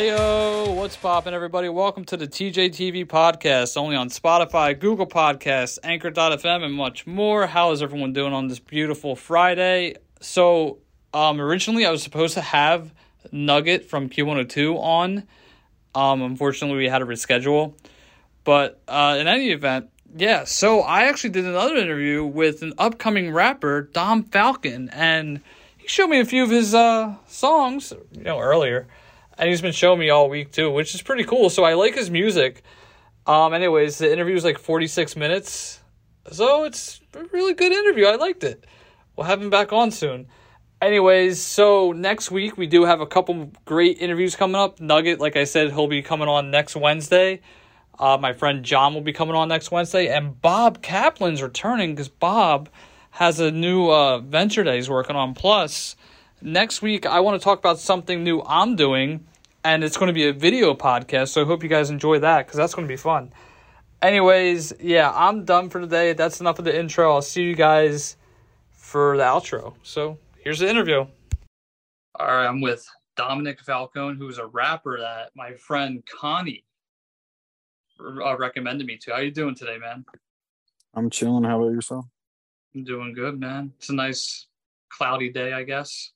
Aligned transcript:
Heyo, 0.00 0.74
what's 0.76 0.96
poppin', 0.96 1.34
everybody? 1.34 1.68
Welcome 1.68 2.06
to 2.06 2.16
the 2.16 2.26
TJTV 2.26 3.04
podcast, 3.04 3.76
only 3.76 3.96
on 3.96 4.08
Spotify, 4.08 4.78
Google 4.80 5.06
Podcasts, 5.06 5.78
Anchor.fm, 5.82 6.64
and 6.64 6.72
much 6.72 7.06
more. 7.06 7.46
How 7.46 7.72
is 7.72 7.82
everyone 7.82 8.14
doing 8.14 8.32
on 8.32 8.48
this 8.48 8.58
beautiful 8.58 9.14
Friday? 9.14 9.96
So, 10.22 10.78
um, 11.12 11.38
originally 11.38 11.84
I 11.84 11.90
was 11.90 12.02
supposed 12.02 12.32
to 12.32 12.40
have 12.40 12.94
Nugget 13.30 13.90
from 13.90 14.08
Q102 14.08 14.78
on. 14.78 15.24
Um, 15.94 16.22
unfortunately, 16.22 16.78
we 16.78 16.88
had 16.88 17.00
to 17.00 17.04
reschedule. 17.04 17.74
But 18.42 18.80
uh, 18.88 19.18
in 19.20 19.28
any 19.28 19.50
event, 19.50 19.90
yeah, 20.16 20.44
so 20.44 20.80
I 20.80 21.08
actually 21.08 21.30
did 21.30 21.44
another 21.44 21.76
interview 21.76 22.24
with 22.24 22.62
an 22.62 22.72
upcoming 22.78 23.34
rapper, 23.34 23.82
Dom 23.82 24.22
Falcon, 24.22 24.88
and 24.94 25.42
he 25.76 25.88
showed 25.88 26.08
me 26.08 26.20
a 26.20 26.24
few 26.24 26.42
of 26.42 26.48
his 26.48 26.74
uh, 26.74 27.16
songs, 27.26 27.92
you 28.12 28.22
know, 28.22 28.38
earlier. 28.38 28.88
And 29.40 29.48
he's 29.48 29.62
been 29.62 29.72
showing 29.72 29.98
me 29.98 30.10
all 30.10 30.28
week 30.28 30.52
too, 30.52 30.70
which 30.70 30.94
is 30.94 31.00
pretty 31.00 31.24
cool. 31.24 31.48
So 31.48 31.64
I 31.64 31.72
like 31.72 31.94
his 31.94 32.10
music. 32.10 32.62
Um, 33.26 33.54
anyways, 33.54 33.96
the 33.96 34.12
interview 34.12 34.36
is 34.36 34.44
like 34.44 34.58
46 34.58 35.16
minutes. 35.16 35.80
So 36.30 36.64
it's 36.64 37.00
a 37.14 37.24
really 37.32 37.54
good 37.54 37.72
interview. 37.72 38.04
I 38.04 38.16
liked 38.16 38.44
it. 38.44 38.66
We'll 39.16 39.26
have 39.26 39.40
him 39.40 39.48
back 39.48 39.72
on 39.72 39.92
soon. 39.92 40.26
Anyways, 40.82 41.40
so 41.40 41.92
next 41.92 42.30
week 42.30 42.58
we 42.58 42.66
do 42.66 42.84
have 42.84 43.00
a 43.00 43.06
couple 43.06 43.50
great 43.64 43.98
interviews 43.98 44.36
coming 44.36 44.56
up. 44.56 44.78
Nugget, 44.78 45.20
like 45.20 45.36
I 45.36 45.44
said, 45.44 45.72
he'll 45.72 45.88
be 45.88 46.02
coming 46.02 46.28
on 46.28 46.50
next 46.50 46.76
Wednesday. 46.76 47.40
Uh, 47.98 48.18
my 48.18 48.34
friend 48.34 48.62
John 48.62 48.92
will 48.92 49.00
be 49.00 49.12
coming 49.12 49.34
on 49.34 49.48
next 49.48 49.70
Wednesday, 49.70 50.08
and 50.08 50.40
Bob 50.40 50.82
Kaplan's 50.82 51.42
returning 51.42 51.94
because 51.94 52.08
Bob 52.08 52.68
has 53.10 53.40
a 53.40 53.50
new 53.50 53.90
uh, 53.90 54.18
venture 54.18 54.64
that 54.64 54.74
he's 54.74 54.88
working 54.88 55.16
on. 55.16 55.34
Plus, 55.34 55.96
next 56.40 56.80
week 56.80 57.04
I 57.04 57.20
want 57.20 57.40
to 57.40 57.44
talk 57.44 57.58
about 57.58 57.78
something 57.78 58.24
new 58.24 58.42
I'm 58.46 58.76
doing, 58.76 59.26
and 59.64 59.84
it's 59.84 59.96
going 59.96 60.08
to 60.08 60.12
be 60.12 60.28
a 60.28 60.32
video 60.32 60.74
podcast. 60.74 61.28
So 61.28 61.42
I 61.42 61.44
hope 61.44 61.62
you 61.62 61.68
guys 61.68 61.90
enjoy 61.90 62.18
that 62.20 62.46
because 62.46 62.56
that's 62.56 62.74
going 62.74 62.86
to 62.86 62.92
be 62.92 62.96
fun. 62.96 63.32
Anyways, 64.02 64.72
yeah, 64.80 65.12
I'm 65.14 65.44
done 65.44 65.68
for 65.68 65.80
today. 65.80 66.14
That's 66.14 66.40
enough 66.40 66.58
of 66.58 66.64
the 66.64 66.78
intro. 66.78 67.12
I'll 67.12 67.22
see 67.22 67.42
you 67.42 67.54
guys 67.54 68.16
for 68.70 69.16
the 69.16 69.24
outro. 69.24 69.74
So 69.82 70.18
here's 70.38 70.58
the 70.58 70.68
interview. 70.68 71.06
All 72.18 72.26
right, 72.26 72.46
I'm 72.46 72.60
with 72.60 72.86
Dominic 73.16 73.60
Falcone, 73.60 74.16
who's 74.18 74.38
a 74.38 74.46
rapper 74.46 74.98
that 75.00 75.30
my 75.34 75.54
friend 75.54 76.02
Connie 76.06 76.64
uh, 78.00 78.36
recommended 78.38 78.86
me 78.86 78.96
to. 78.98 79.12
How 79.12 79.18
you 79.20 79.30
doing 79.30 79.54
today, 79.54 79.76
man? 79.78 80.04
I'm 80.94 81.10
chilling. 81.10 81.44
How 81.44 81.60
about 81.60 81.72
yourself? 81.72 82.06
I'm 82.74 82.84
doing 82.84 83.12
good, 83.12 83.38
man. 83.38 83.72
It's 83.78 83.90
a 83.90 83.94
nice 83.94 84.46
cloudy 84.88 85.30
day, 85.30 85.52
I 85.52 85.64
guess. 85.64 86.12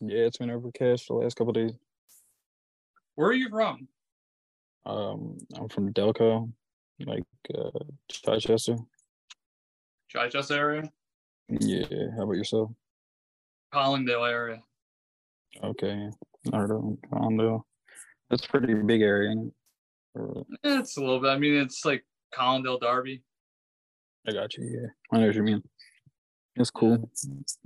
Yeah, 0.00 0.20
it's 0.26 0.36
been 0.36 0.50
overcast 0.50 1.08
the 1.08 1.14
last 1.14 1.36
couple 1.36 1.52
days. 1.52 1.72
Where 3.14 3.28
are 3.28 3.34
you 3.34 3.48
from? 3.48 3.88
Um, 4.86 5.38
I'm 5.56 5.68
from 5.68 5.92
Delco, 5.92 6.50
like 7.06 7.22
uh, 7.54 7.70
Chichester. 8.10 8.76
Chichester 10.08 10.54
area. 10.54 10.92
Yeah. 11.48 11.86
How 12.16 12.24
about 12.24 12.36
yourself? 12.36 12.70
Collingdale 13.72 14.24
area. 14.24 14.62
Okay. 15.62 16.08
I 16.52 16.56
heard 16.56 16.72
of 16.72 16.96
Collingdale. 17.12 17.66
That's 18.30 18.44
a 18.44 18.48
pretty 18.48 18.74
big 18.74 19.02
area. 19.02 19.34
It's 20.62 20.96
a 20.96 21.00
little 21.00 21.20
bit. 21.20 21.30
I 21.30 21.38
mean, 21.38 21.54
it's 21.54 21.84
like 21.84 22.04
Collingdale, 22.32 22.78
Darby. 22.78 23.22
I 24.26 24.32
got 24.32 24.56
you. 24.56 24.64
Yeah, 24.64 24.88
I 25.12 25.20
know 25.20 25.26
what 25.26 25.36
you 25.36 25.42
mean. 25.42 25.62
It's 26.56 26.70
cool. 26.70 27.10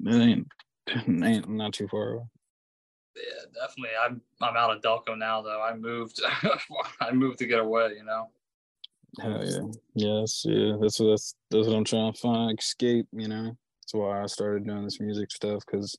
It 0.07 0.15
ain't, 0.15 0.47
it 0.87 1.25
ain't 1.25 1.49
not 1.49 1.73
too 1.73 1.89
far 1.89 2.13
away. 2.13 2.25
Yeah, 3.19 3.63
definitely. 3.63 3.97
I'm 4.01 4.21
I'm 4.41 4.57
out 4.57 4.77
of 4.77 4.83
Delco 4.83 5.17
now, 5.17 5.43
though. 5.43 5.63
I 5.63 5.75
moved. 5.75 6.21
I 7.01 7.13
moved 7.13 7.39
to 7.39 7.47
get 7.47 7.61
away. 7.61 7.95
You 7.97 8.05
know. 8.05 8.31
Hell 9.21 9.45
yeah. 9.45 9.61
Yes, 9.95 10.45
yeah. 10.47 10.77
That's 10.81 11.01
what 11.01 11.11
that's 11.11 11.35
that's 11.51 11.67
what 11.67 11.77
I'm 11.77 11.85
trying 11.85 12.13
to 12.13 12.19
find. 12.19 12.59
Escape, 12.59 13.07
you 13.13 13.29
know. 13.29 13.57
That's 13.83 13.95
why 13.95 14.23
I 14.23 14.27
started 14.27 14.67
doing 14.67 14.85
this 14.85 15.01
music 15.01 15.31
stuff. 15.31 15.65
Cause 15.67 15.97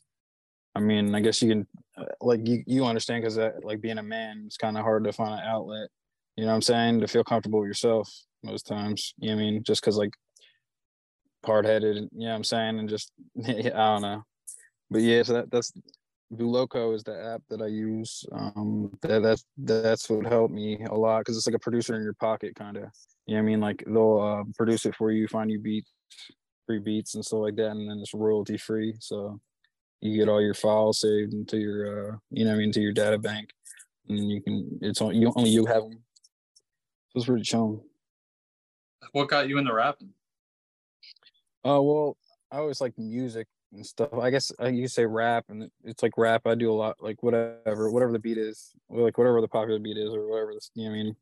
I 0.76 0.80
mean, 0.80 1.16
I 1.16 1.20
guess 1.20 1.42
you 1.42 1.50
can 1.50 1.68
uh, 1.98 2.06
like 2.22 2.48
you 2.48 2.64
you 2.68 2.86
understand 2.86 3.24
because 3.24 3.38
like 3.64 3.82
being 3.82 3.98
a 3.98 4.04
man, 4.04 4.44
it's 4.46 4.58
kind 4.58 4.78
of 4.78 4.84
hard 4.84 5.04
to 5.04 5.14
find 5.14 5.34
an 5.34 5.48
outlet. 5.48 5.90
You 6.36 6.46
know 6.46 6.52
what 6.52 6.56
I'm 6.56 6.62
saying? 6.62 7.02
To 7.02 7.08
feel 7.08 7.24
comfortable 7.24 7.60
with 7.60 7.68
yourself 7.68 8.10
most 8.44 8.68
times. 8.68 9.14
You 9.18 9.30
know 9.30 9.36
what 9.36 9.42
I 9.42 9.46
mean? 9.46 9.64
Just 9.64 9.82
cause 9.82 9.98
like 9.98 10.14
hard 11.46 11.66
headed, 11.66 11.96
you 11.96 12.10
know 12.20 12.30
what 12.30 12.36
I'm 12.36 12.44
saying? 12.44 12.80
And 12.80 12.90
just 12.90 13.12
I 13.46 13.54
don't 13.72 14.02
know. 14.02 14.24
But 14.92 15.02
yeah, 15.02 15.24
so 15.24 15.34
that 15.34 15.52
that's 15.52 15.74
Voloco 16.34 16.96
is 16.96 17.04
the 17.04 17.20
app 17.20 17.42
that 17.50 17.62
I 17.62 17.68
use. 17.68 18.24
Um, 18.32 18.92
that 19.02 19.24
that's 19.24 19.46
that's 19.58 20.10
what 20.10 20.26
helped 20.26 20.54
me 20.54 20.84
a 20.90 20.94
lot 20.94 21.20
because 21.20 21.36
it's 21.36 21.48
like 21.48 21.56
a 21.56 21.60
producer 21.60 21.96
in 21.96 22.04
your 22.04 22.14
pocket, 22.14 22.56
kind 22.56 22.78
of. 22.78 22.84
You 23.26 23.36
know 23.36 23.42
what 23.42 23.48
I 23.48 23.52
mean? 23.52 23.60
Like 23.60 23.84
they'll 23.86 24.20
uh, 24.20 24.44
produce 24.56 24.86
it 24.86 24.96
for 24.96 25.12
you, 25.12 25.28
find 25.28 25.52
you 25.52 25.60
beats, 25.60 25.92
free 26.68 26.80
beats 26.80 27.16
and 27.16 27.26
stuff 27.26 27.40
like 27.40 27.56
that, 27.56 27.72
and 27.72 27.90
then 27.90 28.00
it's 28.00 28.14
royalty 28.14 28.58
free. 28.58 28.96
So 29.00 29.40
you 30.02 30.18
get 30.18 30.30
all 30.30 30.42
your 30.42 30.54
files 30.54 31.02
saved 31.02 31.34
into 31.34 31.58
your, 31.58 32.14
uh, 32.14 32.18
you 32.32 32.46
know, 32.46 32.54
I 32.54 32.56
mean, 32.56 32.66
into 32.66 32.82
your 32.82 32.94
data 32.94 33.18
bank, 33.18 33.50
and 34.08 34.30
you 34.30 34.42
can. 34.42 34.80
It's 34.82 35.02
on 35.02 35.16
you 35.16 35.34
only 35.36 35.50
you 35.50 35.66
have 35.66 35.84
them. 35.84 36.00
So 37.10 37.18
it's 37.18 37.26
pretty 37.26 37.44
chill. 37.44 37.84
What 39.14 39.30
got 39.30 39.50
you 39.50 39.58
into 39.58 39.74
rapping? 39.74 40.14
Oh 41.64 41.82
well, 41.82 42.18
I 42.52 42.58
always 42.58 42.82
like 42.82 42.94
music 42.98 43.48
and 43.74 43.86
stuff. 43.86 44.14
I 44.14 44.30
guess 44.30 44.52
I 44.60 44.70
you 44.70 44.88
say 44.88 45.06
rap, 45.06 45.46
and 45.50 45.70
it's 45.84 46.04
like 46.04 46.18
rap. 46.18 46.46
I 46.46 46.56
do 46.56 46.72
a 46.72 46.74
lot, 46.74 46.98
like 47.02 47.22
whatever, 47.22 47.92
whatever 47.92 48.12
the 48.12 48.20
beat 48.20 48.38
is, 48.38 48.72
like 48.90 49.18
whatever 49.18 49.42
the 49.42 49.48
popular 49.48 49.80
beat 49.80 49.98
is, 49.98 50.14
or 50.14 50.28
whatever. 50.28 50.54
The, 50.54 50.62
you 50.76 50.86
know 50.86 50.92
I 50.92 50.94
mean? 50.94 51.16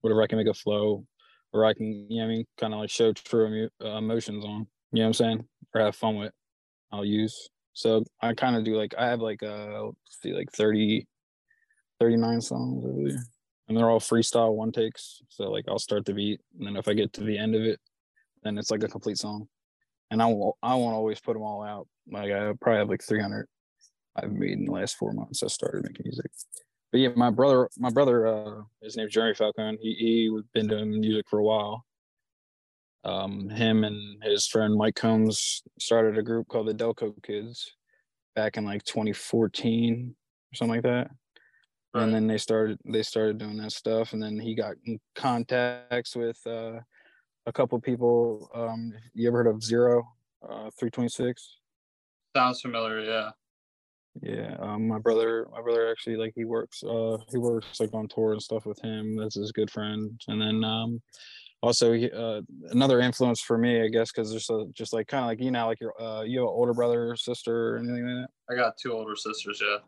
Whatever 0.00 0.22
I 0.22 0.26
can 0.26 0.38
make 0.38 0.48
a 0.48 0.54
flow, 0.54 1.06
or 1.52 1.64
I 1.64 1.72
can, 1.72 2.06
you 2.10 2.18
know 2.18 2.24
I 2.24 2.28
mean, 2.28 2.44
kind 2.58 2.74
of 2.74 2.80
like 2.80 2.90
show 2.90 3.12
true 3.12 3.68
uh, 3.82 3.88
emotions 3.96 4.44
on. 4.44 4.66
You 4.92 5.00
know 5.00 5.02
what 5.02 5.06
I'm 5.06 5.14
saying? 5.14 5.44
Or 5.74 5.80
have 5.80 5.96
fun 5.96 6.16
with. 6.16 6.32
I'll 6.92 7.04
use. 7.04 7.48
So 7.72 8.04
I 8.20 8.34
kind 8.34 8.56
of 8.56 8.64
do 8.64 8.76
like 8.76 8.94
I 8.96 9.06
have 9.08 9.20
like 9.20 9.42
uh 9.42 9.88
see 10.22 10.32
like 10.32 10.52
30, 10.52 11.06
39 12.00 12.40
songs. 12.40 13.14
And 13.66 13.78
they're 13.78 13.88
all 13.88 13.98
freestyle 13.98 14.54
one 14.54 14.72
takes. 14.72 15.22
So 15.30 15.50
like 15.50 15.64
I'll 15.68 15.78
start 15.78 16.04
the 16.04 16.12
beat, 16.12 16.40
and 16.58 16.66
then 16.66 16.76
if 16.76 16.86
I 16.86 16.92
get 16.92 17.12
to 17.14 17.22
the 17.22 17.38
end 17.38 17.54
of 17.54 17.62
it, 17.62 17.80
then 18.42 18.58
it's 18.58 18.70
like 18.70 18.82
a 18.82 18.88
complete 18.88 19.18
song 19.18 19.48
and 20.10 20.22
I 20.22 20.26
won't 20.26 20.56
I 20.62 20.74
won't 20.74 20.94
always 20.94 21.20
put 21.20 21.34
them 21.34 21.42
all 21.42 21.62
out. 21.62 21.86
Like 22.10 22.30
I 22.30 22.52
probably 22.60 22.78
have 22.78 22.88
like 22.88 23.02
300 23.02 23.46
I've 24.16 24.32
made 24.32 24.52
in 24.52 24.66
the 24.66 24.72
last 24.72 24.96
four 24.96 25.12
months. 25.12 25.42
I 25.42 25.48
started 25.48 25.82
making 25.82 26.04
music. 26.04 26.30
But 26.92 27.00
yeah, 27.00 27.08
my 27.16 27.30
brother, 27.30 27.68
my 27.76 27.90
brother, 27.90 28.26
uh, 28.26 28.62
his 28.80 28.96
name's 28.96 29.12
Jeremy 29.12 29.34
Falcon. 29.34 29.78
He 29.80 29.94
he 29.94 30.40
been 30.52 30.68
doing 30.68 31.00
music 31.00 31.26
for 31.28 31.40
a 31.40 31.44
while. 31.44 31.84
Um, 33.04 33.50
him 33.50 33.84
and 33.84 34.22
his 34.22 34.46
friend 34.46 34.74
Mike 34.74 34.94
Combs 34.94 35.62
started 35.78 36.16
a 36.16 36.22
group 36.22 36.48
called 36.48 36.68
the 36.68 36.74
Delco 36.74 37.12
Kids 37.22 37.72
back 38.34 38.56
in 38.56 38.64
like 38.64 38.82
2014 38.84 40.14
or 40.14 40.56
something 40.56 40.76
like 40.76 40.84
that. 40.84 41.10
Right. 41.92 42.04
And 42.04 42.14
then 42.14 42.26
they 42.26 42.38
started 42.38 42.78
they 42.84 43.02
started 43.02 43.38
doing 43.38 43.56
that 43.58 43.72
stuff, 43.72 44.12
and 44.12 44.22
then 44.22 44.38
he 44.38 44.54
got 44.54 44.74
in 44.84 44.98
contacts 45.14 46.16
with 46.16 46.38
uh, 46.46 46.80
a 47.46 47.52
couple 47.52 47.78
people. 47.80 48.50
Um, 48.54 48.92
you 49.14 49.28
ever 49.28 49.38
heard 49.38 49.46
of 49.54 49.62
Zero, 49.62 50.02
uh, 50.42 50.70
326? 50.78 51.58
Sounds 52.36 52.60
familiar. 52.60 53.00
Yeah. 53.00 53.30
Yeah, 54.22 54.54
um, 54.60 54.86
my 54.86 54.98
brother, 54.98 55.48
my 55.50 55.60
brother 55.60 55.90
actually 55.90 56.16
like 56.16 56.34
he 56.36 56.44
works, 56.44 56.84
uh, 56.84 57.18
he 57.32 57.36
works 57.36 57.80
like 57.80 57.92
on 57.94 58.06
tour 58.06 58.32
and 58.32 58.40
stuff 58.40 58.64
with 58.64 58.78
him. 58.80 59.16
That's 59.16 59.34
his 59.34 59.50
good 59.50 59.70
friend. 59.70 60.20
And 60.28 60.40
then, 60.40 60.62
um, 60.62 61.02
also 61.62 61.92
he, 61.94 62.10
uh, 62.12 62.42
another 62.70 63.00
influence 63.00 63.40
for 63.40 63.58
me, 63.58 63.82
I 63.82 63.88
guess, 63.88 64.12
because 64.12 64.30
there's 64.30 64.48
a, 64.50 64.66
just 64.72 64.92
like 64.92 65.08
kind 65.08 65.24
of 65.24 65.28
like 65.28 65.40
you 65.40 65.50
know, 65.50 65.66
like 65.66 65.80
your, 65.80 66.00
uh, 66.00 66.22
you 66.22 66.38
have 66.38 66.48
an 66.48 66.54
older 66.54 66.74
brother 66.74 67.10
or 67.10 67.16
sister 67.16 67.74
or 67.74 67.78
anything 67.78 68.06
like 68.06 68.28
that. 68.28 68.54
I 68.54 68.56
got 68.56 68.76
two 68.76 68.92
older 68.92 69.16
sisters. 69.16 69.60
Yeah. 69.60 69.78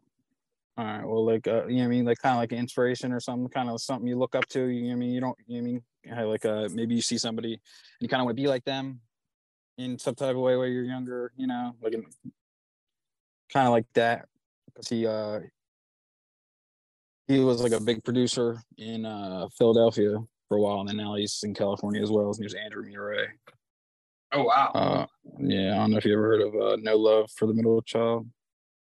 All 0.78 0.84
right, 0.84 1.06
well, 1.06 1.24
like, 1.24 1.48
uh, 1.48 1.66
you 1.66 1.76
know, 1.76 1.82
what 1.82 1.86
I 1.86 1.88
mean, 1.88 2.04
like 2.04 2.18
kind 2.18 2.34
of 2.34 2.40
like 2.40 2.52
an 2.52 2.58
inspiration 2.58 3.10
or 3.10 3.20
something, 3.20 3.48
kind 3.48 3.70
of 3.70 3.80
something 3.80 4.06
you 4.06 4.18
look 4.18 4.34
up 4.34 4.46
to. 4.48 4.66
You 4.66 4.82
know, 4.82 4.88
what 4.88 4.92
I 4.92 4.96
mean, 4.96 5.10
you 5.10 5.20
don't, 5.20 5.38
you 5.46 5.62
know, 5.62 5.80
what 6.02 6.18
I 6.18 6.20
mean, 6.20 6.30
like, 6.30 6.44
uh, 6.44 6.68
maybe 6.74 6.94
you 6.94 7.00
see 7.00 7.16
somebody 7.16 7.54
and 7.54 7.60
you 8.00 8.08
kind 8.08 8.20
of 8.20 8.26
want 8.26 8.36
to 8.36 8.42
be 8.42 8.48
like 8.48 8.64
them 8.64 9.00
in 9.78 9.98
some 9.98 10.14
type 10.14 10.36
of 10.36 10.42
way 10.42 10.56
where 10.56 10.68
you're 10.68 10.84
younger, 10.84 11.32
you 11.36 11.46
know, 11.46 11.74
like, 11.82 11.94
kind 13.52 13.66
of 13.66 13.72
like 13.72 13.86
that 13.94 14.26
because 14.66 14.88
he 14.88 15.06
uh 15.06 15.40
he 17.28 17.40
was 17.40 17.62
like 17.62 17.72
a 17.72 17.80
big 17.80 18.04
producer 18.04 18.60
in 18.78 19.06
uh 19.06 19.46
Philadelphia 19.56 20.18
for 20.48 20.58
a 20.58 20.60
while 20.60 20.80
and 20.80 20.88
then 20.88 20.96
now 20.96 21.14
he's 21.14 21.40
in 21.42 21.54
California 21.54 22.02
as 22.02 22.10
well. 22.10 22.28
His 22.28 22.38
name's 22.38 22.54
Andrew 22.54 22.84
Murray. 22.90 23.28
Oh 24.32 24.44
wow. 24.44 24.72
Uh 24.74 25.06
yeah, 25.38 25.74
I 25.74 25.76
don't 25.76 25.92
know 25.92 25.96
if 25.98 26.04
you 26.04 26.12
ever 26.12 26.22
heard 26.22 26.42
of 26.42 26.54
uh 26.54 26.76
No 26.80 26.96
Love 26.96 27.30
for 27.36 27.46
the 27.46 27.54
Middle 27.54 27.80
Child. 27.82 28.28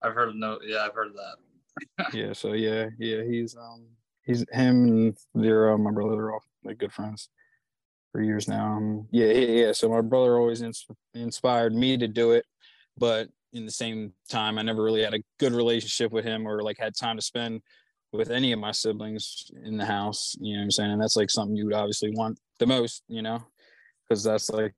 I've 0.03 0.15
heard 0.15 0.31
of 0.31 0.37
no. 0.37 0.59
Yeah, 0.65 0.85
I've 0.85 0.95
heard 0.95 1.09
of 1.09 1.15
that. 1.15 1.37
Yeah, 2.13 2.33
so 2.33 2.53
yeah, 2.53 2.87
yeah, 2.99 3.23
he's 3.25 3.57
um 3.57 3.87
he's 4.25 4.45
him 4.53 4.85
and 4.85 5.19
Zero, 5.39 5.77
my 5.79 5.91
brother, 5.91 6.17
they're 6.17 6.33
all 6.33 6.43
like 6.65 6.79
good 6.79 6.93
friends 6.93 7.29
for 8.13 8.23
years 8.23 8.49
now. 8.49 8.77
Um, 8.77 9.09
yeah, 9.11 9.27
yeah, 9.33 9.67
yeah. 9.67 9.73
So 9.73 9.89
my 9.89 10.01
brother 10.01 10.37
always 10.37 10.63
ins- 10.63 10.87
inspired 11.15 11.75
me 11.75 11.97
to 11.97 12.09
do 12.09 12.33
it, 12.33 12.45
but 12.97 13.29
in 13.53 13.65
the 13.65 13.71
same 13.71 14.13
time, 14.29 14.59
I 14.59 14.63
never 14.63 14.83
really 14.83 15.03
had 15.03 15.15
a 15.15 15.23
good 15.39 15.53
relationship 15.53 16.13
with 16.13 16.25
him 16.25 16.47
or 16.47 16.63
like 16.63 16.79
had 16.79 16.95
time 16.95 17.17
to 17.17 17.23
spend 17.23 17.63
with 18.13 18.31
any 18.31 18.53
of 18.53 18.59
my 18.59 18.73
siblings 18.73 19.51
in 19.65 19.77
the 19.77 19.85
house. 19.85 20.35
You 20.41 20.55
know 20.55 20.61
what 20.61 20.65
I'm 20.65 20.71
saying? 20.71 20.91
And 20.93 21.03
that's 21.03 21.17
like 21.17 21.31
something 21.31 21.57
you 21.57 21.65
would 21.65 21.75
obviously 21.75 22.11
want 22.11 22.39
the 22.59 22.67
most, 22.67 23.03
you 23.09 23.23
know, 23.23 23.43
because 24.09 24.23
that's 24.23 24.51
like, 24.51 24.75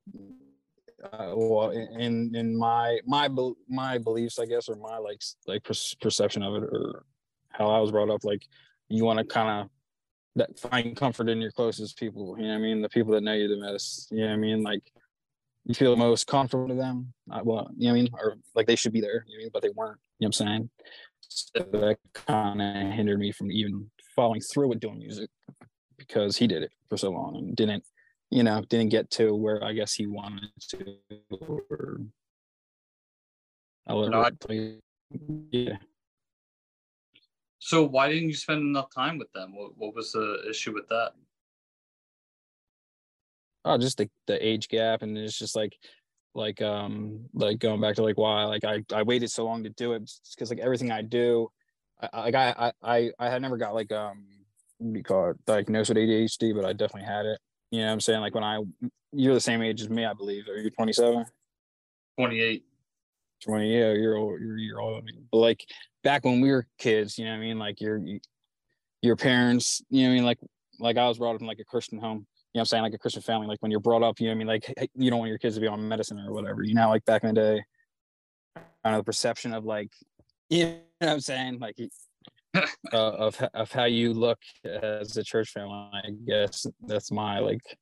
uh, 1.11 1.33
well, 1.35 1.69
in 1.69 2.33
in 2.35 2.57
my 2.57 2.99
my 3.05 3.29
my 3.67 3.97
beliefs, 3.97 4.39
I 4.39 4.45
guess, 4.45 4.69
or 4.69 4.75
my 4.75 4.97
like 4.97 5.21
like 5.47 5.63
perception 5.63 6.43
of 6.43 6.55
it, 6.55 6.63
or 6.63 7.05
how 7.49 7.69
I 7.69 7.79
was 7.79 7.91
brought 7.91 8.09
up, 8.09 8.23
like 8.23 8.43
you 8.89 9.03
want 9.03 9.19
to 9.19 9.25
kind 9.25 9.61
of 9.61 9.69
that 10.35 10.57
find 10.59 10.95
comfort 10.95 11.29
in 11.29 11.41
your 11.41 11.51
closest 11.51 11.97
people. 11.97 12.35
You 12.37 12.43
know 12.43 12.49
what 12.49 12.55
I 12.55 12.61
mean? 12.61 12.81
The 12.81 12.89
people 12.89 13.13
that 13.13 13.21
know 13.21 13.33
you 13.33 13.47
the 13.47 13.57
most. 13.57 14.11
You 14.11 14.21
know 14.21 14.27
what 14.27 14.33
I 14.33 14.37
mean? 14.37 14.63
Like 14.63 14.83
you 15.65 15.73
feel 15.73 15.95
most 15.95 16.27
comfortable 16.27 16.67
to 16.67 16.75
them. 16.75 17.13
I, 17.31 17.41
well, 17.41 17.69
you 17.77 17.87
know 17.87 17.93
what 17.93 17.99
I 17.99 18.01
mean? 18.01 18.09
Or 18.13 18.35
like 18.55 18.67
they 18.67 18.75
should 18.75 18.93
be 18.93 19.01
there, 19.01 19.25
you 19.27 19.43
know, 19.43 19.49
but 19.53 19.61
they 19.61 19.69
weren't. 19.69 19.99
You 20.19 20.25
know 20.25 20.27
what 20.29 20.41
I'm 20.41 20.47
saying? 20.47 20.69
So 21.21 21.63
that 21.71 21.97
kind 22.13 22.61
of 22.61 22.93
hindered 22.93 23.19
me 23.19 23.31
from 23.31 23.51
even 23.51 23.89
following 24.15 24.41
through 24.41 24.69
with 24.69 24.79
doing 24.79 24.99
music 24.99 25.29
because 25.97 26.37
he 26.37 26.47
did 26.47 26.63
it 26.63 26.71
for 26.89 26.97
so 26.97 27.11
long 27.11 27.35
and 27.37 27.55
didn't, 27.55 27.83
you 28.33 28.41
know, 28.41 28.61
didn't 28.67 28.89
get 28.89 29.11
to 29.11 29.35
where 29.35 29.63
I 29.63 29.73
guess 29.73 29.93
he 29.93 30.07
wanted 30.07 30.49
to. 30.69 30.97
Or 33.85 34.09
no, 34.09 34.23
I, 34.23 34.31
yeah. 35.51 35.77
So 37.59 37.83
why 37.83 38.09
didn't 38.09 38.29
you 38.29 38.33
spend 38.33 38.61
enough 38.61 38.87
time 38.93 39.19
with 39.19 39.31
them? 39.33 39.55
What, 39.55 39.77
what 39.77 39.93
was 39.93 40.13
the 40.13 40.43
issue 40.49 40.73
with 40.73 40.87
that? 40.89 41.11
Oh, 43.65 43.77
just 43.77 43.99
the, 43.99 44.09
the 44.25 44.45
age 44.45 44.67
gap 44.67 45.03
and 45.03 45.15
it's 45.15 45.37
just 45.37 45.55
like 45.55 45.77
like 46.33 46.61
um 46.61 47.19
like 47.35 47.59
going 47.59 47.79
back 47.79 47.95
to 47.95 48.03
like 48.03 48.17
why 48.17 48.45
like 48.45 48.65
I, 48.65 48.83
I 48.91 49.03
waited 49.03 49.29
so 49.29 49.45
long 49.45 49.63
to 49.63 49.69
do 49.69 49.93
it 49.93 50.11
because 50.33 50.49
like 50.49 50.59
everything 50.59 50.91
I 50.91 51.03
do 51.03 51.47
I, 52.01 52.19
like 52.21 52.35
I, 52.35 52.71
I 52.81 53.11
I 53.19 53.29
had 53.29 53.41
never 53.43 53.55
got 53.55 53.75
like 53.75 53.91
um 53.91 54.25
what 54.79 54.93
do 54.93 54.97
you 54.97 55.03
call 55.03 55.29
it 55.29 55.45
diagnosed 55.45 55.89
with 55.89 55.99
ADHD 55.99 56.55
but 56.55 56.65
I 56.65 56.73
definitely 56.73 57.07
had 57.07 57.27
it 57.27 57.39
you 57.73 57.79
know 57.79 57.87
what 57.87 57.93
I'm 57.93 58.01
saying 58.01 58.21
like 58.21 58.35
when 58.35 58.43
I 58.43 58.61
you're 59.11 59.33
the 59.33 59.41
same 59.41 59.61
age 59.61 59.81
as 59.81 59.89
me 59.89 60.05
I 60.05 60.13
believe 60.13 60.47
are 60.47 60.57
you 60.57 60.69
27 60.69 61.25
28 62.17 62.63
20 63.43 63.79
yeah 63.79 63.91
you're 63.93 64.15
old 64.15 64.39
you're 64.39 64.57
you're 64.57 64.79
old 64.79 65.09
but 65.31 65.37
like 65.37 65.65
back 66.03 66.25
when 66.25 66.41
we 66.41 66.51
were 66.51 66.67
kids, 66.77 67.17
you 67.17 67.25
know 67.25 67.31
what 67.31 67.37
I 67.37 67.41
mean? 67.41 67.57
Like 67.57 67.81
your 67.81 67.99
your 69.01 69.15
parents, 69.15 69.81
you 69.89 70.03
know 70.03 70.09
what 70.09 70.11
I 70.11 70.15
mean? 70.15 70.25
Like 70.25 70.39
like 70.79 70.97
I 70.97 71.07
was 71.07 71.17
brought 71.17 71.35
up 71.35 71.41
in 71.41 71.47
like 71.47 71.59
a 71.59 71.63
Christian 71.63 71.97
home. 71.97 72.27
You 72.53 72.59
know 72.59 72.59
what 72.59 72.61
I'm 72.61 72.65
saying? 72.65 72.83
Like 72.83 72.93
a 72.93 72.99
Christian 72.99 73.21
family. 73.23 73.47
Like 73.47 73.61
when 73.61 73.71
you're 73.71 73.79
brought 73.79 74.03
up, 74.03 74.19
you 74.19 74.27
know 74.27 74.31
what 74.31 74.35
I 74.35 74.37
mean? 74.37 74.47
Like 74.47 74.89
you 74.95 75.09
don't 75.09 75.19
want 75.19 75.29
your 75.29 75.39
kids 75.39 75.55
to 75.55 75.61
be 75.61 75.67
on 75.67 75.87
medicine 75.87 76.19
or 76.19 76.31
whatever. 76.31 76.61
You 76.63 76.75
know, 76.75 76.89
like 76.89 77.05
back 77.05 77.23
in 77.23 77.33
the 77.33 77.41
day, 77.41 77.63
kind 78.83 78.95
of 78.95 78.99
the 78.99 79.03
perception 79.03 79.53
of 79.53 79.65
like, 79.65 79.91
you 80.49 80.65
know 80.65 80.77
what 80.99 81.09
I'm 81.09 81.19
saying? 81.19 81.59
Like 81.59 81.79
uh, 82.93 82.97
of 82.97 83.41
of 83.53 83.71
how 83.71 83.85
you 83.85 84.13
look 84.13 84.39
as 84.63 85.17
a 85.17 85.23
church 85.23 85.49
family. 85.49 85.89
I 85.93 86.11
guess 86.25 86.65
that's 86.85 87.11
my 87.11 87.39
like 87.39 87.77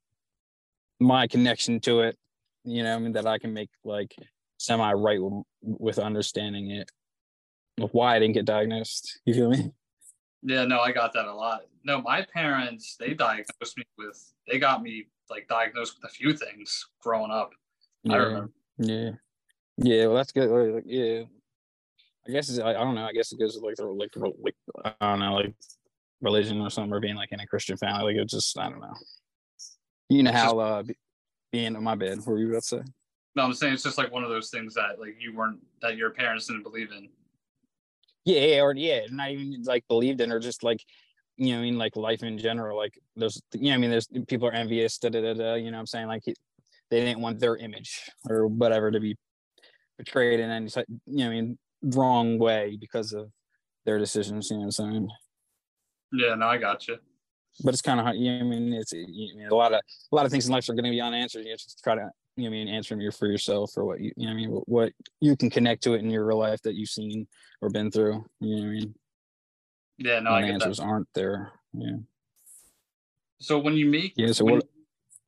my 1.00 1.28
connection 1.28 1.80
to 1.82 2.02
it. 2.02 2.18
You 2.64 2.84
know, 2.84 2.96
I 2.96 3.00
mean 3.00 3.14
that 3.14 3.28
I 3.28 3.38
can 3.38 3.54
make 3.54 3.70
like 3.84 4.16
semi 4.58 4.94
right 4.94 5.22
with, 5.22 5.44
with 5.62 6.00
understanding 6.00 6.72
it 6.72 6.90
of 7.80 7.94
why 7.94 8.16
I 8.16 8.20
didn't 8.20 8.36
get 8.36 8.46
diagnosed. 8.46 9.20
You 9.26 9.34
feel 9.34 9.50
me? 9.50 9.72
Yeah, 10.44 10.66
no, 10.66 10.80
I 10.80 10.92
got 10.92 11.14
that 11.14 11.26
a 11.26 11.34
lot. 11.34 11.62
No, 11.84 12.02
my 12.02 12.26
parents, 12.34 12.96
they 13.00 13.14
diagnosed 13.14 13.78
me 13.78 13.84
with, 13.98 14.34
they 14.48 14.60
got 14.60 14.82
me 14.82 15.08
like 15.30 15.48
diagnosed 15.48 15.98
with 15.98 16.12
a 16.12 16.14
few 16.14 16.34
things 16.34 16.88
growing 17.02 17.32
up. 17.32 17.52
Yeah, 18.04 18.14
I 18.14 18.18
remember. 18.18 18.52
Yeah. 18.78 19.12
Yeah. 19.78 20.08
Well, 20.08 20.16
that's 20.16 20.32
good. 20.32 20.50
Like, 20.50 20.84
yeah. 20.86 21.24
I 22.32 22.34
guess 22.34 22.50
it's, 22.50 22.60
I, 22.60 22.72
I 22.72 22.74
don't 22.74 22.96
know. 22.96 23.06
I 23.06 23.14
guess 23.14 23.32
it 23.32 23.40
goes 23.40 23.56
with 23.56 23.64
like 23.64 23.76
the, 23.76 23.86
like, 23.86 24.34
like, 24.42 24.96
I 25.02 25.12
don't 25.12 25.20
know, 25.20 25.34
like 25.36 25.54
religion 26.22 26.62
or 26.62 26.70
something 26.70 26.94
or 26.94 27.00
being 27.00 27.16
like 27.16 27.32
in 27.32 27.40
a 27.40 27.48
Christian 27.48 27.78
family. 27.78 28.14
Like 28.14 28.22
it 28.22 28.30
just, 28.30 28.58
I 28.58 28.70
don't 28.70 28.82
know. 28.82 28.94
You 30.10 30.24
know 30.24 30.32
how, 30.32 30.60
uh, 30.60 30.84
being 31.52 31.76
on 31.76 31.84
my 31.84 31.96
bed, 31.96 32.18
what 32.20 32.28
were 32.28 32.40
you 32.40 32.50
about 32.50 32.64
to 32.64 32.68
say? 32.68 32.82
No, 33.36 33.44
I'm 33.44 33.54
saying 33.54 33.74
it's 33.74 33.84
just 33.84 33.98
like 33.98 34.12
one 34.12 34.24
of 34.24 34.30
those 34.30 34.50
things 34.50 34.74
that 34.76 35.00
like 35.00 35.16
you 35.20 35.36
weren't, 35.36 35.60
that 35.82 35.98
your 35.98 36.12
parents 36.12 36.48
didn't 36.48 36.64
believe 36.64 36.92
in 36.92 37.10
yeah 38.26 38.62
or 38.62 38.74
yeah 38.76 39.02
not 39.10 39.32
even 39.32 39.64
like 39.64 39.88
believed 39.88 40.22
in 40.22 40.32
or 40.32 40.40
just 40.40 40.64
like 40.64 40.84
you 41.38 41.54
know 41.54 41.60
I 41.60 41.62
mean 41.62 41.78
like 41.78 41.96
life 41.96 42.24
in 42.24 42.38
general 42.38 42.78
like 42.78 42.98
there's 43.16 43.42
you 43.54 43.70
know 43.70 43.76
I 43.76 43.78
mean 43.78 43.90
there's 43.90 44.08
people 44.28 44.48
are 44.48 44.54
envious 44.54 44.98
da, 44.98 45.10
da, 45.10 45.22
da, 45.22 45.34
da, 45.34 45.54
you 45.56 45.72
know 45.72 45.80
I'm 45.80 45.88
saying 45.88 46.08
like 46.08 46.24
they 46.26 47.04
didn't 47.04 47.22
want 47.22 47.40
their 47.40 47.58
image 47.58 48.10
or 48.30 48.48
whatever 48.48 48.92
to 48.92 49.00
be 49.00 49.18
portrayed 49.98 50.40
in 50.40 50.50
any 50.50 50.70
you 51.08 51.18
know 51.18 51.28
I 51.28 51.30
mean 51.30 51.58
wrong 51.84 52.38
way 52.38 52.78
because 52.80 53.14
of 53.14 53.32
their 53.86 53.98
decisions 53.98 54.50
you 54.50 54.58
know 54.58 54.62
what 54.62 54.66
I'm 54.66 54.72
saying? 54.72 55.10
Yeah 56.14 56.36
no 56.36 56.48
I 56.48 56.58
got 56.58 56.88
you 56.88 56.98
but 57.64 57.74
it's 57.74 57.82
kind 57.82 58.00
of 58.00 58.06
hard 58.06 58.18
you 58.18 58.32
know 58.32 58.40
I 58.40 58.44
mean 58.44 58.74
it's 58.74 58.94
you 58.94 59.44
know, 59.44 59.56
a 59.56 59.58
lot 59.58 59.74
of 59.74 59.82
a 60.12 60.16
lot 60.16 60.26
of 60.26 60.32
things 60.32 60.48
in 60.48 60.54
life 60.54 60.68
are 60.70 60.74
going 60.74 60.86
to 60.86 60.92
be 60.92 61.02
unanswered 61.02 61.46
you 61.46 61.54
just 61.54 61.82
try 61.84 61.96
to 61.96 62.10
you 62.36 62.44
know 62.44 62.50
I 62.50 62.52
mean 62.52 62.68
answer 62.68 62.96
them 62.96 63.12
for 63.12 63.28
yourself 63.28 63.72
or 63.76 63.86
what 63.86 64.00
you 64.00 64.12
you 64.16 64.26
know 64.26 64.32
I 64.32 64.36
mean 64.36 64.50
what 64.50 64.94
you 65.20 65.36
can 65.36 65.50
connect 65.50 65.84
to 65.84 65.94
it 65.94 66.00
in 66.00 66.10
your 66.10 66.26
real 66.26 66.40
life 66.40 66.62
that 66.64 66.76
you've 66.76 66.90
seen 66.90 67.28
or 67.62 67.70
been 67.70 67.92
through 67.92 68.26
you 68.40 68.56
know 68.56 68.62
what 68.62 68.68
I 68.68 68.72
mean? 68.72 68.96
Yeah 69.98 70.20
no 70.20 70.32
I 70.32 70.42
answers 70.44 70.78
that. 70.78 70.84
aren't 70.84 71.08
there 71.14 71.52
yeah. 71.74 71.98
So 73.40 73.60
when 73.60 73.74
you 73.76 73.86
make 73.88 74.14
yeah 74.16 74.32
so 74.32 74.46
what 74.46 74.64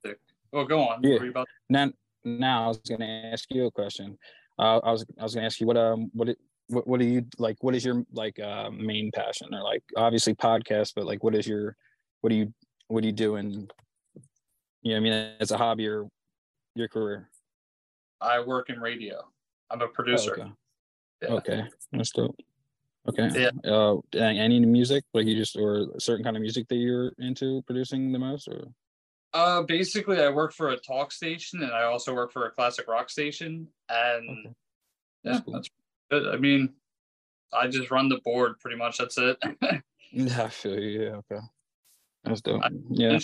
you, 0.05 0.15
oh 0.53 0.65
go 0.65 0.87
on. 0.87 1.03
Yeah. 1.03 1.23
About- 1.23 1.47
now 1.69 1.91
now 2.23 2.65
I 2.65 2.67
was 2.69 2.77
going 2.77 3.01
to 3.01 3.07
ask 3.07 3.45
you 3.49 3.65
a 3.65 3.71
question 3.71 4.17
uh, 4.59 4.79
I 4.83 4.91
was 4.91 5.05
I 5.19 5.23
was 5.23 5.33
going 5.33 5.43
to 5.43 5.47
ask 5.47 5.59
you 5.59 5.67
what 5.67 5.77
um 5.77 6.09
what 6.13 6.29
it 6.29 6.37
what, 6.67 6.87
what 6.87 6.99
do 6.99 7.05
you 7.05 7.25
like 7.37 7.57
what 7.61 7.75
is 7.75 7.83
your 7.83 8.03
like 8.13 8.39
uh 8.39 8.69
main 8.69 9.11
passion 9.11 9.53
or 9.53 9.61
like 9.61 9.83
obviously 9.97 10.33
podcast 10.33 10.93
but 10.95 11.05
like 11.05 11.23
what 11.23 11.35
is 11.35 11.45
your 11.45 11.75
what 12.21 12.29
do 12.29 12.35
you 12.35 12.53
what 12.87 13.01
do 13.01 13.07
you 13.07 13.13
do 13.13 13.35
and 13.35 13.71
you 14.81 14.91
know 14.91 14.97
I 14.97 14.99
mean 14.99 15.13
as 15.39 15.51
a 15.51 15.57
hobby 15.57 15.87
or 15.87 16.07
your 16.75 16.87
career? 16.87 17.29
I 18.21 18.39
work 18.39 18.69
in 18.69 18.79
radio. 18.79 19.23
I'm 19.69 19.81
a 19.81 19.87
producer. 19.87 20.35
Oh, 20.37 20.41
okay. 20.41 20.51
Yeah. 21.21 21.29
Okay. 21.29 21.63
That's 21.91 22.11
dope. 22.11 22.35
Okay. 23.09 23.29
Yeah. 23.63 23.71
Uh, 23.71 23.97
any 24.13 24.59
music, 24.61 25.03
like 25.13 25.25
you 25.25 25.35
just, 25.35 25.57
or 25.57 25.87
a 25.95 25.99
certain 25.99 26.23
kind 26.23 26.37
of 26.37 26.41
music 26.41 26.67
that 26.69 26.75
you're 26.75 27.11
into 27.19 27.61
producing 27.63 28.11
the 28.11 28.19
most, 28.19 28.47
or? 28.47 28.67
Uh, 29.33 29.63
basically, 29.63 30.21
I 30.21 30.29
work 30.29 30.53
for 30.53 30.69
a 30.69 30.77
talk 30.77 31.11
station, 31.11 31.63
and 31.63 31.71
I 31.71 31.83
also 31.83 32.13
work 32.13 32.31
for 32.31 32.45
a 32.45 32.51
classic 32.51 32.87
rock 32.87 33.09
station, 33.09 33.67
and 33.89 34.29
okay. 34.29 34.53
that's 35.23 35.37
yeah, 35.37 35.41
cool. 35.43 35.53
that's 35.53 35.69
good. 36.11 36.27
I 36.27 36.37
mean, 36.37 36.69
I 37.51 37.67
just 37.67 37.89
run 37.89 38.09
the 38.09 38.19
board 38.23 38.59
pretty 38.59 38.77
much. 38.77 38.99
That's 38.99 39.17
it. 39.17 39.37
yeah, 40.11 40.43
I 40.43 40.49
feel 40.49 40.79
you. 40.79 41.01
Yeah. 41.01 41.09
Okay. 41.31 41.41
That's 42.23 42.41
dope. 42.41 42.63
I 42.63 42.69
yeah. 42.89 43.17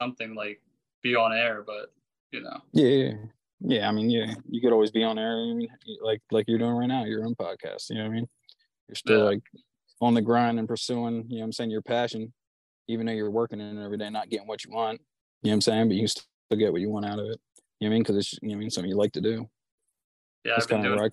Something 0.00 0.34
like 0.34 0.60
be 1.02 1.14
on 1.14 1.32
air, 1.32 1.62
but 1.64 1.92
you 2.32 2.42
know. 2.42 2.60
Yeah, 2.72 3.12
yeah. 3.60 3.88
I 3.88 3.92
mean, 3.92 4.10
yeah, 4.10 4.34
you 4.48 4.60
could 4.60 4.72
always 4.72 4.90
be 4.90 5.04
on 5.04 5.18
air. 5.18 5.32
I 5.32 5.54
mean, 5.54 5.68
like 6.02 6.22
like 6.32 6.46
you're 6.48 6.58
doing 6.58 6.72
right 6.72 6.86
now, 6.86 7.04
your 7.04 7.24
own 7.24 7.36
podcast. 7.36 7.90
You 7.90 7.96
know 7.96 8.02
what 8.02 8.10
I 8.10 8.14
mean? 8.14 8.28
You're 8.88 8.96
still 8.96 9.18
yeah. 9.18 9.24
like 9.24 9.42
on 10.00 10.14
the 10.14 10.22
grind 10.22 10.58
and 10.58 10.66
pursuing. 10.66 11.26
You 11.28 11.36
know, 11.36 11.40
what 11.40 11.44
I'm 11.44 11.52
saying 11.52 11.70
your 11.70 11.82
passion, 11.82 12.32
even 12.88 13.06
though 13.06 13.12
you're 13.12 13.30
working 13.30 13.60
in 13.60 13.78
it 13.78 13.84
every 13.84 13.98
day, 13.98 14.10
not 14.10 14.28
getting 14.28 14.48
what 14.48 14.64
you 14.64 14.72
want. 14.72 15.00
You 15.42 15.48
know 15.48 15.52
what 15.52 15.54
I'm 15.54 15.60
saying? 15.60 15.88
But 15.88 15.96
you 15.96 16.06
still 16.06 16.24
get 16.56 16.72
what 16.72 16.80
you 16.80 16.90
want 16.90 17.06
out 17.06 17.18
of 17.18 17.26
it. 17.26 17.40
You 17.78 17.88
know 17.88 17.90
what 17.90 17.90
I 17.90 17.90
mean? 17.90 18.02
Because 18.02 18.16
it's 18.16 18.38
you 18.42 18.48
know 18.48 18.54
what 18.54 18.56
I 18.56 18.60
mean 18.60 18.70
something 18.70 18.90
you 18.90 18.96
like 18.96 19.12
to 19.12 19.20
do. 19.20 19.48
Yeah, 20.44 20.56
it's 20.56 20.66
kind 20.66 20.86
of 20.86 20.98
like 20.98 21.12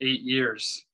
eight 0.00 0.22
years. 0.22 0.84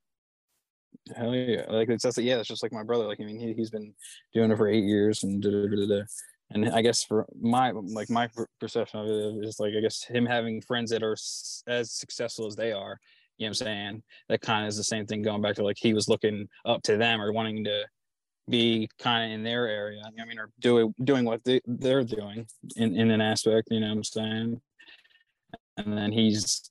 Hell 1.17 1.35
yeah! 1.35 1.65
Like 1.69 1.89
it's 1.89 2.03
that's 2.03 2.19
yeah, 2.19 2.39
it's 2.39 2.49
just 2.49 2.63
like 2.63 2.73
my 2.73 2.83
brother. 2.83 3.07
Like 3.07 3.21
I 3.21 3.25
mean, 3.25 3.39
he 3.39 3.53
he's 3.55 3.71
been 3.71 3.95
doing 4.35 4.51
it 4.51 4.57
for 4.57 4.69
eight 4.69 4.85
years 4.85 5.23
and 5.23 5.43
da, 5.43 5.51
da, 5.51 5.69
da, 5.69 5.87
da 5.87 6.03
and 6.51 6.69
I 6.69 6.83
guess 6.83 7.05
for 7.05 7.27
my 7.41 7.71
like 7.71 8.11
my 8.11 8.29
perception 8.59 9.01
of 9.01 9.07
it 9.07 9.47
is 9.47 9.61
like 9.61 9.75
I 9.77 9.81
guess 9.81 10.03
him 10.03 10.27
having 10.27 10.61
friends 10.61 10.91
that 10.91 11.03
are 11.03 11.17
as 11.67 11.93
successful 11.93 12.47
as 12.47 12.57
they 12.57 12.73
are, 12.73 12.99
you 13.39 13.47
know 13.47 13.51
what 13.51 13.61
I'm 13.61 13.67
saying? 13.67 14.03
That 14.29 14.41
kind 14.41 14.65
of 14.65 14.69
is 14.69 14.77
the 14.77 14.85
same 14.85 15.07
thing 15.07 15.23
going 15.23 15.43
back 15.43 15.57
to 15.57 15.65
like 15.65 15.79
he 15.79 15.95
was 15.95 16.09
looking 16.09 16.49
up 16.65 16.83
to 16.83 16.97
them 16.97 17.21
or 17.21 17.33
wanting 17.33 17.65
to 17.65 17.85
be 18.51 18.89
kind 18.99 19.31
of 19.31 19.35
in 19.35 19.43
their 19.43 19.67
area. 19.67 20.03
I 20.05 20.25
mean, 20.25 20.39
or 20.39 20.51
doing 20.61 20.95
doing 21.03 21.25
what 21.25 21.45
they, 21.45 21.61
they're 21.67 22.05
doing 22.05 22.47
in, 22.77 22.97
in 22.97 23.11
an 23.11 23.21
aspect, 23.21 23.69
you 23.71 23.81
know 23.81 23.89
what 23.89 23.97
I'm 23.97 24.05
saying? 24.05 24.61
And 25.77 25.97
then 25.97 26.13
he's 26.13 26.71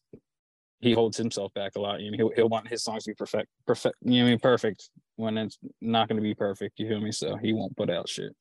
he 0.81 0.93
holds 0.93 1.17
himself 1.17 1.53
back 1.53 1.73
a 1.75 1.79
lot. 1.79 1.99
You 1.99 2.11
know, 2.11 2.17
he'll, 2.17 2.31
he'll 2.35 2.49
want 2.49 2.67
his 2.67 2.83
songs 2.83 3.03
to 3.03 3.11
be 3.11 3.15
perfect, 3.15 3.49
perfect. 3.65 3.95
You 4.01 4.19
know, 4.19 4.27
I 4.27 4.29
mean, 4.29 4.39
perfect 4.39 4.89
when 5.17 5.37
it's 5.37 5.57
not 5.81 6.07
going 6.07 6.17
to 6.17 6.23
be 6.23 6.35
perfect. 6.35 6.79
You 6.79 6.87
feel 6.87 7.01
me? 7.01 7.11
So 7.11 7.35
he 7.35 7.53
won't 7.53 7.75
put 7.75 7.89
out 7.89 8.07
shit 8.07 8.33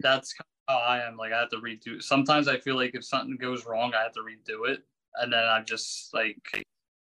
that's 0.00 0.34
how 0.68 0.76
I 0.76 1.06
am. 1.06 1.16
Like 1.16 1.32
I 1.32 1.40
have 1.40 1.50
to 1.50 1.56
redo. 1.56 2.02
Sometimes 2.02 2.48
I 2.48 2.58
feel 2.58 2.76
like 2.76 2.94
if 2.94 3.04
something 3.04 3.36
goes 3.36 3.66
wrong, 3.66 3.92
I 3.94 4.02
have 4.02 4.12
to 4.12 4.20
redo 4.20 4.68
it, 4.70 4.82
and 5.16 5.32
then 5.32 5.44
I'm 5.44 5.64
just 5.64 6.12
like, 6.14 6.38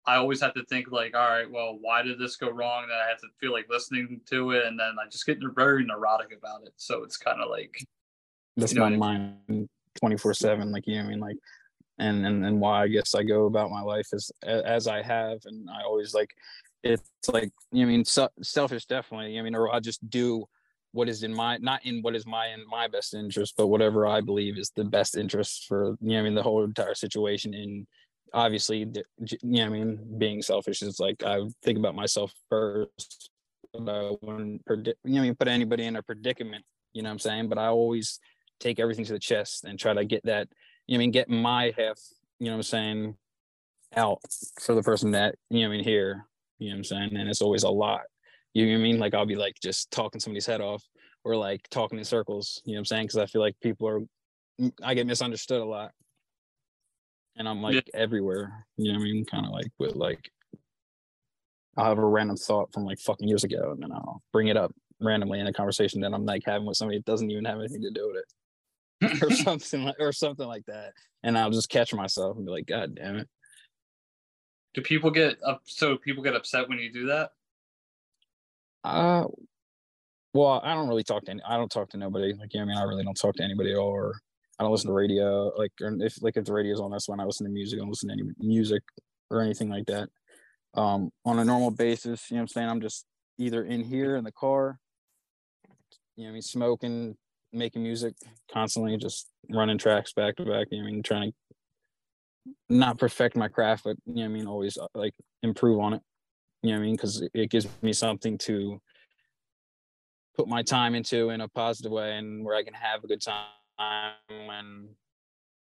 I 0.06 0.16
always 0.16 0.42
have 0.42 0.54
to 0.56 0.66
think 0.66 0.92
like, 0.92 1.16
all 1.16 1.30
right, 1.30 1.50
well, 1.50 1.78
why 1.80 2.02
did 2.02 2.18
this 2.18 2.36
go 2.36 2.50
wrong? 2.50 2.86
Then 2.88 2.98
I 2.98 3.08
have 3.08 3.20
to 3.20 3.28
feel 3.40 3.52
like 3.52 3.68
listening 3.70 4.22
to 4.30 4.52
it, 4.52 4.66
and 4.66 4.80
then 4.80 4.96
I 5.00 5.08
just 5.10 5.26
get 5.26 5.38
very 5.56 5.86
neurotic 5.86 6.36
about 6.36 6.64
it. 6.64 6.74
So 6.78 7.04
it's 7.04 7.18
kind 7.18 7.42
of 7.42 7.50
like 7.50 7.86
that's 8.58 8.74
you 8.74 8.80
know 8.80 8.90
my 8.90 8.98
mind 8.98 9.70
twenty 10.00 10.18
four 10.18 10.34
seven. 10.34 10.72
Like 10.72 10.88
you 10.88 10.96
know, 10.96 11.04
I 11.04 11.08
mean, 11.08 11.20
like, 11.20 11.38
and 12.00 12.26
and 12.26 12.46
and 12.46 12.60
why 12.60 12.84
I 12.84 12.88
guess 12.88 13.14
I 13.14 13.24
go 13.24 13.46
about 13.46 13.70
my 13.70 13.82
life 13.82 14.08
as 14.14 14.32
as 14.44 14.88
I 14.88 15.04
have, 15.04 15.40
and 15.46 15.70
I 15.70 15.84
always 15.84 16.14
like 16.14 16.30
it's 16.84 17.04
like 17.32 17.52
you 17.72 17.86
know, 17.86 17.92
I 17.92 17.96
mean 17.96 18.06
so, 18.06 18.30
selfish 18.42 18.86
definitely. 18.86 19.38
I 19.38 19.42
mean, 19.42 19.56
or 19.56 19.72
I'll 19.72 19.82
just 19.82 20.08
do 20.10 20.46
what 20.94 21.08
is 21.08 21.24
in 21.24 21.34
my 21.34 21.58
not 21.58 21.86
in 21.86 22.02
what 22.02 22.16
is 22.16 22.26
my 22.26 22.48
in 22.48 22.66
my 22.68 22.88
best 22.88 23.14
interest, 23.14 23.54
but 23.58 23.68
whatever 23.68 24.08
I 24.08 24.22
believe 24.22 24.58
is 24.58 24.72
the 24.76 24.84
best 24.84 25.16
interest 25.16 25.66
for 25.68 25.96
you 26.02 26.14
know 26.14 26.20
I 26.20 26.24
mean 26.24 26.36
the 26.36 26.44
whole 26.44 26.64
entire 26.64 26.96
situation. 26.96 27.54
And 27.54 27.88
obviously, 28.34 28.80
you 28.80 29.38
know 29.44 29.66
I 29.66 29.70
mean 29.70 30.00
being 30.18 30.42
selfish 30.42 30.82
is 30.82 31.00
like 31.00 31.24
I 31.24 31.42
think 31.64 31.78
about 31.78 31.96
myself 31.96 32.34
first. 32.50 33.30
But 33.74 34.22
when 34.22 34.60
predict 34.66 35.00
you 35.04 35.16
know 35.16 35.22
I 35.22 35.24
mean 35.24 35.36
put 35.36 35.48
anybody 35.48 35.86
in 35.86 35.96
a 35.96 36.04
predicament, 36.04 36.66
you 36.94 37.02
know 37.02 37.10
what 37.10 37.14
I'm 37.14 37.20
saying. 37.20 37.50
But 37.50 37.58
I 37.58 37.68
always 37.68 38.20
take 38.60 38.80
everything 38.80 39.06
to 39.06 39.14
the 39.14 39.20
chest 39.20 39.64
and 39.66 39.80
try 39.80 39.94
to 39.94 40.06
get 40.06 40.24
that 40.26 40.48
you 40.88 40.98
know 40.98 41.00
I 41.00 41.06
mean 41.06 41.12
get 41.12 41.30
my 41.30 41.74
half 41.78 42.00
you 42.40 42.48
know 42.48 42.54
what 42.54 42.58
I'm 42.58 42.64
saying 42.64 43.16
out 43.96 44.22
for 44.60 44.76
the 44.76 44.84
person 44.84 45.12
that 45.12 45.36
you 45.50 45.62
know 45.62 45.68
I 45.68 45.72
mean 45.72 45.84
here 45.84 46.26
you 46.60 46.70
know 46.70 46.76
what 46.76 46.80
I'm 46.80 46.84
saying 46.84 47.16
and 47.16 47.30
it's 47.30 47.42
always 47.42 47.64
a 47.64 47.70
lot 47.70 48.02
you 48.54 48.66
know 48.66 48.74
what 48.74 48.80
I 48.80 48.84
mean? 48.84 49.00
Like 49.00 49.14
I'll 49.14 49.26
be 49.26 49.36
like 49.36 49.56
just 49.62 49.92
talking 49.92 50.20
somebody's 50.20 50.46
head 50.46 50.62
off 50.62 50.84
or 51.24 51.36
like 51.36 51.68
talking 51.70 51.98
in 51.98 52.06
circles, 52.06 52.62
you 52.66 52.74
know 52.74 52.78
what 52.78 52.82
I'm 52.82 52.86
saying? 52.86 53.08
Cause 53.08 53.18
I 53.18 53.26
feel 53.26 53.42
like 53.42 53.56
people 53.62 53.88
are 53.88 54.02
I 54.84 54.94
get 54.94 55.08
misunderstood 55.08 55.62
a 55.62 55.66
lot. 55.66 55.92
And 57.38 57.48
I'm 57.48 57.62
like 57.62 57.76
yeah. 57.76 57.82
everywhere. 57.94 58.66
You 58.78 58.92
know 58.92 59.00
what 59.00 59.06
I 59.06 59.12
mean? 59.12 59.26
Kind 59.26 59.46
of 59.46 59.52
like 59.52 59.72
with 59.80 59.96
like 59.96 60.32
I'll 61.78 61.86
have 61.86 61.98
a 61.98 62.06
random 62.06 62.36
thought 62.36 62.74
from 62.74 62.86
like 62.86 63.00
fucking 63.00 63.28
years 63.28 63.44
ago 63.44 63.72
and 63.72 63.82
then 63.82 63.92
I'll 63.92 64.22
bring 64.34 64.48
it 64.48 64.58
up 64.58 64.74
randomly 65.00 65.40
in 65.40 65.48
a 65.48 65.54
conversation 65.54 66.02
that 66.02 66.14
I'm 66.14 66.26
like 66.26 66.44
having 66.46 66.68
with 66.68 66.78
somebody 66.78 67.00
that 67.00 67.06
doesn't 67.06 67.32
even 67.32 67.46
have 67.46 67.60
anything 67.60 67.82
to 67.82 67.92
do 67.92 68.08
with 68.08 68.18
it. 68.18 68.26
or 69.24 69.32
something 69.32 69.84
like 69.84 69.96
or 70.00 70.12
something 70.12 70.48
like 70.48 70.66
that. 70.68 70.94
And 71.24 71.38
I'll 71.38 71.52
just 71.52 71.70
catch 71.70 71.94
myself 71.94 72.38
and 72.38 72.46
be 72.46 72.52
like, 72.52 72.68
God 72.68 72.96
damn 72.96 73.18
it. 73.18 73.30
Do 74.74 74.82
people 74.82 75.12
get 75.12 75.38
up 75.46 75.62
so 75.66 75.98
people 75.98 76.24
get 76.24 76.36
upset 76.36 76.70
when 76.70 76.80
you 76.80 76.92
do 76.92 77.08
that? 77.08 77.32
Uh, 78.84 79.26
well, 80.34 80.62
I 80.64 80.74
don't 80.74 80.88
really 80.88 81.04
talk 81.04 81.26
to 81.26 81.32
any, 81.32 81.42
I 81.48 81.58
don't 81.58 81.72
talk 81.72 81.90
to 81.90 81.98
nobody. 81.98 82.34
Like, 82.34 82.54
yeah, 82.54 82.62
I 82.62 82.66
mean, 82.66 82.78
I 82.78 82.84
really 82.84 83.04
don't 83.04 83.20
talk 83.20 83.36
to 83.36 83.44
anybody 83.44 83.72
at 83.72 83.78
all, 83.78 83.90
or 83.90 84.16
I 84.62 84.64
don't 84.64 84.74
listen 84.74 84.90
to 84.90 84.94
radio. 84.94 85.52
Like, 85.58 85.72
if 85.80 86.22
like 86.22 86.38
if 86.38 86.46
the 86.46 86.54
radio's 86.54 86.80
on, 86.80 86.92
that's 86.92 87.10
when 87.10 87.20
I 87.20 87.26
listen 87.26 87.48
to 87.48 87.52
music. 87.52 87.80
I 87.80 87.82
don't 87.82 87.90
listen 87.90 88.10
to 88.10 88.14
any 88.14 88.30
music 88.38 88.84
or 89.32 89.42
anything 89.42 89.70
like 89.70 89.88
that. 89.88 90.08
Um, 90.76 91.10
on 91.26 91.40
a 91.40 91.44
normal 91.44 91.72
basis, 91.72 92.30
you 92.30 92.36
know 92.36 92.42
what 92.42 92.44
I'm 92.44 92.48
saying? 92.50 92.70
I'm 92.70 92.80
just 92.80 93.08
either 93.40 93.64
in 93.64 93.84
here 93.84 94.18
in 94.18 94.24
the 94.24 94.32
car, 94.32 94.78
you 96.16 96.26
know, 96.26 96.30
I 96.30 96.34
mean, 96.34 96.44
smoking, 96.44 97.18
making 97.52 97.82
music 97.82 98.14
constantly, 98.54 98.96
just 98.98 99.32
running 99.50 99.80
tracks 99.80 100.14
back 100.14 100.36
to 100.36 100.46
back. 100.46 100.68
You 100.70 100.84
know, 100.84 100.88
I 100.88 100.92
mean, 100.92 101.02
trying 101.02 101.32
to 101.32 102.54
not 102.70 103.00
perfect 103.00 103.36
my 103.36 103.48
craft, 103.48 103.86
but 103.86 103.98
you 104.06 104.18
know, 104.18 104.26
I 104.26 104.28
mean, 104.28 104.46
always 104.46 104.78
uh, 104.78 104.86
like 104.94 105.16
improve 105.42 105.80
on 105.80 105.96
it. 105.96 106.02
You 106.62 106.74
know 106.74 106.78
I 106.78 106.82
mean? 106.82 106.94
Because 106.94 107.28
it 107.34 107.50
gives 107.50 107.68
me 107.82 107.94
something 107.94 108.38
to 108.38 108.80
put 110.38 110.48
my 110.48 110.62
time 110.62 110.94
into 110.94 111.32
in 111.32 111.42
a 111.42 111.48
positive 111.48 111.92
way 111.92 112.16
and 112.16 112.46
where 112.46 112.56
I 112.56 112.62
can 112.62 112.76
have 112.76 113.04
a 113.04 113.08
good 113.08 113.22
time 113.22 113.48
when 114.28 114.90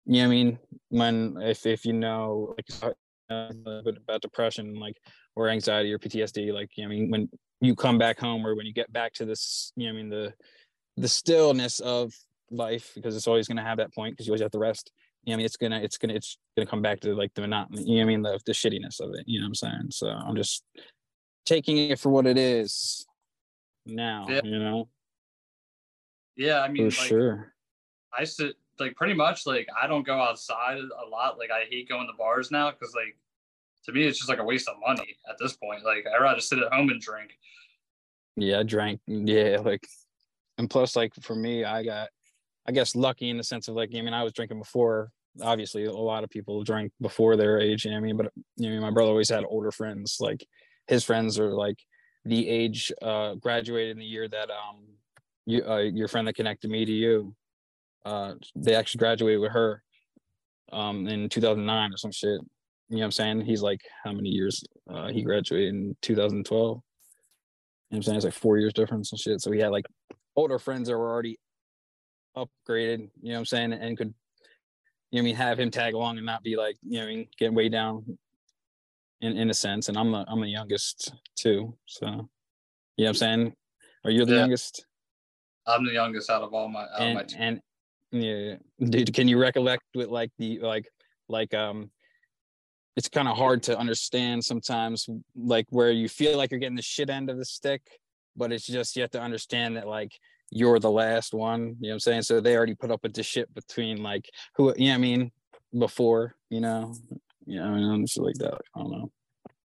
you 0.07 0.23
know 0.23 0.29
what 0.29 0.33
I 0.33 0.37
mean 0.37 0.59
when 0.89 1.37
if 1.41 1.67
if 1.67 1.85
you 1.85 1.93
know 1.93 2.55
like 2.57 2.95
uh, 3.31 3.53
about 3.87 4.23
depression 4.23 4.75
like 4.75 4.97
or 5.37 5.49
anxiety 5.49 5.93
or 5.93 5.99
PTSD 5.99 6.53
like 6.53 6.71
you 6.77 6.85
know 6.85 6.89
I 6.89 6.93
mean 6.93 7.11
when 7.11 7.29
you 7.61 7.75
come 7.75 7.99
back 7.99 8.19
home 8.19 8.47
or 8.47 8.55
when 8.55 8.67
you 8.67 8.73
get 8.73 8.93
back 8.93 9.13
to 9.15 9.25
this 9.25 9.73
you 9.77 9.87
know 9.87 9.93
I 9.93 9.97
mean 9.97 10.11
the 10.11 10.33
the 10.97 11.09
stillness 11.09 11.81
of 11.81 12.13
life 12.51 12.93
because 12.95 13.17
it's 13.17 13.29
always 13.29 13.47
going 13.47 13.59
to 13.59 13.63
have 13.63 13.79
that 13.79 13.95
point 13.95 14.15
because 14.15 14.27
you 14.27 14.33
always 14.33 14.43
have 14.43 14.51
to 14.51 14.59
rest 14.59 14.91
you 15.25 15.31
know 15.31 15.35
I 15.35 15.37
mean 15.39 15.47
it's 15.47 15.57
gonna 15.57 15.81
it's 15.81 15.99
gonna 15.99 16.15
it's 16.15 16.39
gonna 16.57 16.67
come 16.67 16.83
back 16.83 17.01
to 17.01 17.15
like 17.15 17.33
the 17.35 17.43
monotony 17.43 17.85
you 17.85 17.97
know 17.97 18.03
I 18.03 18.07
mean 18.07 18.23
the, 18.23 18.41
the 18.47 18.53
shittiness 18.53 19.01
of 19.01 19.11
it 19.15 19.25
you 19.27 19.39
know 19.39 19.45
what 19.45 19.49
I'm 19.49 19.55
saying? 19.55 19.87
So 19.91 20.09
I'm 20.09 20.37
just 20.37 20.65
taking 21.47 21.77
it 21.77 21.99
for 21.99 22.11
what 22.11 22.27
it 22.27 22.39
is 22.39 23.07
now 23.87 24.27
yeah. 24.29 24.41
you 24.43 24.59
know? 24.59 24.89
Yeah 26.37 26.61
I 26.63 26.69
mean 26.69 26.91
for 26.91 27.01
like, 27.01 27.09
sure 27.09 27.55
I 28.17 28.25
sit 28.25 28.57
like 28.79 28.97
pretty 28.97 29.15
much 29.15 29.47
like 29.47 29.67
I 29.81 29.87
don't 29.87 30.07
go 30.07 30.21
outside 30.21 30.79
a 30.79 31.09
lot 31.09 31.39
like 31.39 31.51
I 31.51 31.65
hate 31.71 31.89
going 31.89 32.07
to 32.07 32.17
bars 32.17 32.51
now 32.51 32.71
because 32.71 32.95
like 32.95 33.17
to 33.85 33.93
me 33.93 34.05
it's 34.05 34.19
just 34.19 34.29
like 34.29 34.39
a 34.39 34.45
waste 34.45 34.69
of 34.69 34.77
money 34.87 35.17
at 35.29 35.37
this 35.39 35.55
point 35.57 35.85
like 35.85 36.05
I'd 36.07 36.23
rather 36.23 36.41
sit 36.41 36.59
at 36.59 36.73
home 36.73 36.89
and 36.89 37.01
drink 37.01 37.33
yeah 38.37 38.61
I 38.61 38.63
drank 38.63 39.01
yeah 39.07 39.59
like 39.63 39.87
and 40.57 40.69
plus 40.69 40.97
like 40.97 41.13
for 41.23 41.35
me 41.35 41.65
I 41.65 41.83
got 41.85 42.09
I 42.71 42.73
guess 42.73 42.95
lucky 42.95 43.31
in 43.31 43.37
the 43.37 43.43
sense 43.43 43.67
of 43.67 43.75
like, 43.75 43.91
I 43.97 44.01
mean, 44.01 44.15
I 44.15 44.23
was 44.23 44.33
drinking 44.33 44.59
before. 44.59 45.11
Obviously, 45.43 45.85
a 45.85 45.93
lot 45.93 46.25
of 46.25 46.31
people 46.31 46.63
drank 46.63 46.93
before 47.01 47.37
their 47.37 47.61
age. 47.61 47.85
You 47.85 47.91
know 47.91 47.97
what 47.97 48.03
I 48.03 48.07
mean? 48.07 48.17
But 48.17 48.33
you 48.57 48.75
know, 48.75 48.81
my 48.81 48.91
brother 48.91 49.11
always 49.11 49.29
had 49.29 49.45
older 49.45 49.71
friends. 49.71 50.19
Like 50.21 50.47
his 50.87 51.05
friends 51.05 51.39
are 51.39 51.53
like 51.53 51.79
the 52.25 52.49
age 52.49 52.93
uh, 53.01 53.35
graduated 53.35 53.93
in 53.93 53.99
the 53.99 54.05
year 54.05 54.29
that 54.29 54.51
um 54.51 54.87
you 55.47 55.65
uh, 55.65 55.79
your 55.79 56.09
friend 56.09 56.29
that 56.29 56.35
connected 56.35 56.71
me 56.71 56.85
to 56.85 56.93
you. 56.93 57.35
Uh, 58.05 58.35
they 58.57 58.75
actually 58.75 58.99
graduated 58.99 59.41
with 59.41 59.53
her 59.53 59.83
um 60.73 61.07
in 61.09 61.29
2009 61.29 61.93
or 61.93 61.97
some 61.97 62.13
shit. 62.13 62.41
You 62.89 62.97
know 62.97 62.99
what 62.99 63.05
I'm 63.05 63.11
saying? 63.13 63.41
He's 63.43 63.63
like 63.63 63.81
how 64.05 64.13
many 64.13 64.29
years? 64.29 64.65
Uh, 64.89 65.09
he 65.09 65.23
graduated 65.23 65.75
in 65.75 65.97
2012. 66.03 66.47
You 66.57 66.73
know 66.73 66.81
what 67.89 67.97
I'm 67.97 68.03
saying? 68.03 68.17
It's 68.17 68.25
like 68.25 68.35
four 68.35 68.59
years 68.59 68.73
difference 68.73 69.13
and 69.13 69.21
shit. 69.21 69.41
So 69.41 69.51
he 69.51 69.61
had 69.61 69.71
like 69.71 69.87
older 70.37 70.59
friends 70.59 70.89
that 70.89 70.97
were 70.97 71.11
already 71.11 71.39
upgraded, 72.37 73.11
you 73.21 73.31
know 73.31 73.35
what 73.35 73.39
I'm 73.39 73.45
saying, 73.47 73.73
and 73.73 73.97
could 73.97 74.15
you 75.11 75.21
know 75.21 75.23
I 75.23 75.25
mean 75.25 75.37
have 75.37 75.59
him 75.59 75.71
tag 75.71 75.95
along 75.95 76.17
and 76.17 76.27
not 76.27 76.43
be 76.43 76.57
like, 76.57 76.77
you 76.83 76.99
know 76.99 77.07
I 77.07 77.09
mean, 77.09 77.29
getting 77.39 77.55
way 77.55 77.69
down 77.69 78.19
in 79.21 79.37
in 79.37 79.51
a 79.51 79.55
sense. 79.55 79.89
And 79.89 79.99
I'm 79.99 80.13
the 80.13 80.25
I'm 80.29 80.41
the 80.41 80.49
youngest 80.49 81.13
too. 81.37 81.77
So 81.87 82.07
you 82.07 82.13
know 82.13 82.29
what 82.97 83.09
I'm 83.09 83.15
saying? 83.15 83.53
Are 84.05 84.11
you 84.11 84.25
the 84.25 84.35
yeah. 84.35 84.41
youngest? 84.41 84.87
I'm 85.67 85.85
the 85.85 85.93
youngest 85.93 86.31
out 86.31 86.43
of 86.43 86.55
all 86.55 86.69
my 86.69 86.87
and, 86.99 87.15
my 87.15 87.25
and 87.37 87.61
yeah 88.13 88.55
dude 88.81 89.15
can 89.15 89.29
you 89.29 89.39
recollect 89.39 89.85
with 89.95 90.09
like 90.09 90.31
the 90.39 90.59
like 90.61 90.89
like 91.29 91.55
um 91.55 91.91
it's 92.97 93.09
kind 93.09 93.29
of 93.29 93.37
hard 93.37 93.63
to 93.63 93.79
understand 93.79 94.45
sometimes 94.45 95.09
like 95.37 95.67
where 95.71 95.91
you 95.91 96.09
feel 96.09 96.37
like 96.37 96.51
you're 96.51 96.61
getting 96.61 96.77
the 96.77 96.83
shit 96.83 97.09
end 97.09 97.31
of 97.31 97.39
the 97.39 97.45
stick 97.45 97.83
but 98.37 98.53
it's 98.53 98.67
just 98.67 98.97
you 98.97 99.03
have 99.03 99.11
to 99.11 99.21
understand 99.21 99.77
that 99.77 99.87
like 99.87 100.13
you're 100.51 100.79
the 100.79 100.91
last 100.91 101.33
one. 101.33 101.61
You 101.61 101.89
know 101.89 101.89
what 101.89 101.93
I'm 101.95 102.01
saying? 102.01 102.23
So 102.23 102.41
they 102.41 102.57
already 102.57 102.75
put 102.75 102.91
up 102.91 103.03
with 103.03 103.15
the 103.15 103.23
shit 103.23 103.53
between 103.55 104.03
like 104.03 104.29
who 104.57 104.75
you 104.77 104.89
know 104.89 104.95
I 104.95 104.99
mean 104.99 105.31
before, 105.79 106.35
you 106.51 106.61
know. 106.61 106.95
Yeah, 107.47 107.65
I 107.65 107.71
mean 107.71 108.07
just 108.07 108.19
like 108.19 108.35
that. 108.37 108.59
I 108.75 108.81
don't 108.81 108.91
know. 108.91 109.13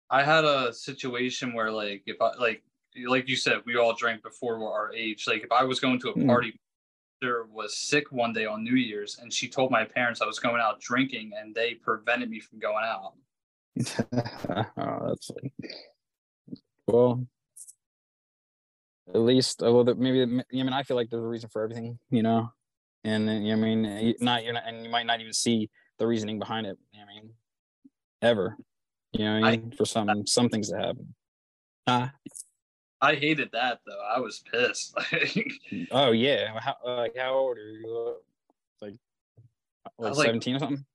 I 0.10 0.24
had 0.24 0.44
a 0.44 0.72
situation 0.74 1.54
where 1.54 1.72
like 1.72 2.04
if 2.06 2.22
I 2.22 2.34
like 2.36 2.64
like 3.08 3.28
you 3.28 3.36
said, 3.36 3.58
we 3.66 3.78
all 3.78 3.94
drank 3.94 4.24
before 4.24 4.56
our 4.72 4.94
age. 4.94 5.26
Like 5.28 5.44
if 5.44 5.52
I 5.52 5.64
was 5.64 5.80
going 5.80 6.00
to 6.02 6.10
a 6.10 6.14
hmm. 6.14 6.28
party, 6.28 6.60
there 7.26 7.46
was 7.46 7.76
sick 7.76 8.12
one 8.12 8.34
day 8.34 8.46
on 8.46 8.64
New 8.64 8.76
Year's, 8.76 9.18
and 9.20 9.34
she 9.34 9.48
told 9.48 9.72
my 9.72 9.84
parents 9.84 10.22
I 10.22 10.26
was 10.26 10.40
going 10.40 10.62
out 10.62 10.80
drinking, 10.80 11.32
and 11.38 11.54
they 11.56 11.74
prevented 11.74 12.30
me 12.30 12.40
from 12.40 12.60
going 12.60 12.86
out. 12.86 13.14
oh, 14.78 15.08
that's 15.08 15.32
like, 15.32 15.52
well, 16.88 17.26
at 19.14 19.20
least 19.20 19.64
uh, 19.64 19.72
well 19.72 19.84
maybe 19.84 20.22
I 20.22 20.26
mean 20.52 20.74
I 20.74 20.84
feel 20.84 20.98
like 20.98 21.10
there's 21.10 21.24
a 21.24 21.28
reason 21.28 21.50
for 21.50 21.64
everything, 21.64 22.00
you 22.10 22.24
know, 22.24 22.50
and 23.04 23.30
I 23.30 23.56
mean 23.56 24.16
not 24.20 24.44
you're 24.44 24.54
not 24.54 24.64
and 24.68 24.84
you 24.84 24.90
might 24.90 25.06
not 25.06 25.20
even 25.20 25.34
see 25.34 25.70
the 25.98 26.08
reasoning 26.08 26.40
behind 26.40 26.68
it. 26.68 26.78
I 26.94 27.06
mean, 27.06 27.32
ever, 28.22 28.58
you 29.14 29.26
know, 29.26 29.36
I 29.36 29.58
mean? 29.58 29.72
I, 29.74 29.76
for 29.76 29.86
some 29.86 30.26
some 30.26 30.50
things 30.50 30.70
to 30.70 30.78
happen. 30.78 31.16
Huh? 31.88 32.10
I 33.06 33.16
hated 33.16 33.52
that 33.52 33.82
though. 33.86 34.02
I 34.04 34.20
was 34.20 34.44
pissed. 34.52 34.98
oh 35.92 36.12
yeah, 36.12 36.60
how 36.60 36.76
like 36.84 37.16
how 37.16 37.34
old 37.34 37.58
are 37.58 37.70
you? 37.70 38.16
Like, 38.82 38.96
like 40.00 40.16
17 40.16 40.56
or 40.56 40.60
something? 40.60 40.86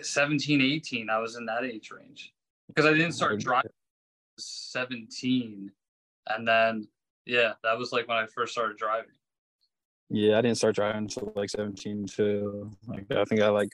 17, 0.00 0.60
18. 0.62 1.10
I 1.10 1.18
was 1.18 1.36
in 1.36 1.44
that 1.46 1.64
age 1.64 1.90
range 1.90 2.32
because 2.68 2.86
I 2.86 2.92
didn't 2.92 3.12
start 3.12 3.38
driving 3.38 3.70
17, 4.38 5.70
and 6.28 6.48
then 6.48 6.88
yeah, 7.26 7.52
that 7.62 7.76
was 7.76 7.92
like 7.92 8.08
when 8.08 8.16
I 8.16 8.26
first 8.26 8.52
started 8.52 8.78
driving. 8.78 9.10
Yeah, 10.08 10.38
I 10.38 10.40
didn't 10.40 10.56
start 10.56 10.74
driving 10.74 11.02
until 11.02 11.32
like 11.36 11.50
17 11.50 12.06
to 12.16 12.70
like 12.86 13.06
I 13.10 13.24
think 13.24 13.42
I 13.42 13.48
like 13.48 13.72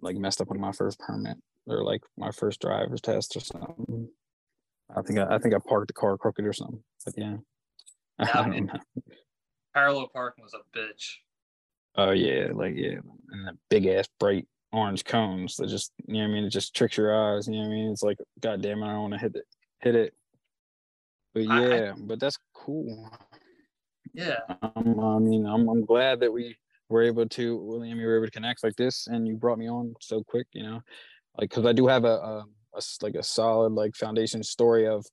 like 0.00 0.16
messed 0.16 0.40
up 0.40 0.50
on 0.50 0.58
my 0.58 0.72
first 0.72 0.98
permit 0.98 1.36
or 1.68 1.84
like 1.84 2.02
my 2.16 2.32
first 2.32 2.60
driver's 2.60 3.00
test 3.00 3.36
or 3.36 3.40
something. 3.40 4.08
I 4.96 5.02
think 5.02 5.18
I, 5.18 5.34
I 5.34 5.38
think 5.38 5.54
I 5.54 5.58
parked 5.58 5.88
the 5.88 5.94
car 5.94 6.16
crooked 6.16 6.44
or 6.44 6.52
something. 6.52 6.82
But 7.04 7.14
yeah. 7.16 7.36
yeah 8.20 8.78
parallel 9.78 10.08
parking 10.08 10.44
was 10.44 10.54
a 10.54 10.78
bitch. 10.78 11.14
Oh 11.96 12.10
yeah, 12.10 12.48
like 12.52 12.74
yeah, 12.76 12.98
and 13.30 13.46
that 13.46 13.54
big 13.68 13.86
ass 13.86 14.08
bright 14.18 14.46
orange 14.72 15.04
cones 15.04 15.56
that 15.56 15.68
just 15.68 15.92
you 16.06 16.14
know 16.14 16.20
what 16.20 16.26
I 16.26 16.32
mean 16.32 16.44
it 16.44 16.50
just 16.50 16.74
tricks 16.74 16.96
your 16.96 17.14
eyes. 17.14 17.46
You 17.46 17.54
know 17.54 17.60
what 17.60 17.66
I 17.66 17.70
mean? 17.70 17.90
It's 17.90 18.02
like 18.02 18.18
God 18.40 18.62
damn 18.62 18.82
it, 18.82 18.86
I 18.86 18.92
don't 18.92 19.02
want 19.02 19.14
to 19.14 19.20
hit 19.20 19.36
it, 19.36 19.44
hit 19.80 19.94
it. 19.94 20.14
But 21.34 21.44
yeah, 21.44 21.92
I, 21.96 22.00
but 22.00 22.20
that's 22.20 22.38
cool. 22.54 23.10
Yeah. 24.14 24.40
Um, 24.62 25.00
I 25.00 25.18
mean, 25.18 25.46
I'm 25.46 25.68
I'm 25.68 25.84
glad 25.84 26.20
that 26.20 26.32
we 26.32 26.56
were 26.88 27.02
able 27.02 27.28
to 27.28 27.56
William, 27.56 28.00
you 28.00 28.06
were 28.06 28.16
able 28.16 28.26
to 28.26 28.32
connect 28.32 28.64
like 28.64 28.76
this, 28.76 29.06
and 29.06 29.26
you 29.26 29.36
brought 29.36 29.58
me 29.58 29.68
on 29.68 29.94
so 30.00 30.22
quick. 30.24 30.46
You 30.52 30.64
know, 30.64 30.82
like 31.38 31.50
because 31.50 31.66
I 31.66 31.72
do 31.72 31.86
have 31.86 32.04
a, 32.04 32.16
a, 32.16 32.44
a 32.78 33.04
like 33.04 33.14
a 33.14 33.22
solid 33.22 33.72
like 33.72 33.94
foundation 33.94 34.42
story 34.42 34.86
of 34.86 35.04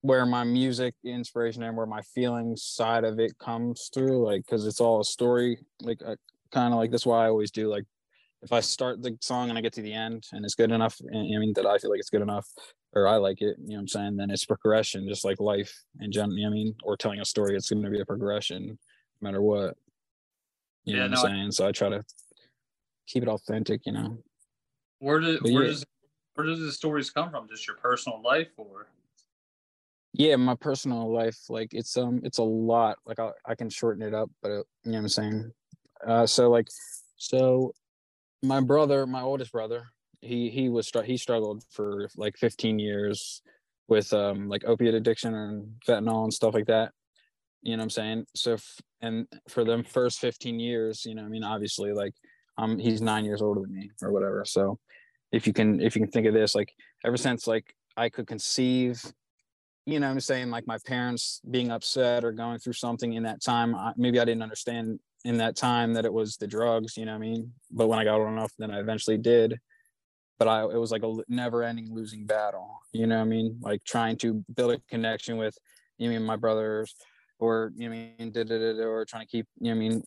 where 0.00 0.26
my 0.26 0.44
music 0.44 0.94
inspiration 1.04 1.62
and 1.62 1.76
where 1.76 1.86
my 1.86 2.02
feelings 2.14 2.62
side 2.62 3.04
of 3.04 3.18
it 3.18 3.38
comes 3.38 3.90
through 3.92 4.24
like 4.24 4.44
because 4.44 4.66
it's 4.66 4.80
all 4.80 5.00
a 5.00 5.04
story 5.04 5.58
like 5.82 6.00
uh, 6.06 6.16
kind 6.52 6.72
of 6.74 6.78
like 6.78 6.90
that's 6.90 7.06
why 7.06 7.24
i 7.24 7.28
always 7.28 7.50
do 7.50 7.68
like 7.68 7.84
if 8.42 8.52
i 8.52 8.60
start 8.60 9.02
the 9.02 9.16
song 9.20 9.48
and 9.48 9.58
i 9.58 9.62
get 9.62 9.72
to 9.72 9.82
the 9.82 9.92
end 9.92 10.24
and 10.32 10.44
it's 10.44 10.54
good 10.54 10.70
enough 10.70 11.00
and 11.00 11.34
i 11.34 11.38
mean 11.38 11.52
that 11.54 11.66
i 11.66 11.78
feel 11.78 11.90
like 11.90 12.00
it's 12.00 12.10
good 12.10 12.22
enough 12.22 12.46
or 12.92 13.08
i 13.08 13.16
like 13.16 13.40
it 13.40 13.56
you 13.60 13.68
know 13.68 13.76
what 13.76 13.80
i'm 13.80 13.88
saying 13.88 14.16
then 14.16 14.30
it's 14.30 14.44
progression 14.44 15.08
just 15.08 15.24
like 15.24 15.40
life 15.40 15.72
in 16.00 16.12
general 16.12 16.46
i 16.46 16.50
mean 16.50 16.74
or 16.82 16.96
telling 16.96 17.20
a 17.20 17.24
story 17.24 17.56
it's 17.56 17.70
going 17.70 17.82
to 17.82 17.90
be 17.90 18.00
a 18.00 18.06
progression 18.06 18.78
no 19.20 19.26
matter 19.26 19.42
what. 19.42 19.76
You 20.84 20.94
Yeah, 20.94 21.06
know 21.06 21.08
what 21.08 21.12
no, 21.12 21.22
i'm 21.22 21.28
saying? 21.30 21.52
So 21.52 21.66
i 21.66 21.72
try 21.72 21.88
to 21.88 22.04
keep 23.06 23.22
it 23.22 23.28
authentic 23.28 23.86
you 23.86 23.92
know? 23.92 24.18
Where 24.98 25.20
But 25.20 25.50
where 25.50 25.62
yeah. 25.62 25.68
does 25.70 25.84
where 26.34 26.46
does 26.46 26.60
the 26.60 26.72
stories 26.72 27.10
come 27.10 27.30
from? 27.30 27.48
Just 27.48 27.66
your 27.66 27.76
personal 27.76 28.20
life, 28.22 28.48
or? 28.56 28.86
Yeah 30.16 30.36
my 30.36 30.54
personal 30.54 31.12
life 31.12 31.36
like 31.48 31.70
it's 31.72 31.96
um 31.96 32.20
it's 32.22 32.38
a 32.38 32.42
lot 32.44 32.98
like 33.04 33.18
i, 33.18 33.30
I 33.44 33.56
can 33.56 33.68
shorten 33.68 34.00
it 34.00 34.14
up 34.14 34.30
but 34.42 34.52
it, 34.52 34.66
you 34.84 34.92
know 34.92 34.98
what 34.98 35.02
i'm 35.02 35.08
saying? 35.08 35.52
Uh 36.06 36.24
so 36.24 36.50
like 36.50 36.68
so 37.16 37.72
my 38.40 38.60
brother 38.60 39.08
my 39.08 39.22
oldest 39.22 39.50
brother 39.50 39.88
he 40.20 40.50
he 40.50 40.68
was 40.68 40.92
he 41.04 41.16
struggled 41.16 41.64
for 41.68 42.08
like 42.16 42.36
15 42.36 42.78
years 42.78 43.42
with 43.88 44.12
um 44.12 44.48
like 44.48 44.64
opiate 44.64 44.94
addiction 44.94 45.34
and 45.34 45.74
fentanyl 45.84 46.22
and 46.22 46.32
stuff 46.32 46.54
like 46.54 46.66
that. 46.66 46.92
You 47.62 47.72
know 47.72 47.80
what 47.80 47.84
i'm 47.84 47.90
saying? 47.90 48.26
So 48.36 48.52
f- 48.52 48.80
and 49.00 49.26
for 49.48 49.64
them 49.64 49.82
first 49.84 50.18
15 50.20 50.58
years 50.58 51.04
you 51.04 51.14
know 51.14 51.24
i 51.24 51.28
mean 51.28 51.44
obviously 51.44 51.92
like 51.92 52.14
um 52.56 52.78
he's 52.78 53.02
nine 53.02 53.24
years 53.24 53.42
older 53.42 53.60
than 53.60 53.74
me 53.74 53.90
or 54.02 54.12
whatever 54.12 54.44
so 54.46 54.78
if 55.34 55.46
you 55.46 55.52
can 55.52 55.80
if 55.80 55.96
you 55.96 56.02
can 56.02 56.10
think 56.10 56.26
of 56.26 56.34
this 56.34 56.54
like 56.54 56.72
ever 57.04 57.16
since 57.16 57.46
like 57.46 57.74
i 57.96 58.08
could 58.08 58.26
conceive 58.26 59.02
you 59.84 59.98
know 59.98 60.08
i'm 60.08 60.20
saying 60.20 60.50
like 60.50 60.66
my 60.66 60.78
parents 60.86 61.40
being 61.50 61.70
upset 61.70 62.24
or 62.24 62.32
going 62.32 62.58
through 62.58 62.72
something 62.72 63.14
in 63.14 63.24
that 63.24 63.42
time 63.42 63.74
I, 63.74 63.92
maybe 63.96 64.20
i 64.20 64.24
didn't 64.24 64.42
understand 64.42 65.00
in 65.24 65.38
that 65.38 65.56
time 65.56 65.94
that 65.94 66.04
it 66.04 66.12
was 66.12 66.36
the 66.36 66.46
drugs 66.46 66.96
you 66.96 67.06
know 67.06 67.14
i 67.14 67.18
mean? 67.18 67.52
But 67.70 67.88
when 67.88 67.98
i 67.98 68.04
got 68.04 68.20
old 68.20 68.28
enough 68.28 68.52
then 68.58 68.70
i 68.70 68.78
eventually 68.78 69.18
did. 69.18 69.58
But 70.38 70.48
i 70.48 70.62
it 70.62 70.78
was 70.78 70.92
like 70.92 71.02
a 71.02 71.12
never 71.28 71.62
ending 71.62 71.92
losing 71.92 72.26
battle 72.26 72.78
you 72.92 73.06
know 73.06 73.20
i 73.20 73.24
mean? 73.24 73.58
Like 73.60 73.82
trying 73.84 74.16
to 74.18 74.44
build 74.54 74.72
a 74.72 74.80
connection 74.88 75.36
with 75.36 75.56
you 75.98 76.12
know, 76.12 76.20
my 76.20 76.36
brothers 76.36 76.94
or 77.40 77.72
you 77.76 77.88
know 77.88 77.94
i 77.94 78.16
mean 78.18 78.80
or 78.80 79.04
trying 79.04 79.26
to 79.26 79.30
keep 79.30 79.46
you 79.60 79.66
know 79.66 79.72
i 79.72 79.78
mean 79.78 80.02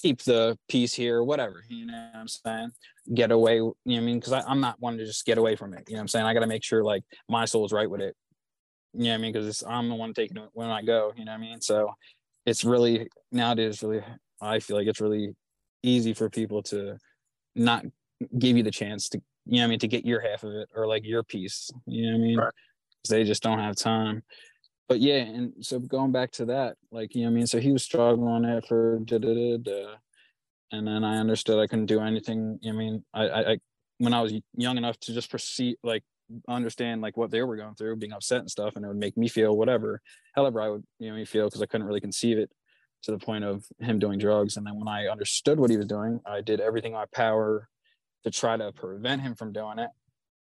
keep 0.00 0.22
the 0.22 0.58
peace 0.68 0.94
here 0.94 1.22
whatever 1.22 1.62
you 1.68 1.86
know 1.86 2.08
what 2.12 2.20
i'm 2.20 2.28
saying 2.28 2.70
get 3.14 3.30
away 3.30 3.56
you 3.56 3.62
know 3.62 3.74
what 3.84 3.96
i 3.96 4.00
mean 4.00 4.18
because 4.18 4.32
i'm 4.32 4.60
not 4.60 4.80
one 4.80 4.96
to 4.96 5.04
just 5.04 5.24
get 5.26 5.38
away 5.38 5.54
from 5.54 5.74
it 5.74 5.84
you 5.86 5.94
know 5.94 5.98
what 5.98 6.02
i'm 6.02 6.08
saying 6.08 6.24
i 6.24 6.32
got 6.32 6.40
to 6.40 6.46
make 6.46 6.64
sure 6.64 6.82
like 6.82 7.02
my 7.28 7.44
soul's 7.44 7.72
right 7.72 7.90
with 7.90 8.00
it 8.00 8.16
you 8.94 9.04
know 9.04 9.10
what 9.10 9.14
I 9.14 9.18
mean? 9.18 9.32
Because 9.32 9.64
I'm 9.66 9.88
the 9.88 9.94
one 9.94 10.12
taking 10.12 10.36
it 10.36 10.50
when 10.52 10.68
I 10.70 10.82
go, 10.82 11.12
you 11.16 11.24
know 11.24 11.32
what 11.32 11.38
I 11.38 11.40
mean? 11.40 11.60
So 11.60 11.94
it's 12.44 12.64
really 12.64 13.08
nowadays 13.30 13.82
really 13.82 14.02
I 14.40 14.58
feel 14.58 14.76
like 14.76 14.86
it's 14.86 15.00
really 15.00 15.34
easy 15.82 16.12
for 16.12 16.28
people 16.28 16.62
to 16.64 16.98
not 17.54 17.84
give 18.38 18.56
you 18.56 18.62
the 18.62 18.70
chance 18.70 19.08
to 19.10 19.20
you 19.46 19.56
know 19.56 19.62
what 19.62 19.64
I 19.64 19.68
mean 19.68 19.78
to 19.80 19.88
get 19.88 20.04
your 20.04 20.20
half 20.20 20.44
of 20.44 20.52
it 20.52 20.68
or 20.74 20.86
like 20.86 21.04
your 21.04 21.22
piece. 21.22 21.70
You 21.86 22.06
know 22.06 22.18
what 22.18 22.22
I 22.22 22.26
mean? 22.26 22.38
Right. 22.38 22.52
they 23.08 23.24
just 23.24 23.42
don't 23.42 23.58
have 23.58 23.76
time. 23.76 24.22
But 24.88 25.00
yeah, 25.00 25.18
and 25.18 25.52
so 25.64 25.78
going 25.78 26.12
back 26.12 26.32
to 26.32 26.46
that, 26.46 26.76
like 26.90 27.14
you 27.14 27.22
know 27.22 27.28
I 27.28 27.32
mean. 27.32 27.46
So 27.46 27.58
he 27.58 27.72
was 27.72 27.82
struggling 27.82 28.44
it 28.44 28.66
for 28.66 28.98
da 29.04 29.18
da 29.18 29.34
da 29.34 29.56
da, 29.58 29.94
and 30.70 30.86
then 30.86 31.04
I 31.04 31.18
understood 31.18 31.58
I 31.58 31.66
couldn't 31.66 31.86
do 31.86 32.00
anything. 32.00 32.58
I 32.66 32.72
mean, 32.72 33.04
I, 33.14 33.28
I, 33.28 33.50
I 33.52 33.58
when 33.98 34.12
I 34.12 34.20
was 34.20 34.34
young 34.56 34.76
enough 34.76 34.98
to 35.00 35.14
just 35.14 35.30
perceive, 35.30 35.76
like 35.82 36.02
understand 36.48 37.00
like 37.00 37.16
what 37.16 37.30
they 37.30 37.42
were 37.42 37.56
going 37.56 37.74
through, 37.74 37.96
being 37.96 38.12
upset 38.12 38.40
and 38.40 38.50
stuff, 38.50 38.74
and 38.76 38.84
it 38.84 38.88
would 38.88 38.96
make 38.96 39.16
me 39.16 39.28
feel 39.28 39.56
whatever, 39.56 40.00
however 40.34 40.60
I 40.60 40.68
would 40.68 40.84
you 40.98 41.10
know 41.10 41.16
me 41.16 41.24
feel 41.24 41.46
because 41.46 41.62
I 41.62 41.66
couldn't 41.66 41.86
really 41.86 42.00
conceive 42.00 42.38
it 42.38 42.50
to 43.04 43.10
the 43.10 43.18
point 43.18 43.44
of 43.44 43.64
him 43.80 43.98
doing 43.98 44.18
drugs. 44.18 44.56
And 44.56 44.66
then 44.66 44.78
when 44.78 44.88
I 44.88 45.06
understood 45.06 45.58
what 45.58 45.70
he 45.70 45.76
was 45.76 45.86
doing, 45.86 46.20
I 46.26 46.40
did 46.40 46.60
everything 46.60 46.92
in 46.92 46.98
my 46.98 47.06
power 47.12 47.68
to 48.24 48.30
try 48.30 48.56
to 48.56 48.72
prevent 48.72 49.22
him 49.22 49.34
from 49.34 49.52
doing 49.52 49.78
it, 49.78 49.90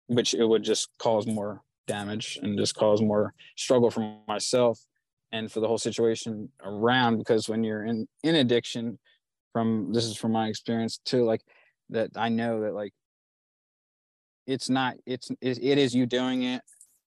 which 0.08 0.34
it 0.34 0.43
would 0.45 0.63
just 0.63 0.89
cause 0.97 1.25
more 1.25 1.62
damage 1.89 2.39
and 2.41 2.58
just 2.58 2.75
cause 2.75 3.02
more 3.02 3.34
struggle 3.58 3.91
for 3.91 4.17
myself 4.28 4.80
and 5.32 5.52
for 5.52 5.60
the 5.60 5.67
whole 5.67 5.78
situation 5.78 6.49
around. 6.63 7.17
Because 7.17 7.49
when 7.49 7.63
you're 7.63 7.84
in 7.84 8.08
in 8.23 8.36
addiction, 8.36 8.97
from 9.52 9.91
this 9.91 10.06
is 10.06 10.15
from 10.15 10.32
my 10.32 10.47
experience 10.47 10.99
too, 11.04 11.25
like 11.25 11.41
that 11.89 12.12
I 12.15 12.30
know 12.30 12.62
that 12.62 12.73
like 12.73 12.93
it's 14.47 14.69
not 14.69 14.95
it's 15.06 15.30
it, 15.41 15.60
it 15.62 15.78
is 15.78 15.93
you 15.93 16.08
doing 16.08 16.43
it 16.43 16.62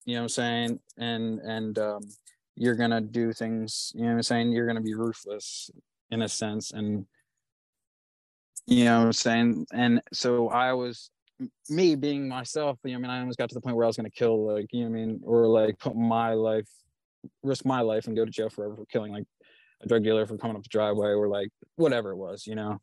you 0.04 0.14
know 0.14 0.20
what 0.20 0.24
i'm 0.24 0.28
saying 0.28 0.80
and 0.96 1.40
and 1.40 1.78
um 1.78 2.00
you're 2.54 2.76
gonna 2.76 3.00
do 3.00 3.32
things 3.32 3.92
you 3.94 4.02
know 4.02 4.08
what 4.08 4.14
i'm 4.14 4.22
saying 4.22 4.52
you're 4.52 4.66
gonna 4.66 4.80
be 4.80 4.94
ruthless 4.94 5.70
in 6.10 6.22
a 6.22 6.28
sense 6.28 6.70
and 6.70 7.04
you 8.66 8.84
know 8.84 9.00
what 9.00 9.06
i'm 9.06 9.12
saying 9.12 9.66
and 9.72 10.00
so 10.12 10.48
i 10.50 10.72
was 10.72 11.10
me 11.68 11.94
being 11.94 12.28
myself 12.28 12.78
you 12.84 12.92
know 12.92 12.98
i 12.98 13.00
mean 13.00 13.10
i 13.10 13.20
almost 13.20 13.38
got 13.38 13.48
to 13.48 13.54
the 13.54 13.60
point 13.60 13.76
where 13.76 13.84
i 13.84 13.86
was 13.86 13.96
gonna 13.96 14.10
kill 14.10 14.54
like 14.54 14.66
you 14.72 14.80
know 14.82 14.86
i 14.86 14.90
mean 14.90 15.20
or 15.24 15.46
like 15.46 15.78
put 15.78 15.96
my 15.96 16.32
life 16.32 16.68
risk 17.42 17.64
my 17.64 17.80
life 17.80 18.06
and 18.06 18.16
go 18.16 18.24
to 18.24 18.30
jail 18.30 18.48
forever 18.48 18.76
for 18.76 18.86
killing 18.86 19.12
like 19.12 19.24
a 19.82 19.88
drug 19.88 20.04
dealer 20.04 20.26
for 20.26 20.36
coming 20.36 20.56
up 20.56 20.62
the 20.62 20.68
driveway 20.68 21.08
or 21.08 21.28
like 21.28 21.48
whatever 21.76 22.10
it 22.10 22.16
was 22.16 22.46
you 22.46 22.54
know? 22.54 22.78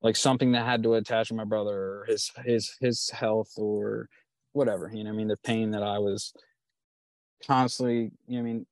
Like 0.00 0.16
something 0.16 0.52
that 0.52 0.64
had 0.64 0.84
to 0.84 0.94
attach 0.94 1.28
to 1.28 1.34
my 1.34 1.44
brother 1.44 1.74
or 1.74 2.06
his 2.08 2.30
his 2.44 2.76
his 2.80 3.10
health 3.10 3.50
or 3.56 4.08
whatever 4.52 4.90
you 4.92 5.04
know 5.04 5.10
i 5.10 5.12
mean? 5.12 5.28
The 5.28 5.36
pain 5.38 5.72
that 5.72 5.82
i 5.82 5.98
was 5.98 6.32
constantly 7.46 8.10
you 8.26 8.36
know 8.36 8.40
i 8.40 8.42
mean 8.42 8.66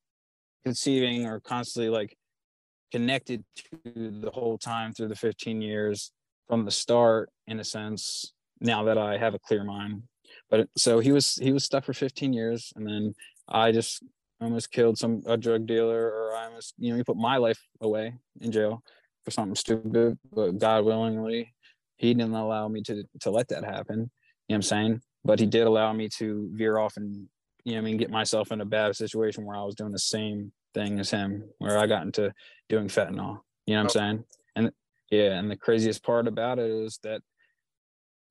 conceiving 0.64 1.26
or 1.26 1.40
constantly 1.40 1.90
like 1.90 2.16
connected 2.92 3.44
to 3.56 4.20
the 4.20 4.30
whole 4.30 4.58
time 4.58 4.92
through 4.92 5.08
the 5.08 5.16
15 5.16 5.60
years 5.60 6.12
from 6.48 6.64
the 6.64 6.70
start 6.70 7.30
in 7.46 7.60
a 7.60 7.64
sense 7.64 8.32
now 8.60 8.84
that 8.84 8.98
i 8.98 9.16
have 9.16 9.34
a 9.34 9.38
clear 9.38 9.64
mind. 9.64 10.02
But 10.50 10.68
so 10.76 10.98
he 11.00 11.12
was 11.12 11.36
he 11.36 11.52
was 11.52 11.64
stuck 11.64 11.84
for 11.84 11.92
15 11.92 12.32
years 12.32 12.72
and 12.76 12.86
then 12.86 13.14
i 13.48 13.72
just 13.72 14.02
almost 14.40 14.70
killed 14.70 14.98
some 14.98 15.22
a 15.26 15.36
drug 15.36 15.66
dealer 15.66 16.06
or 16.06 16.36
i 16.36 16.46
almost 16.46 16.74
you 16.78 16.90
know 16.90 16.96
he 16.96 17.04
put 17.04 17.16
my 17.16 17.36
life 17.36 17.60
away 17.80 18.14
in 18.40 18.52
jail 18.52 18.82
for 19.24 19.30
something 19.30 19.54
stupid 19.54 20.18
but 20.32 20.58
god 20.58 20.84
willingly 20.84 21.54
he 21.96 22.12
didn't 22.14 22.34
allow 22.34 22.68
me 22.68 22.82
to 22.82 23.04
to 23.20 23.30
let 23.30 23.48
that 23.48 23.64
happen. 23.64 23.98
You 23.98 24.02
know 24.02 24.08
what 24.46 24.54
i'm 24.56 24.62
saying? 24.62 25.00
But 25.24 25.40
he 25.40 25.46
did 25.46 25.66
allow 25.66 25.92
me 25.92 26.08
to 26.18 26.48
veer 26.52 26.78
off 26.78 26.96
and 26.96 27.28
you 27.64 27.72
know 27.72 27.78
what 27.78 27.78
i 27.78 27.84
mean 27.84 27.96
get 27.96 28.10
myself 28.10 28.52
in 28.52 28.60
a 28.60 28.64
bad 28.64 28.94
situation 28.94 29.44
where 29.44 29.56
i 29.56 29.62
was 29.62 29.74
doing 29.74 29.92
the 29.92 29.98
same 29.98 30.52
thing 30.74 31.00
as 31.00 31.10
him 31.10 31.44
where 31.58 31.78
i 31.78 31.86
got 31.86 32.02
into 32.02 32.32
doing 32.68 32.88
fentanyl. 32.88 33.40
You 33.66 33.74
know 33.74 33.82
what 33.84 33.84
i'm 33.84 33.86
oh. 33.86 33.88
saying? 33.88 34.24
And 34.56 34.72
yeah 35.10 35.38
and 35.38 35.50
the 35.50 35.56
craziest 35.56 36.02
part 36.02 36.28
about 36.28 36.58
it 36.58 36.70
is 36.70 36.98
that 37.02 37.22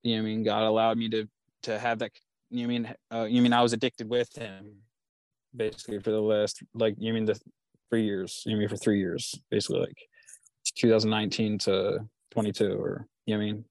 you 0.06 0.14
know 0.14 0.22
i 0.22 0.24
mean 0.24 0.42
god 0.42 0.62
allowed 0.62 0.96
me 0.96 1.08
to 1.08 1.28
to 1.62 1.78
have 1.78 1.98
that 1.98 2.12
you 2.50 2.58
know 2.58 2.64
i 2.64 2.66
mean 2.66 2.94
uh, 3.12 3.26
you 3.28 3.42
mean 3.42 3.52
i 3.52 3.62
was 3.62 3.72
addicted 3.72 4.08
with 4.08 4.32
him 4.36 4.76
basically 5.54 5.98
for 5.98 6.10
the 6.10 6.20
last 6.20 6.62
like 6.74 6.94
you 6.98 7.12
mean 7.12 7.24
the 7.24 7.38
three 7.90 8.04
years 8.04 8.42
you 8.46 8.56
mean 8.56 8.68
for 8.68 8.76
three 8.76 8.98
years 8.98 9.34
basically 9.50 9.80
like 9.80 9.98
2019 10.76 11.58
to 11.58 11.98
22 12.32 12.72
or 12.72 13.06
you 13.26 13.34
know 13.34 13.42
I 13.42 13.46
mean 13.46 13.64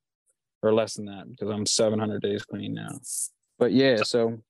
or 0.62 0.74
less 0.74 0.95
than 0.95 1.06
that 1.06 1.30
because 1.30 1.50
I'm 1.50 1.65
700 1.65 2.21
days 2.21 2.43
clean 2.43 2.74
now. 2.74 2.89
But 3.60 3.71
yeah, 3.71 3.98
so 4.04 4.41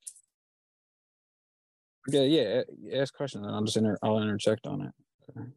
yeah, 2.08 2.22
yeah, 2.22 2.62
ask 2.94 3.14
questions 3.14 3.46
and 3.46 3.54
I'll 3.54 3.64
just 3.64 3.76
inter- 3.76 3.98
I'll 4.02 4.22
interject 4.22 4.66
on 4.66 4.82
it. 4.82 4.94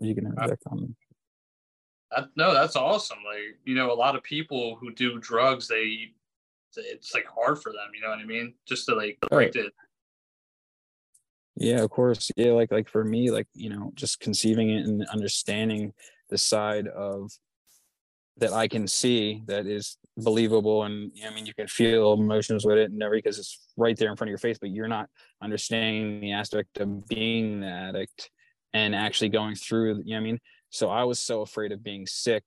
You 0.00 0.14
can 0.14 0.26
interject 0.26 0.64
on 0.66 0.96
no, 2.36 2.54
that's 2.54 2.76
awesome. 2.76 3.18
Like 3.24 3.58
you 3.64 3.74
know, 3.74 3.92
a 3.92 3.94
lot 3.94 4.16
of 4.16 4.22
people 4.22 4.76
who 4.80 4.92
do 4.92 5.18
drugs, 5.18 5.68
they 5.68 6.12
it's 6.76 7.14
like 7.14 7.26
hard 7.26 7.60
for 7.62 7.72
them. 7.72 7.90
You 7.94 8.02
know 8.02 8.10
what 8.10 8.18
I 8.18 8.24
mean? 8.24 8.54
Just 8.66 8.86
to 8.86 8.94
like 8.94 9.18
it. 9.30 9.72
Yeah, 11.56 11.82
of 11.82 11.90
course. 11.90 12.30
Yeah, 12.36 12.52
like 12.52 12.70
like 12.70 12.88
for 12.88 13.04
me, 13.04 13.30
like 13.30 13.48
you 13.54 13.70
know, 13.70 13.92
just 13.94 14.20
conceiving 14.20 14.70
it 14.70 14.86
and 14.86 15.04
understanding 15.06 15.92
the 16.30 16.38
side 16.38 16.86
of 16.86 17.30
that 18.36 18.52
I 18.52 18.68
can 18.68 18.86
see 18.86 19.42
that 19.46 19.66
is 19.66 19.98
believable, 20.16 20.84
and 20.84 21.10
you 21.14 21.24
know, 21.24 21.30
I 21.30 21.34
mean, 21.34 21.46
you 21.46 21.54
can 21.54 21.66
feel 21.66 22.12
emotions 22.12 22.64
with 22.64 22.78
it 22.78 22.92
and 22.92 23.02
everything 23.02 23.22
because 23.24 23.38
it's 23.38 23.58
right 23.76 23.96
there 23.96 24.10
in 24.10 24.16
front 24.16 24.28
of 24.28 24.30
your 24.30 24.38
face, 24.38 24.58
but 24.60 24.70
you're 24.70 24.88
not 24.88 25.08
understanding 25.42 26.20
the 26.20 26.32
aspect 26.32 26.78
of 26.78 27.06
being 27.08 27.60
the 27.60 27.66
addict 27.66 28.30
and 28.72 28.94
actually 28.94 29.30
going 29.30 29.56
through. 29.56 30.02
You 30.04 30.14
know, 30.14 30.16
what 30.16 30.16
I 30.18 30.20
mean, 30.20 30.38
so 30.70 30.90
I 30.90 31.04
was 31.04 31.18
so 31.18 31.40
afraid 31.40 31.72
of 31.72 31.82
being 31.82 32.06
sick 32.06 32.44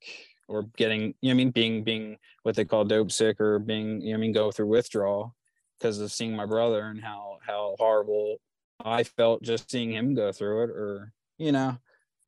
or 0.52 0.64
getting, 0.78 1.14
you 1.22 1.30
know, 1.30 1.32
I 1.32 1.34
mean, 1.34 1.52
being 1.52 1.84
being 1.84 2.18
what 2.44 2.56
they 2.56 2.66
call 2.66 2.86
dope 2.86 3.12
sick 3.12 3.40
or 3.40 3.60
being, 3.60 4.02
you 4.02 4.12
know, 4.12 4.18
I 4.18 4.20
mean, 4.20 4.34
go 4.34 4.52
through 4.52 4.68
withdrawal 4.68 5.36
because 5.80 6.00
of 6.00 6.12
seeing 6.12 6.36
my 6.36 6.46
brother 6.46 6.88
and 6.88 7.02
how 7.02 7.38
how 7.46 7.76
horrible 7.80 8.38
I 8.84 9.04
felt 9.04 9.44
just 9.44 9.70
seeing 9.72 9.92
him 9.92 10.14
go 10.14 10.32
through 10.32 10.64
it, 10.64 10.70
or 10.72 11.14
you 11.38 11.52
know. 11.52 11.78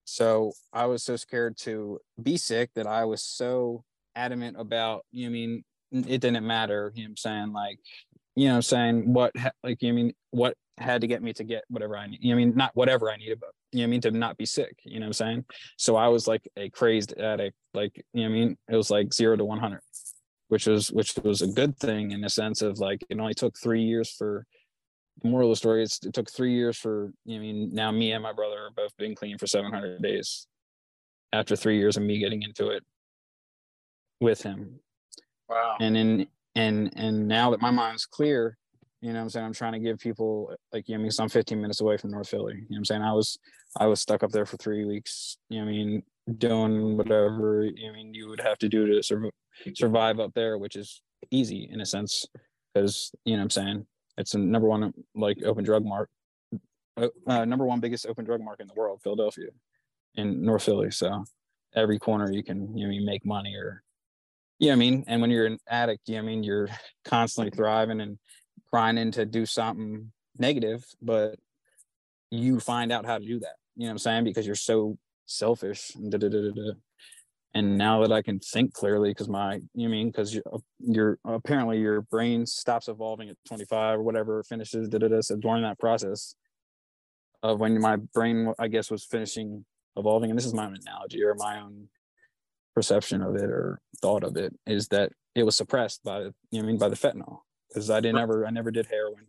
So 0.05 0.53
I 0.71 0.85
was 0.85 1.03
so 1.03 1.15
scared 1.15 1.57
to 1.59 1.99
be 2.21 2.37
sick 2.37 2.71
that 2.75 2.87
I 2.87 3.05
was 3.05 3.23
so 3.23 3.83
adamant 4.15 4.57
about, 4.59 5.05
you 5.11 5.23
know, 5.23 5.29
I 5.29 5.33
mean, 5.33 5.63
it 5.91 6.21
didn't 6.21 6.45
matter, 6.45 6.91
you 6.95 7.03
know 7.03 7.09
I'm 7.09 7.17
saying? 7.17 7.53
Like, 7.53 7.79
you 8.35 8.47
know, 8.49 8.55
I'm 8.55 8.61
saying 8.61 9.13
what, 9.13 9.33
like, 9.63 9.81
you 9.81 9.93
know 9.93 9.99
I 9.99 10.03
mean, 10.03 10.13
what 10.31 10.55
had 10.77 11.01
to 11.01 11.07
get 11.07 11.21
me 11.21 11.33
to 11.33 11.43
get 11.43 11.63
whatever 11.69 11.97
I 11.97 12.07
need. 12.07 12.19
You 12.21 12.29
know 12.29 12.41
I 12.41 12.45
mean, 12.45 12.55
not 12.55 12.71
whatever 12.75 13.11
I 13.11 13.17
needed, 13.17 13.39
but 13.39 13.51
you 13.71 13.79
know 13.79 13.83
I 13.85 13.87
mean, 13.87 14.01
to 14.01 14.11
not 14.11 14.37
be 14.37 14.45
sick. 14.45 14.75
You 14.83 14.99
know 14.99 15.05
what 15.05 15.07
I'm 15.07 15.13
saying? 15.13 15.45
So 15.77 15.95
I 15.95 16.07
was 16.07 16.27
like 16.27 16.47
a 16.57 16.69
crazed 16.69 17.17
addict. 17.19 17.55
Like, 17.73 18.03
you 18.13 18.21
know 18.21 18.29
I 18.29 18.31
mean? 18.31 18.57
It 18.69 18.75
was 18.75 18.89
like 18.89 19.13
zero 19.13 19.35
to 19.35 19.45
100, 19.45 19.79
which 20.47 20.67
was, 20.67 20.91
which 20.91 21.15
was 21.23 21.41
a 21.41 21.47
good 21.47 21.77
thing 21.77 22.11
in 22.11 22.21
the 22.21 22.29
sense 22.29 22.61
of 22.61 22.79
like, 22.79 23.03
it 23.09 23.19
only 23.19 23.33
took 23.33 23.55
three 23.61 23.83
years 23.83 24.11
for 24.11 24.45
the 25.21 25.29
moral 25.29 25.49
of 25.49 25.53
the 25.53 25.57
story. 25.57 25.83
It's, 25.83 26.03
it 26.03 26.13
took 26.13 26.31
three 26.31 26.53
years 26.53 26.77
for, 26.77 27.11
you 27.25 27.35
know 27.35 27.43
I 27.43 27.45
mean, 27.45 27.69
now 27.73 27.91
me 27.91 28.11
and 28.11 28.23
my 28.23 28.33
brother 28.33 28.57
are 28.57 28.71
both 28.75 28.95
being 28.97 29.15
clean 29.15 29.37
for 29.37 29.47
700 29.47 30.01
days 30.01 30.47
after 31.31 31.55
three 31.55 31.77
years 31.77 31.97
of 31.97 32.03
me 32.03 32.19
getting 32.19 32.41
into 32.41 32.69
it 32.69 32.83
with 34.19 34.41
him. 34.41 34.79
Wow. 35.49 35.77
And 35.79 35.97
in, 35.97 36.27
and, 36.55 36.93
and 36.95 37.27
now 37.27 37.51
that 37.51 37.61
my 37.61 37.71
mind's 37.71 38.05
clear, 38.05 38.57
you 39.03 39.11
know 39.11 39.19
what 39.19 39.23
I'm 39.23 39.29
saying? 39.31 39.45
I'm 39.45 39.53
trying 39.53 39.73
to 39.73 39.79
give 39.79 39.99
people 39.99 40.55
like, 40.71 40.87
you 40.87 40.95
know, 40.95 41.01
I 41.01 41.03
mean, 41.03 41.11
I'm 41.19 41.27
15 41.27 41.59
minutes 41.59 41.81
away 41.81 41.97
from 41.97 42.11
North 42.11 42.29
Philly. 42.29 42.53
You 42.53 42.59
know 42.61 42.67
what 42.69 42.77
I'm 42.77 42.85
saying? 42.85 43.01
I 43.01 43.11
was, 43.11 43.37
I 43.77 43.85
was 43.85 43.99
stuck 43.99 44.23
up 44.23 44.31
there 44.31 44.45
for 44.45 44.55
three 44.55 44.85
weeks. 44.85 45.37
You 45.49 45.59
know 45.59 45.67
I 45.67 45.71
mean? 45.71 46.03
Doing 46.37 46.95
whatever, 46.95 47.65
you 47.65 47.87
know, 47.87 47.89
I 47.89 47.95
mean, 47.97 48.13
you 48.13 48.29
would 48.29 48.39
have 48.39 48.57
to 48.59 48.69
do 48.69 48.87
to 48.87 49.03
sur- 49.03 49.29
survive 49.75 50.21
up 50.21 50.31
there, 50.35 50.57
which 50.57 50.77
is 50.77 51.01
easy 51.31 51.67
in 51.69 51.81
a 51.81 51.85
sense. 51.85 52.25
Cause 52.73 53.11
you 53.25 53.33
know 53.33 53.39
what 53.39 53.43
I'm 53.43 53.49
saying? 53.49 53.85
It's 54.17 54.35
a 54.35 54.37
number 54.37 54.69
one, 54.69 54.93
like 55.15 55.43
open 55.43 55.65
drug 55.65 55.83
mark, 55.83 56.09
uh, 56.95 57.43
number 57.43 57.65
one 57.65 57.81
biggest 57.81 58.07
open 58.07 58.23
drug 58.23 58.39
market 58.39 58.63
in 58.63 58.67
the 58.69 58.73
world, 58.73 59.01
Philadelphia 59.03 59.47
in 60.15 60.45
North 60.45 60.63
Philly. 60.63 60.91
So 60.91 61.25
every 61.75 61.99
corner 61.99 62.31
you 62.31 62.41
can, 62.41 62.77
you 62.77 62.87
know, 62.87 63.05
make 63.05 63.25
money 63.25 63.53
or, 63.53 63.83
you 64.59 64.67
know 64.67 64.71
what 64.71 64.75
I 64.75 64.79
mean? 64.79 65.03
And 65.07 65.19
when 65.19 65.29
you're 65.29 65.45
an 65.47 65.57
addict, 65.67 66.07
you 66.07 66.15
know 66.15 66.21
I 66.21 66.25
mean? 66.25 66.43
You're 66.43 66.69
constantly 67.03 67.51
thriving 67.51 67.99
and 67.99 68.17
grinding 68.73 69.11
to 69.11 69.23
do 69.23 69.45
something 69.45 70.11
negative, 70.39 70.83
but 70.99 71.35
you 72.31 72.59
find 72.59 72.91
out 72.91 73.05
how 73.05 73.19
to 73.19 73.25
do 73.25 73.39
that. 73.39 73.53
You 73.75 73.83
know 73.83 73.89
what 73.89 73.91
I'm 73.91 73.97
saying? 73.99 74.23
Because 74.23 74.47
you're 74.47 74.55
so 74.55 74.97
selfish. 75.27 75.93
And, 75.93 76.11
da, 76.11 76.17
da, 76.17 76.27
da, 76.27 76.71
and 77.53 77.77
now 77.77 78.01
that 78.01 78.11
I 78.11 78.23
can 78.23 78.39
think 78.39 78.73
clearly, 78.73 79.11
because 79.11 79.29
my, 79.29 79.61
you 79.75 79.89
mean, 79.89 80.07
because 80.07 80.33
you're, 80.33 80.43
uh, 80.51 80.57
you're, 80.79 81.19
apparently 81.23 81.81
your 81.81 82.01
brain 82.01 82.47
stops 82.47 82.87
evolving 82.87 83.29
at 83.29 83.37
25 83.47 83.99
or 83.99 84.01
whatever 84.01 84.41
finishes. 84.41 84.89
Da, 84.89 84.97
da, 84.97 85.07
da. 85.07 85.21
So 85.21 85.35
during 85.35 85.61
that 85.61 85.77
process 85.77 86.33
of 87.43 87.59
when 87.59 87.79
my 87.79 87.97
brain, 87.97 88.55
I 88.57 88.69
guess, 88.69 88.89
was 88.89 89.05
finishing 89.05 89.65
evolving, 89.95 90.31
and 90.31 90.39
this 90.39 90.47
is 90.47 90.53
my 90.55 90.65
own 90.65 90.75
analogy 90.81 91.23
or 91.23 91.35
my 91.35 91.61
own 91.61 91.89
perception 92.73 93.21
of 93.21 93.35
it 93.35 93.51
or 93.51 93.79
thought 94.01 94.23
of 94.23 94.35
it, 94.35 94.55
is 94.65 94.87
that 94.87 95.11
it 95.35 95.43
was 95.43 95.55
suppressed 95.55 96.03
by, 96.03 96.21
you 96.21 96.31
know, 96.53 96.59
I 96.59 96.63
mean, 96.63 96.79
by 96.79 96.89
the 96.89 96.95
fentanyl 96.95 97.41
because 97.73 97.89
I 97.89 97.99
didn't 97.99 98.19
ever 98.19 98.45
I 98.45 98.49
never 98.49 98.71
did 98.71 98.87
heroin 98.87 99.27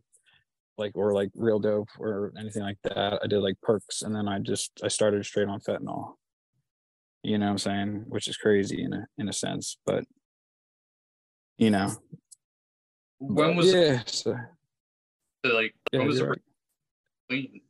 like 0.77 0.93
or 0.97 1.13
like 1.13 1.31
real 1.35 1.59
dope 1.59 1.89
or 1.99 2.33
anything 2.39 2.63
like 2.63 2.79
that. 2.83 3.21
I 3.23 3.27
did 3.27 3.41
like 3.41 3.61
perks 3.63 4.03
and 4.03 4.15
then 4.15 4.29
I 4.29 4.39
just 4.39 4.81
I 4.83 4.89
started 4.89 5.25
straight 5.25 5.49
on 5.49 5.61
fentanyl. 5.61 6.15
You 7.23 7.39
know 7.39 7.47
what 7.47 7.53
I'm 7.53 7.59
saying? 7.59 8.05
Which 8.09 8.29
is 8.29 8.37
crazy 8.37 8.83
in 8.83 8.93
a 8.93 9.07
in 9.19 9.29
a 9.29 9.33
sense, 9.33 9.79
but 9.87 10.05
you 11.57 11.71
know. 11.71 11.91
When 13.19 13.57
was 13.57 13.73
yeah, 13.73 14.03
so, 14.05 14.37
like 15.45 15.75
when 15.91 16.03
yeah, 16.03 16.07
was 16.07 16.19
the 16.19 16.29
right. 16.29 16.39
clean? 17.31 17.61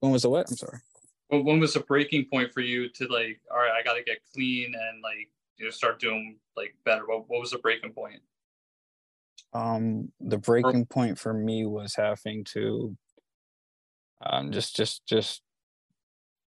when 0.00 0.12
was 0.12 0.22
the 0.22 0.30
what? 0.30 0.48
I'm 0.48 0.56
sorry. 0.56 0.78
When, 1.28 1.44
when 1.44 1.60
was 1.60 1.74
the 1.74 1.80
breaking 1.80 2.26
point 2.32 2.52
for 2.52 2.60
you 2.60 2.88
to 2.90 3.06
like, 3.08 3.40
all 3.50 3.58
right, 3.58 3.72
I 3.72 3.82
got 3.82 3.94
to 3.94 4.02
get 4.02 4.18
clean 4.32 4.72
and 4.74 5.02
like 5.02 5.28
you 5.58 5.66
know 5.66 5.70
start 5.70 6.00
doing 6.00 6.38
like 6.56 6.74
better? 6.84 7.02
What 7.06 7.28
what 7.28 7.40
was 7.40 7.50
the 7.50 7.58
breaking 7.58 7.92
point? 7.92 8.20
Um 9.52 10.10
the 10.20 10.38
breaking 10.38 10.84
point 10.86 11.18
for 11.18 11.32
me 11.32 11.64
was 11.66 11.94
having 11.94 12.44
to 12.44 12.96
um 14.24 14.52
just 14.52 14.76
just 14.76 15.06
just 15.06 15.42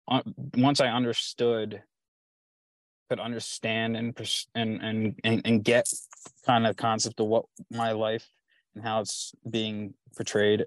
uh, 0.10 0.22
once 0.56 0.80
i 0.80 0.88
understood 0.88 1.82
could 3.10 3.20
understand 3.20 3.96
and 3.96 4.18
and 4.56 4.82
and 4.82 5.20
and, 5.24 5.42
and 5.46 5.64
get 5.64 5.88
kind 6.46 6.66
of 6.66 6.76
concept 6.76 7.20
of 7.20 7.28
what 7.28 7.46
my 7.70 7.92
life 7.92 8.28
and 8.76 8.84
how 8.84 9.02
it's 9.02 9.34
being 9.50 9.94
portrayed 10.16 10.66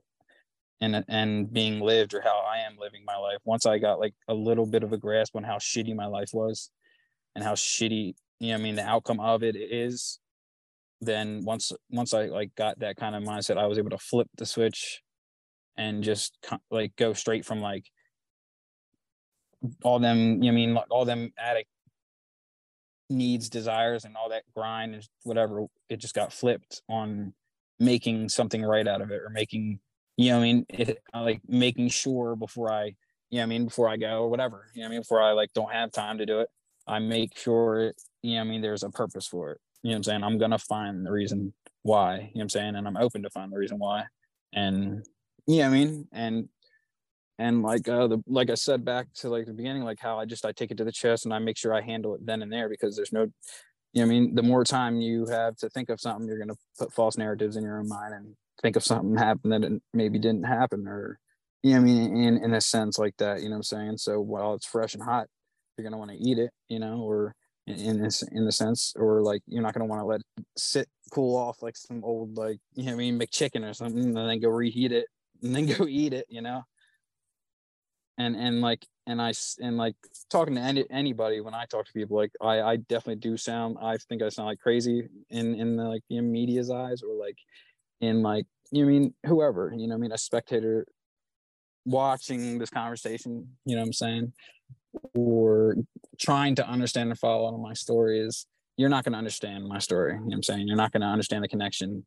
and 0.81 1.05
and 1.09 1.53
being 1.53 1.81
lived 1.81 2.15
or 2.15 2.21
how 2.21 2.45
i 2.49 2.59
am 2.59 2.77
living 2.79 3.03
my 3.05 3.17
life 3.17 3.39
once 3.45 3.67
i 3.67 3.79
got 3.79 3.99
like 3.99 4.15
a 4.29 4.35
little 4.35 4.67
bit 4.67 4.83
of 4.83 4.93
a 4.93 4.99
grasp 4.99 5.35
on 5.35 5.43
how 5.43 5.57
shitty 5.57 5.95
my 5.95 6.07
life 6.07 6.31
was 6.33 6.71
and 7.35 7.43
how 7.43 7.55
shitty 7.55 8.15
you 8.41 8.51
know 8.51 8.55
i 8.55 8.59
mean 8.59 8.75
the 8.75 8.85
outcome 8.85 9.21
of 9.21 9.43
it 9.43 9.57
is 9.57 10.19
then 11.01 11.45
once 11.45 11.73
once 11.91 12.15
I 12.15 12.27
like 12.27 12.55
got 12.55 12.79
that 12.81 12.97
kind 12.97 13.15
of 13.15 13.23
mindset, 13.23 13.59
I 13.59 13.67
was 13.67 13.79
able 13.79 13.91
to 13.91 13.99
flip 13.99 14.29
the 14.37 14.47
switch 14.47 15.03
and 15.77 16.03
just 16.03 16.39
like 16.71 16.97
go 16.97 17.13
straight 17.13 17.45
from 17.45 17.61
like 17.61 17.85
all 19.83 19.99
them, 19.99 20.43
you 20.43 20.51
know 20.51 20.53
I 20.53 20.53
mean, 20.53 20.75
like 20.75 20.87
all 20.91 21.05
them 21.05 21.33
addict 21.39 21.69
needs, 23.11 23.49
desires, 23.49 24.05
and 24.05 24.17
all 24.17 24.31
that 24.31 24.45
grind 24.55 24.95
and 24.95 25.07
whatever. 25.25 25.67
It 25.89 25.99
just 25.99 26.15
got 26.15 26.33
flipped 26.33 26.83
on 26.89 27.35
making 27.79 28.31
something 28.31 28.63
right 28.63 28.87
out 28.89 29.03
of 29.03 29.11
it 29.11 29.21
or 29.23 29.31
making, 29.31 29.81
you 30.17 30.31
know, 30.31 30.39
I 30.39 30.43
mean, 30.43 30.67
it 30.71 30.99
like 31.15 31.43
making 31.47 31.89
sure 31.89 32.37
before 32.37 32.73
I, 32.73 32.95
you 33.31 33.39
know, 33.39 33.43
I 33.43 33.47
mean, 33.47 33.67
before 33.67 33.89
I 33.89 33.97
go 33.99 34.23
or 34.23 34.31
whatever, 34.31 34.67
you 34.75 34.81
know, 34.81 34.87
I 34.87 34.91
mean, 34.91 35.01
before 35.01 35.23
I 35.23 35.33
like 35.33 35.53
don't 35.55 35.73
have 35.73 35.93
time 35.93 36.19
to 36.19 36.27
do 36.27 36.41
it, 36.41 36.49
I 36.87 37.01
make 37.01 37.37
sure, 37.37 37.93
you 38.23 38.37
know, 38.37 38.41
I 38.41 38.45
mean, 38.45 38.63
there's 38.63 38.83
a 38.83 38.91
purpose 38.91 39.27
for 39.27 39.53
it 39.53 39.61
you 39.83 39.91
know 39.91 39.95
what 39.95 39.97
I'm 39.97 40.03
saying? 40.05 40.25
I'm 40.25 40.39
gonna 40.39 40.59
find 40.59 41.05
the 41.07 41.13
reason 41.13 41.53
why, 41.83 42.15
you 42.15 42.21
know 42.21 42.31
what 42.35 42.43
I'm 42.43 42.49
saying? 42.51 42.75
And 42.77 42.87
I'm 42.87 42.97
open 42.97 43.23
to 43.23 43.31
find 43.31 43.53
the 43.53 43.59
reason 43.59 43.79
why. 43.79 44.05
And 44.53 45.05
yeah, 45.47 45.55
you 45.55 45.59
know 45.59 45.67
I 45.67 45.71
mean, 45.71 46.09
and 46.13 46.49
and 47.39 47.63
like 47.63 47.89
uh 47.89 48.07
the 48.07 48.23
like 48.27 48.51
I 48.51 48.55
said 48.55 48.85
back 48.85 49.07
to 49.17 49.29
like 49.29 49.47
the 49.47 49.53
beginning, 49.53 49.83
like 49.83 50.01
how 50.01 50.19
I 50.19 50.25
just 50.25 50.45
I 50.45 50.53
take 50.53 50.71
it 50.71 50.79
to 50.79 50.85
the 50.85 50.93
chest 50.93 51.25
and 51.25 51.35
I 51.35 51.39
make 51.39 51.57
sure 51.57 51.75
I 51.75 51.81
handle 51.81 52.15
it 52.15 52.25
then 52.25 52.43
and 52.43 52.53
there 52.53 52.69
because 52.69 52.97
there's 52.97 53.13
no 53.13 53.27
you 53.93 54.03
know 54.03 54.05
I 54.05 54.07
mean, 54.07 54.35
the 54.35 54.43
more 54.43 54.65
time 54.65 55.01
you 55.01 55.27
have 55.27 55.57
to 55.57 55.69
think 55.71 55.89
of 55.91 56.01
something, 56.01 56.27
you're 56.27 56.39
gonna 56.39 56.57
put 56.79 56.93
false 56.93 57.17
narratives 57.17 57.57
in 57.57 57.63
your 57.63 57.79
own 57.79 57.89
mind 57.89 58.15
and 58.15 58.35
think 58.63 58.77
of 58.77 58.85
something 58.85 59.17
happened 59.17 59.53
that 59.53 59.65
it 59.65 59.83
maybe 59.93 60.19
didn't 60.19 60.45
happen 60.45 60.89
or 60.89 61.19
you 61.63 61.73
know 61.73 61.79
I 61.79 61.81
mean 61.81 62.17
in 62.17 62.43
in 62.43 62.55
a 62.55 62.61
sense 62.61 62.99
like 62.99 63.17
that, 63.19 63.43
you 63.43 63.49
know 63.49 63.57
what 63.57 63.57
I'm 63.59 63.63
saying? 63.65 63.99
So 63.99 64.21
while 64.21 64.55
it's 64.55 64.67
fresh 64.67 64.95
and 64.95 65.03
hot, 65.03 65.29
you're 65.77 65.85
gonna 65.85 65.99
want 65.99 66.11
to 66.11 66.17
eat 66.17 66.39
it, 66.39 66.51
you 66.69 66.79
know, 66.79 67.01
or 67.03 67.35
in 67.67 68.01
this 68.01 68.23
in 68.23 68.45
the 68.45 68.53
sense 68.53 68.95
or 68.97 69.23
like 69.23 69.43
you're 69.47 69.63
not 69.63 69.75
to 69.75 69.85
want 69.85 70.01
to 70.01 70.07
let 70.07 70.21
sit 70.57 70.89
cool 71.13 71.37
off 71.37 71.63
like 71.63 71.77
some 71.77 72.05
old 72.05 72.37
like 72.37 72.59
you 72.75 72.85
know 72.85 72.93
I 72.93 72.97
mean 72.97 73.19
McChicken 73.19 73.69
or 73.69 73.75
something 73.75 74.05
and 74.05 74.17
then 74.17 74.41
go 74.41 74.49
reheat 74.49 74.93
it 74.93 75.07
and 75.43 75.55
then 75.55 75.67
go 75.67 75.87
eat 75.87 76.13
it 76.13 76.27
you 76.29 76.43
know? 76.43 76.63
And 78.19 78.37
and 78.37 78.61
like 78.61 78.87
and 79.07 79.21
I 79.21 79.33
and 79.61 79.77
like 79.77 79.97
talking 80.31 80.55
to 80.55 80.61
any 80.61 80.85
anybody 80.91 81.41
when 81.41 81.55
I 81.55 81.65
talk 81.67 81.87
to 81.87 81.93
people 81.93 82.17
like 82.17 82.33
I 82.41 82.61
I 82.63 82.77
definitely 82.77 83.17
do 83.17 83.37
sound 83.37 83.77
I 83.83 83.97
think 84.09 84.23
I 84.23 84.29
sound 84.29 84.49
like 84.49 84.61
crazy 84.61 85.09
in 85.31 85.55
in 85.55 85.77
the 85.77 85.85
like 85.85 86.03
the 86.09 86.21
media's 86.21 86.71
eyes 86.71 87.03
or 87.03 87.15
like 87.15 87.37
in 88.01 88.23
like 88.23 88.47
you 88.71 88.85
know 88.85 88.89
I 88.89 88.93
mean 88.93 89.15
whoever 89.27 89.75
you 89.77 89.87
know 89.89 89.97
I 89.97 89.99
mean 89.99 90.13
a 90.13 90.19
spectator 90.19 90.87
watching 91.85 92.59
this 92.59 92.71
conversation 92.71 93.49
you 93.65 93.75
know 93.75 93.83
what 93.83 93.87
I'm 93.87 93.93
saying 93.93 94.33
or 95.15 95.77
trying 96.19 96.55
to 96.57 96.69
understand 96.69 97.11
and 97.11 97.19
follow 97.19 97.47
on 97.47 97.61
my 97.61 97.75
story 97.75 98.21
is 98.21 98.47
you're 98.77 98.89
not 98.89 99.05
going 99.05 99.13
to 99.13 99.19
understand 99.19 99.67
my 99.67 99.79
story. 99.79 100.13
You 100.13 100.19
know 100.19 100.27
what 100.27 100.35
I'm 100.35 100.43
saying? 100.43 100.69
You're 100.69 100.77
not 100.77 100.93
going 100.93 101.01
to 101.01 101.07
understand 101.07 101.45
the 101.45 101.49
connection 101.49 102.05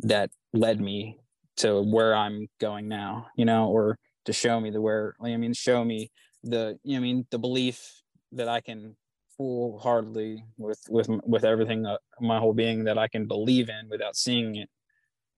that 0.00 0.30
led 0.52 0.80
me 0.80 1.18
to 1.58 1.82
where 1.82 2.14
I'm 2.14 2.48
going 2.60 2.88
now, 2.88 3.28
you 3.36 3.44
know, 3.44 3.66
or 3.68 3.98
to 4.24 4.32
show 4.32 4.60
me 4.60 4.70
the 4.70 4.80
where, 4.80 5.14
I 5.22 5.36
mean, 5.36 5.54
show 5.54 5.84
me 5.84 6.10
the, 6.42 6.78
you 6.82 6.92
know, 6.92 6.98
I 6.98 7.00
mean, 7.00 7.26
the 7.30 7.38
belief 7.38 8.02
that 8.32 8.48
I 8.48 8.60
can 8.60 8.96
full 9.36 9.78
heartedly 9.78 10.44
with, 10.56 10.80
with, 10.88 11.08
with 11.24 11.44
everything, 11.44 11.86
uh, 11.86 11.96
my 12.20 12.38
whole 12.38 12.52
being 12.52 12.84
that 12.84 12.98
I 12.98 13.08
can 13.08 13.26
believe 13.26 13.68
in 13.68 13.88
without 13.88 14.16
seeing 14.16 14.56
it 14.56 14.68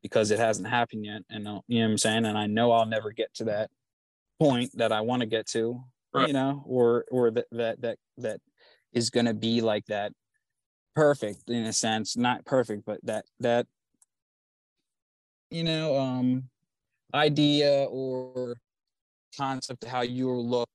because 0.03 0.31
it 0.31 0.39
hasn't 0.39 0.69
happened 0.69 1.05
yet. 1.05 1.23
And, 1.31 1.47
uh, 1.47 1.61
you 1.69 1.81
know 1.81 1.87
what 1.87 1.93
I'm 1.93 1.99
saying? 1.99 2.25
And 2.25 2.37
I 2.37 2.47
know 2.47 2.73
I'll 2.73 2.87
never 2.87 3.13
get 3.13 3.33
to 3.35 3.45
that 3.45 3.71
point 4.39 4.71
that 4.77 4.93
I 4.93 5.03
want 5.03 5.21
to 5.21 5.27
get 5.27 5.47
to 5.49 5.83
right. 6.13 6.29
you 6.29 6.35
know, 6.35 6.63
or 6.67 7.05
or 7.11 7.31
that 7.31 7.47
that 7.53 7.81
that 7.81 7.99
that 8.19 8.41
is 8.93 9.11
going 9.11 9.27
to 9.27 9.35
be 9.35 9.61
like 9.61 9.87
that 9.87 10.13
perfect 10.95 11.49
in 11.49 11.65
a 11.65 11.73
sense, 11.73 12.17
not 12.17 12.45
perfect, 12.45 12.85
but 12.85 12.99
that 13.05 13.25
that 13.41 13.67
you 15.51 15.65
know 15.65 15.99
um 15.99 16.45
idea 17.15 17.85
or 17.91 18.57
concept 19.37 19.85
of 19.85 19.91
how 19.91 20.03
you'll 20.03 20.47
look 20.47 20.69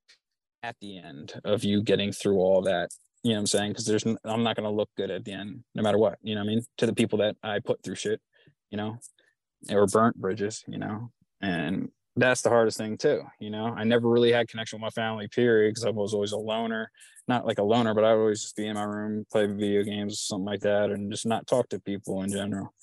at 0.63 0.75
the 0.81 0.97
end 0.97 1.33
of 1.43 1.63
you 1.63 1.81
getting 1.81 2.11
through 2.11 2.37
all 2.37 2.61
that 2.61 2.89
you 3.23 3.31
know 3.31 3.35
what 3.35 3.41
i'm 3.41 3.47
saying 3.47 3.71
because 3.71 3.85
there's 3.85 4.03
i'm 4.03 4.43
not 4.43 4.55
going 4.55 4.63
to 4.63 4.69
look 4.69 4.89
good 4.97 5.11
at 5.11 5.23
the 5.23 5.31
end 5.31 5.63
no 5.75 5.83
matter 5.83 5.97
what 5.97 6.17
you 6.21 6.35
know 6.35 6.41
what 6.41 6.47
i 6.47 6.55
mean 6.55 6.61
to 6.77 6.85
the 6.85 6.93
people 6.93 7.19
that 7.19 7.35
i 7.43 7.59
put 7.59 7.81
through 7.83 7.95
shit 7.95 8.19
you 8.71 8.77
know 8.77 8.97
or 9.69 9.85
burnt 9.87 10.15
bridges 10.15 10.63
you 10.67 10.77
know 10.77 11.11
and 11.41 11.89
that's 12.15 12.41
the 12.41 12.49
hardest 12.49 12.77
thing 12.77 12.97
too 12.97 13.21
you 13.39 13.49
know 13.49 13.73
i 13.77 13.83
never 13.83 14.09
really 14.09 14.31
had 14.31 14.47
connection 14.47 14.77
with 14.77 14.81
my 14.81 15.01
family 15.01 15.27
period 15.27 15.71
because 15.71 15.85
i 15.85 15.89
was 15.89 16.13
always 16.13 16.31
a 16.31 16.37
loner 16.37 16.89
not 17.27 17.45
like 17.45 17.57
a 17.57 17.63
loner 17.63 17.93
but 17.93 18.03
i 18.03 18.13
would 18.13 18.21
always 18.21 18.41
just 18.41 18.55
be 18.55 18.67
in 18.67 18.75
my 18.75 18.83
room 18.83 19.25
play 19.31 19.45
video 19.45 19.83
games 19.83 20.19
something 20.19 20.45
like 20.45 20.61
that 20.61 20.91
and 20.91 21.11
just 21.11 21.25
not 21.25 21.47
talk 21.47 21.67
to 21.69 21.79
people 21.79 22.21
in 22.23 22.31
general 22.31 22.73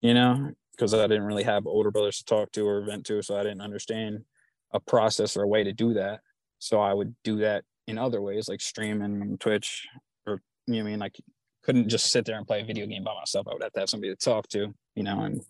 you 0.00 0.14
know 0.14 0.52
because 0.72 0.94
I 0.94 1.06
didn't 1.06 1.24
really 1.24 1.44
have 1.44 1.66
older 1.66 1.90
brothers 1.90 2.18
to 2.18 2.24
talk 2.24 2.50
to 2.52 2.66
or 2.66 2.82
vent 2.82 3.06
to, 3.06 3.22
so 3.22 3.36
I 3.36 3.42
didn't 3.42 3.60
understand 3.60 4.24
a 4.72 4.80
process 4.80 5.36
or 5.36 5.42
a 5.42 5.48
way 5.48 5.62
to 5.62 5.72
do 5.72 5.94
that. 5.94 6.20
So 6.58 6.80
I 6.80 6.94
would 6.94 7.14
do 7.24 7.38
that 7.38 7.64
in 7.86 7.98
other 7.98 8.20
ways, 8.20 8.48
like 8.48 8.60
streaming 8.60 9.20
on 9.20 9.36
Twitch, 9.38 9.86
or 10.26 10.40
you 10.66 10.74
know, 10.74 10.80
I 10.80 10.90
mean, 10.90 10.98
like 10.98 11.16
couldn't 11.62 11.88
just 11.88 12.10
sit 12.10 12.24
there 12.24 12.36
and 12.36 12.46
play 12.46 12.62
a 12.62 12.64
video 12.64 12.86
game 12.86 13.04
by 13.04 13.14
myself. 13.14 13.46
I 13.48 13.52
would 13.52 13.62
have 13.62 13.72
to 13.72 13.80
have 13.80 13.90
somebody 13.90 14.14
to 14.14 14.16
talk 14.16 14.48
to, 14.48 14.74
you 14.94 15.02
know. 15.02 15.20
And 15.20 15.42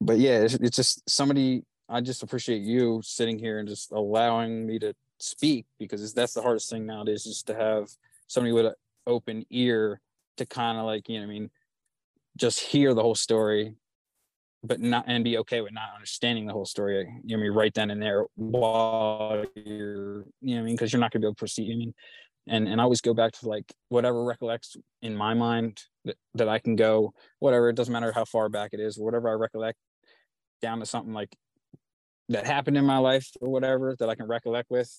but 0.00 0.18
yeah, 0.18 0.38
it's, 0.40 0.54
it's 0.54 0.76
just 0.76 1.08
somebody. 1.08 1.64
I 1.90 2.00
just 2.00 2.22
appreciate 2.22 2.62
you 2.62 3.00
sitting 3.02 3.38
here 3.38 3.58
and 3.58 3.68
just 3.68 3.90
allowing 3.92 4.66
me 4.66 4.78
to 4.78 4.94
speak 5.18 5.66
because 5.78 6.14
that's 6.14 6.34
the 6.34 6.42
hardest 6.42 6.70
thing 6.70 6.86
nowadays, 6.86 7.26
is 7.26 7.42
to 7.44 7.54
have 7.54 7.90
somebody 8.28 8.52
with 8.52 8.66
an 8.66 8.74
open 9.06 9.44
ear 9.50 10.00
to 10.36 10.46
kind 10.46 10.78
of 10.78 10.84
like 10.84 11.08
you 11.08 11.18
know, 11.18 11.24
I 11.24 11.28
mean, 11.28 11.50
just 12.36 12.60
hear 12.60 12.94
the 12.94 13.02
whole 13.02 13.14
story 13.14 13.74
but 14.62 14.80
not 14.80 15.04
and 15.06 15.24
be 15.24 15.38
okay 15.38 15.60
with 15.60 15.72
not 15.72 15.88
understanding 15.94 16.46
the 16.46 16.52
whole 16.52 16.66
story. 16.66 17.08
You 17.24 17.36
know, 17.36 17.40
I 17.40 17.44
mean, 17.44 17.52
right 17.52 17.72
then 17.72 17.90
and 17.90 18.02
there 18.02 18.26
while 18.36 19.44
you're, 19.54 20.24
you 20.42 20.54
know, 20.54 20.60
I 20.60 20.64
mean, 20.64 20.74
because 20.74 20.92
you're 20.92 21.00
not 21.00 21.12
gonna 21.12 21.22
be 21.22 21.26
able 21.26 21.34
to 21.34 21.38
proceed. 21.38 21.72
I 21.72 21.76
mean, 21.76 21.94
and 22.46 22.68
and 22.68 22.80
I 22.80 22.84
always 22.84 23.00
go 23.00 23.14
back 23.14 23.32
to 23.32 23.48
like 23.48 23.72
whatever 23.88 24.22
recollects 24.24 24.76
in 25.02 25.16
my 25.16 25.34
mind 25.34 25.82
that, 26.04 26.16
that 26.34 26.48
I 26.48 26.58
can 26.58 26.76
go, 26.76 27.14
whatever. 27.38 27.70
It 27.70 27.76
doesn't 27.76 27.92
matter 27.92 28.12
how 28.12 28.24
far 28.24 28.48
back 28.48 28.70
it 28.72 28.80
is, 28.80 28.98
whatever 28.98 29.28
I 29.30 29.32
recollect, 29.32 29.78
down 30.60 30.80
to 30.80 30.86
something 30.86 31.14
like 31.14 31.34
that 32.30 32.46
happened 32.46 32.76
in 32.76 32.84
my 32.84 32.98
life 32.98 33.28
or 33.40 33.48
whatever 33.48 33.94
that 33.98 34.08
I 34.08 34.14
can 34.14 34.26
recollect 34.26 34.70
with 34.70 34.90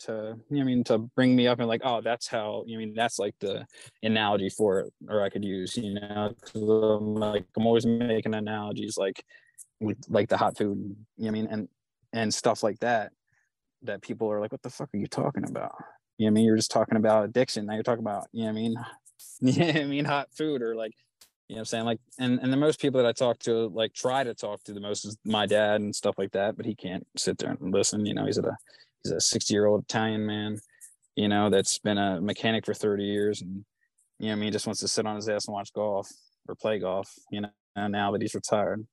to 0.00 0.34
you 0.50 0.56
know, 0.56 0.62
I 0.62 0.64
mean 0.64 0.84
to 0.84 0.98
bring 0.98 1.36
me 1.36 1.46
up 1.46 1.60
and 1.60 1.68
like 1.68 1.82
oh 1.84 2.00
that's 2.00 2.26
how 2.26 2.64
you 2.66 2.76
know, 2.76 2.82
I 2.82 2.84
mean 2.84 2.94
that's 2.94 3.18
like 3.18 3.34
the 3.40 3.64
analogy 4.02 4.48
for 4.48 4.80
it 4.80 4.92
or 5.08 5.22
I 5.22 5.30
could 5.30 5.44
use 5.44 5.76
you 5.76 5.94
know? 5.94 6.34
I'm 6.54 7.14
like 7.14 7.44
I'm 7.56 7.66
always 7.66 7.86
making 7.86 8.34
analogies 8.34 8.96
like 8.98 9.24
with 9.80 9.98
like 10.08 10.28
the 10.28 10.36
hot 10.36 10.58
food 10.58 10.96
you 11.16 11.24
know 11.24 11.28
I 11.28 11.30
mean 11.30 11.48
and 11.50 11.68
and 12.12 12.34
stuff 12.34 12.62
like 12.62 12.80
that 12.80 13.12
that 13.82 14.02
people 14.02 14.30
are 14.30 14.40
like 14.40 14.52
what 14.52 14.62
the 14.62 14.70
fuck 14.70 14.88
are 14.92 14.98
you 14.98 15.06
talking 15.06 15.44
about? 15.48 15.74
You 16.18 16.26
know 16.26 16.32
I 16.32 16.34
mean? 16.34 16.44
You're 16.44 16.56
just 16.56 16.70
talking 16.70 16.96
about 16.96 17.24
addiction. 17.24 17.66
Now 17.66 17.74
you're 17.74 17.82
talking 17.82 18.04
about 18.04 18.26
you 18.32 18.44
know 18.44 18.50
I 18.50 18.52
mean? 18.52 18.74
Yeah 19.42 19.78
I 19.78 19.84
mean? 19.84 20.06
Hot 20.06 20.28
food 20.32 20.60
or 20.60 20.74
like 20.74 20.92
you 21.50 21.56
know 21.56 21.62
I'm 21.62 21.64
saying 21.66 21.84
like 21.84 22.00
and 22.18 22.38
and 22.40 22.52
the 22.52 22.56
most 22.56 22.80
people 22.80 23.02
that 23.02 23.08
I 23.08 23.12
talk 23.12 23.40
to 23.40 23.68
like 23.68 23.92
try 23.92 24.24
to 24.24 24.34
talk 24.34 24.62
to 24.64 24.72
the 24.72 24.80
most 24.80 25.04
is 25.04 25.18
my 25.24 25.46
dad 25.46 25.80
and 25.80 25.94
stuff 25.94 26.14
like 26.16 26.32
that 26.32 26.56
but 26.56 26.64
he 26.64 26.74
can't 26.74 27.06
sit 27.16 27.38
there 27.38 27.50
and 27.50 27.74
listen 27.74 28.06
you 28.06 28.14
know 28.14 28.24
he's 28.24 28.38
a 28.38 28.56
he's 29.02 29.12
a 29.12 29.20
60 29.20 29.54
year 29.54 29.66
old 29.66 29.82
Italian 29.82 30.26
man, 30.26 30.58
you 31.16 31.28
know, 31.28 31.50
that's 31.50 31.78
been 31.78 31.98
a 31.98 32.20
mechanic 32.20 32.66
for 32.66 32.74
30 32.74 33.04
years. 33.04 33.42
And, 33.42 33.64
you 34.18 34.28
know, 34.28 34.32
I 34.32 34.34
mean, 34.36 34.44
he 34.44 34.50
just 34.50 34.66
wants 34.66 34.80
to 34.80 34.88
sit 34.88 35.06
on 35.06 35.16
his 35.16 35.28
ass 35.28 35.46
and 35.46 35.54
watch 35.54 35.72
golf 35.72 36.10
or 36.48 36.54
play 36.54 36.78
golf, 36.78 37.12
you 37.30 37.40
know, 37.40 37.50
now 37.76 38.12
that 38.12 38.22
he's 38.22 38.34
retired. 38.34 38.86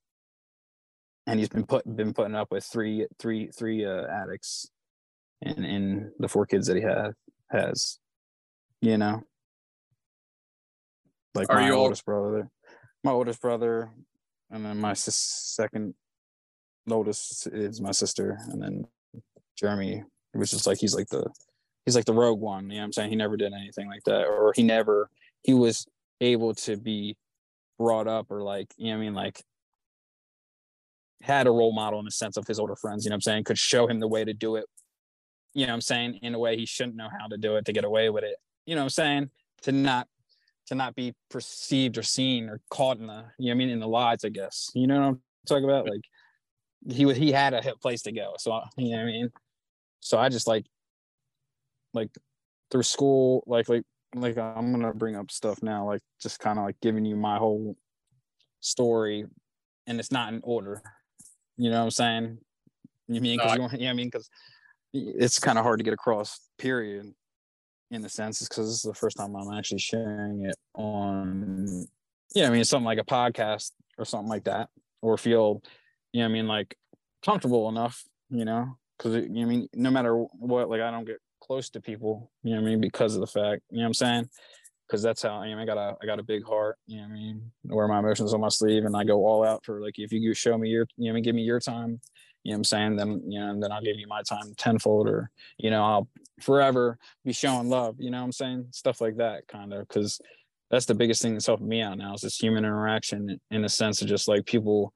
And 1.26 1.38
he's 1.38 1.50
been 1.50 1.66
put, 1.66 1.84
been 1.96 2.14
putting 2.14 2.34
up 2.34 2.50
with 2.50 2.64
three, 2.64 3.06
three, 3.18 3.48
three 3.48 3.84
uh, 3.84 4.06
addicts 4.06 4.70
and, 5.42 5.64
and 5.64 6.10
the 6.18 6.28
four 6.28 6.46
kids 6.46 6.66
that 6.68 6.76
he 6.76 6.82
had 6.82 7.12
has, 7.50 7.98
you 8.80 8.96
know, 8.96 9.22
like 11.38 11.50
Are 11.50 11.60
my 11.60 11.70
oldest 11.70 12.04
brother, 12.04 12.48
my 13.04 13.12
oldest 13.12 13.40
brother, 13.40 13.90
and 14.50 14.64
then 14.64 14.78
my 14.78 14.94
second 14.94 15.94
oldest 16.90 17.46
is 17.48 17.80
my 17.80 17.92
sister, 17.92 18.38
and 18.48 18.62
then 18.62 18.86
Jeremy 19.56 20.04
was 20.34 20.50
just 20.50 20.66
like 20.66 20.78
he's 20.78 20.94
like 20.94 21.08
the 21.08 21.26
he's 21.84 21.96
like 21.96 22.04
the 22.04 22.12
rogue 22.12 22.40
one. 22.40 22.64
You 22.64 22.76
know 22.76 22.80
what 22.80 22.84
I'm 22.84 22.92
saying? 22.92 23.10
He 23.10 23.16
never 23.16 23.36
did 23.36 23.52
anything 23.52 23.88
like 23.88 24.04
that, 24.04 24.26
or 24.26 24.52
he 24.54 24.62
never 24.62 25.10
he 25.42 25.54
was 25.54 25.86
able 26.20 26.54
to 26.54 26.76
be 26.76 27.16
brought 27.78 28.08
up 28.08 28.30
or 28.30 28.42
like 28.42 28.72
you 28.76 28.86
know 28.86 28.98
what 28.98 29.02
I 29.02 29.04
mean 29.04 29.14
like 29.14 29.42
had 31.22 31.46
a 31.46 31.50
role 31.50 31.72
model 31.72 31.98
in 31.98 32.04
the 32.04 32.10
sense 32.10 32.36
of 32.36 32.46
his 32.46 32.58
older 32.58 32.76
friends. 32.76 33.04
You 33.04 33.10
know 33.10 33.14
what 33.14 33.18
I'm 33.18 33.22
saying? 33.22 33.44
Could 33.44 33.58
show 33.58 33.86
him 33.86 34.00
the 34.00 34.08
way 34.08 34.24
to 34.24 34.32
do 34.32 34.56
it. 34.56 34.66
You 35.54 35.66
know 35.66 35.72
what 35.72 35.74
I'm 35.74 35.80
saying? 35.80 36.18
In 36.22 36.34
a 36.34 36.38
way 36.38 36.56
he 36.56 36.66
shouldn't 36.66 36.96
know 36.96 37.08
how 37.08 37.26
to 37.26 37.36
do 37.36 37.56
it 37.56 37.64
to 37.66 37.72
get 37.72 37.84
away 37.84 38.10
with 38.10 38.24
it. 38.24 38.36
You 38.66 38.74
know 38.74 38.82
what 38.82 38.86
I'm 38.86 38.90
saying? 38.90 39.30
To 39.62 39.72
not 39.72 40.06
to 40.68 40.74
not 40.74 40.94
be 40.94 41.14
perceived 41.30 41.98
or 41.98 42.02
seen 42.02 42.48
or 42.48 42.60
caught 42.70 42.98
in 42.98 43.06
the 43.06 43.24
you 43.38 43.46
know 43.46 43.52
I 43.52 43.54
mean 43.54 43.70
in 43.70 43.80
the 43.80 43.88
lies, 43.88 44.24
I 44.24 44.28
guess. 44.30 44.70
You 44.74 44.86
know 44.86 45.00
what 45.00 45.06
I'm 45.06 45.20
talking 45.46 45.64
about? 45.64 45.88
Like 45.88 46.02
he 46.88 47.04
was 47.04 47.16
he 47.16 47.32
had 47.32 47.54
a 47.54 47.62
place 47.82 48.02
to 48.02 48.12
go. 48.12 48.34
So 48.38 48.52
uh, 48.52 48.66
you 48.76 48.90
know 48.90 48.98
what 48.98 49.02
I 49.02 49.06
mean? 49.06 49.30
so 50.00 50.18
i 50.18 50.28
just 50.28 50.46
like 50.46 50.66
like 51.94 52.10
through 52.70 52.82
school 52.82 53.42
like 53.46 53.68
like 53.68 53.82
like 54.14 54.38
i'm 54.38 54.72
gonna 54.72 54.92
bring 54.92 55.16
up 55.16 55.30
stuff 55.30 55.62
now 55.62 55.86
like 55.86 56.00
just 56.20 56.40
kind 56.40 56.58
of 56.58 56.64
like 56.64 56.76
giving 56.80 57.04
you 57.04 57.16
my 57.16 57.36
whole 57.36 57.76
story 58.60 59.24
and 59.86 60.00
it's 60.00 60.12
not 60.12 60.32
in 60.32 60.40
order 60.44 60.82
you 61.56 61.70
know 61.70 61.78
what 61.78 61.84
i'm 61.84 61.90
saying 61.90 62.38
you 63.08 63.20
mean 63.20 63.38
because 63.38 63.58
no, 63.58 63.68
you 63.72 63.78
yeah 63.78 63.90
i 63.90 63.92
mean 63.92 64.06
because 64.06 64.28
it's 64.92 65.38
kind 65.38 65.58
of 65.58 65.64
hard 65.64 65.78
to 65.78 65.84
get 65.84 65.92
across 65.92 66.40
period 66.58 67.12
in 67.90 68.02
the 68.02 68.08
sense 68.08 68.42
is 68.42 68.48
because 68.48 68.66
this 68.66 68.76
is 68.76 68.82
the 68.82 68.94
first 68.94 69.16
time 69.16 69.34
i'm 69.34 69.56
actually 69.56 69.78
sharing 69.78 70.44
it 70.44 70.56
on 70.74 71.86
yeah 72.34 72.46
i 72.46 72.50
mean 72.50 72.64
something 72.64 72.84
like 72.84 72.98
a 72.98 73.04
podcast 73.04 73.72
or 73.96 74.04
something 74.04 74.28
like 74.28 74.44
that 74.44 74.68
or 75.02 75.16
feel 75.16 75.62
you 76.12 76.20
know 76.20 76.26
i 76.26 76.28
mean 76.28 76.46
like 76.46 76.76
comfortable 77.24 77.68
enough 77.68 78.04
you 78.30 78.44
know? 78.44 78.76
Because 78.96 79.14
you 79.14 79.28
know 79.28 79.42
I 79.42 79.44
mean 79.44 79.68
no 79.74 79.90
matter 79.90 80.14
what 80.16 80.68
like 80.68 80.80
I 80.80 80.90
don't 80.90 81.06
get 81.06 81.18
close 81.42 81.70
to 81.70 81.80
people 81.80 82.30
you 82.42 82.54
know 82.54 82.60
I 82.60 82.64
mean 82.64 82.80
because 82.80 83.14
of 83.14 83.20
the 83.20 83.26
fact 83.26 83.62
you 83.70 83.78
know 83.78 83.84
what 83.84 83.88
I'm 83.88 83.94
saying? 83.94 84.28
Because 84.86 85.02
that's 85.02 85.22
how 85.22 85.36
I 85.36 85.46
mean 85.46 85.58
I 85.58 85.64
got 85.64 85.78
a 85.78 85.96
I 86.02 86.06
got 86.06 86.18
a 86.18 86.24
big 86.24 86.44
heart 86.44 86.76
you 86.86 86.98
know 86.98 87.04
I 87.04 87.08
mean? 87.08 87.50
I 87.70 87.74
wear 87.74 87.88
my 87.88 88.00
emotions 88.00 88.34
on 88.34 88.40
my 88.40 88.48
sleeve 88.48 88.84
and 88.84 88.96
I 88.96 89.04
go 89.04 89.24
all 89.26 89.44
out 89.44 89.64
for 89.64 89.80
like 89.80 89.98
if 89.98 90.12
you 90.12 90.34
show 90.34 90.58
me 90.58 90.68
your 90.68 90.86
you 90.96 91.04
know 91.04 91.10
I 91.10 91.14
mean 91.14 91.24
give 91.24 91.34
me 91.34 91.42
your 91.42 91.60
time 91.60 92.00
you 92.48 92.54
know 92.54 92.56
what 92.56 92.58
I'm 92.60 92.64
saying? 92.64 92.96
Then 92.96 93.22
you 93.28 93.38
know 93.38 93.60
then 93.60 93.70
I'll 93.70 93.82
give 93.82 93.98
you 93.98 94.06
my 94.06 94.22
time 94.22 94.54
tenfold 94.56 95.06
or 95.06 95.30
you 95.58 95.70
know 95.70 95.84
I'll 95.84 96.08
forever 96.40 96.98
be 97.24 97.32
showing 97.32 97.68
love. 97.68 97.96
You 97.98 98.10
know 98.10 98.18
what 98.18 98.24
I'm 98.24 98.32
saying? 98.32 98.68
Stuff 98.70 99.02
like 99.02 99.18
that 99.18 99.46
kind 99.48 99.74
of 99.74 99.86
because 99.86 100.18
that's 100.70 100.86
the 100.86 100.94
biggest 100.94 101.20
thing 101.20 101.34
that's 101.34 101.46
helping 101.46 101.68
me 101.68 101.82
out 101.82 101.98
now 101.98 102.14
is 102.14 102.22
this 102.22 102.38
human 102.38 102.64
interaction 102.64 103.38
in 103.50 103.62
the 103.62 103.68
sense 103.68 104.00
of 104.00 104.08
just 104.08 104.28
like 104.28 104.46
people 104.46 104.94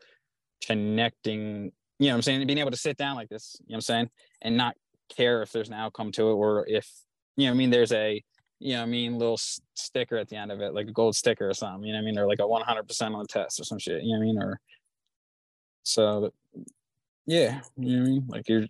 connecting 0.67 1.73
you 1.99 2.09
know 2.09 2.15
I'm 2.15 2.23
saying, 2.23 2.47
being 2.47 2.59
able 2.59 2.71
to 2.71 2.77
sit 2.77 2.97
down 2.97 3.17
like 3.17 3.29
this, 3.29 3.57
you 3.67 3.73
know 3.73 3.77
I'm 3.77 3.83
saying, 3.83 4.11
and 4.41 4.57
not 4.57 4.75
care 5.15 5.43
if 5.43 5.53
there's 5.53 5.69
an 5.69 5.75
outcome 5.75 6.11
to 6.13 6.31
it 6.31 6.35
or 6.35 6.67
if, 6.67 6.89
you 7.37 7.47
know 7.47 7.53
I 7.53 7.55
mean, 7.55 7.71
there's 7.71 7.93
a, 7.93 8.23
you 8.59 8.75
know 8.75 8.83
I 8.83 8.87
mean, 8.87 9.19
little 9.19 9.39
sticker 9.75 10.17
at 10.17 10.29
the 10.29 10.37
end 10.37 10.51
of 10.51 10.61
it, 10.61 10.75
like 10.75 10.89
a 10.89 10.93
gold 10.93 11.15
sticker 11.15 11.49
or 11.49 11.55
something, 11.55 11.85
you 11.85 11.93
know 11.93 11.99
I 11.99 12.03
mean, 12.03 12.19
or 12.19 12.27
like 12.27 12.41
a 12.41 12.43
100% 12.43 13.03
on 13.03 13.19
the 13.19 13.27
test 13.29 13.61
or 13.61 13.65
some 13.65 13.79
shit, 13.79 14.03
you 14.03 14.15
know 14.15 14.19
what 14.19 14.25
I 14.25 14.27
mean? 14.27 14.39
Or, 14.39 14.61
so, 15.85 16.33
yeah, 17.27 17.61
you 17.77 17.97
know 17.97 18.03
what 18.03 18.09
I 18.09 18.11
mean? 18.11 18.25
Like 18.29 18.49
you're, 18.49 18.67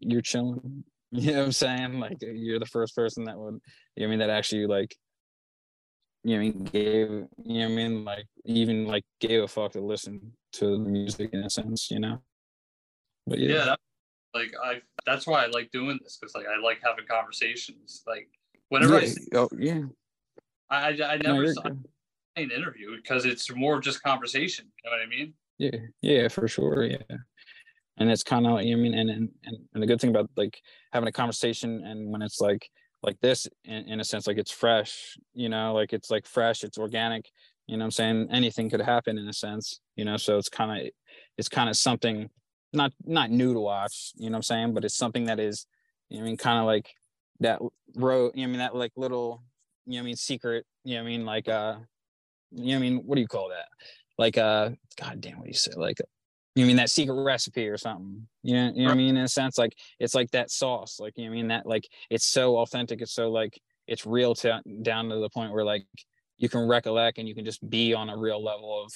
you're 0.00 0.22
chilling, 0.22 0.84
you 1.10 1.32
know 1.32 1.38
what 1.38 1.44
I'm 1.46 1.52
saying? 1.52 2.00
Like 2.00 2.18
you're 2.20 2.58
the 2.58 2.66
first 2.66 2.94
person 2.94 3.24
that 3.24 3.38
would, 3.38 3.60
you 3.96 4.02
know 4.02 4.06
I 4.06 4.10
mean, 4.10 4.18
that 4.20 4.30
actually 4.30 4.66
like, 4.66 4.94
you 6.24 6.34
know, 6.34 6.40
I 6.40 6.44
mean, 6.44 6.64
gave, 6.64 7.08
you 7.44 7.58
know 7.60 7.64
I 7.66 7.68
mean, 7.68 8.04
like 8.04 8.26
even 8.44 8.86
like 8.86 9.04
gave 9.20 9.42
a 9.42 9.48
fuck 9.48 9.72
to 9.72 9.80
listen 9.80 10.32
to 10.54 10.66
the 10.72 10.78
music 10.78 11.30
in 11.32 11.44
a 11.44 11.50
sense, 11.50 11.90
you 11.90 12.00
know? 12.00 12.20
But 13.26 13.38
yeah, 13.38 13.54
yeah 13.54 13.64
that, 13.64 13.80
like 14.34 14.52
I 14.62 14.80
that's 15.04 15.26
why 15.26 15.44
I 15.44 15.46
like 15.46 15.70
doing 15.70 15.98
this 16.02 16.18
because 16.20 16.34
like 16.34 16.46
I 16.46 16.60
like 16.60 16.80
having 16.84 17.06
conversations. 17.06 18.02
Like 18.06 18.28
whenever 18.68 19.00
yeah. 19.00 19.08
I 19.34 19.38
oh 19.38 19.48
yeah, 19.58 19.82
I 20.70 20.88
I, 20.88 21.12
I 21.14 21.16
never 21.16 21.42
no, 21.42 21.52
saw 21.52 21.62
an 22.36 22.50
interview 22.50 22.96
because 22.96 23.24
it's 23.24 23.52
more 23.54 23.80
just 23.80 24.02
conversation. 24.02 24.66
You 24.84 24.90
know 24.90 24.96
what 24.96 25.02
I 25.02 25.08
mean? 25.08 25.34
Yeah, 25.58 25.78
yeah, 26.02 26.28
for 26.28 26.46
sure. 26.46 26.84
Yeah, 26.84 27.16
and 27.98 28.10
it's 28.10 28.22
kind 28.22 28.46
of 28.46 28.54
I 28.54 28.62
mean, 28.62 28.94
and, 28.94 29.10
and 29.10 29.28
and 29.44 29.82
the 29.82 29.86
good 29.86 30.00
thing 30.00 30.10
about 30.10 30.30
like 30.36 30.60
having 30.92 31.08
a 31.08 31.12
conversation 31.12 31.82
and 31.84 32.10
when 32.10 32.22
it's 32.22 32.40
like 32.40 32.68
like 33.02 33.20
this 33.20 33.46
in, 33.64 33.88
in 33.88 34.00
a 34.00 34.04
sense 34.04 34.26
like 34.26 34.38
it's 34.38 34.50
fresh 34.50 35.16
you 35.34 35.48
know? 35.48 35.74
Like 35.74 35.92
it's 35.92 36.10
like 36.10 36.26
fresh 36.26 36.64
it's 36.64 36.78
organic 36.78 37.30
you 37.66 37.76
know 37.76 37.84
i'm 37.84 37.90
saying? 37.90 38.28
Anything 38.30 38.70
could 38.70 38.80
happen 38.80 39.18
in 39.18 39.28
a 39.28 39.32
sense 39.32 39.80
you 39.96 40.04
know? 40.04 40.16
So 40.16 40.38
it's 40.38 40.48
kind 40.48 40.80
of 40.80 40.90
it's 41.38 41.48
kind 41.48 41.68
of 41.68 41.76
something 41.76 42.28
not 42.72 42.92
not 43.04 43.30
new 43.30 43.54
to 43.54 43.60
watch, 43.60 44.12
you 44.16 44.26
know 44.26 44.34
what 44.34 44.38
I'm 44.38 44.42
saying? 44.42 44.74
But 44.74 44.84
it's 44.84 44.96
something 44.96 45.24
that 45.24 45.40
is, 45.40 45.66
you 46.08 46.18
know, 46.18 46.24
I 46.24 46.26
mean, 46.26 46.36
kind 46.36 46.58
of 46.58 46.66
like 46.66 46.90
that 47.40 47.60
road, 47.96 48.32
you 48.34 48.42
know, 48.42 48.48
I 48.48 48.50
mean, 48.50 48.58
that 48.58 48.76
like 48.76 48.92
little, 48.96 49.42
you 49.86 49.94
know, 49.94 50.00
I 50.00 50.02
mean, 50.02 50.16
secret, 50.16 50.64
you 50.84 50.96
know, 50.96 51.02
I 51.02 51.04
mean, 51.04 51.24
like, 51.24 51.48
uh, 51.48 51.76
you 52.52 52.72
know, 52.72 52.76
I 52.76 52.80
mean, 52.80 52.98
what 52.98 53.16
do 53.16 53.20
you 53.20 53.26
call 53.26 53.48
that? 53.48 53.66
Like, 54.18 54.38
uh, 54.38 54.70
God 55.00 55.20
damn, 55.20 55.38
what 55.38 55.44
do 55.44 55.50
you 55.50 55.54
say? 55.54 55.72
Like, 55.76 55.98
you 56.56 56.62
know, 56.62 56.66
I 56.66 56.66
mean, 56.66 56.76
that 56.78 56.90
secret 56.90 57.22
recipe 57.22 57.68
or 57.68 57.76
something, 57.76 58.26
you 58.42 58.54
know, 58.54 58.72
you 58.74 58.82
know 58.82 58.86
what 58.86 58.94
I 58.94 58.96
mean? 58.96 59.16
In 59.16 59.22
a 59.22 59.28
sense, 59.28 59.58
like, 59.58 59.76
it's 60.00 60.14
like 60.14 60.32
that 60.32 60.50
sauce, 60.50 60.98
like, 60.98 61.16
you 61.16 61.26
know, 61.26 61.30
I 61.30 61.34
mean, 61.34 61.48
that, 61.48 61.66
like, 61.66 61.86
it's 62.10 62.26
so 62.26 62.56
authentic. 62.56 63.00
It's 63.00 63.12
so 63.12 63.30
like, 63.30 63.60
it's 63.86 64.06
real 64.06 64.34
to 64.34 64.60
down 64.82 65.08
to 65.10 65.16
the 65.16 65.30
point 65.30 65.52
where 65.52 65.64
like 65.64 65.86
you 66.38 66.48
can 66.48 66.66
recollect 66.66 67.18
and 67.18 67.28
you 67.28 67.34
can 67.34 67.44
just 67.44 67.68
be 67.68 67.94
on 67.94 68.10
a 68.10 68.16
real 68.16 68.42
level 68.42 68.82
of 68.82 68.92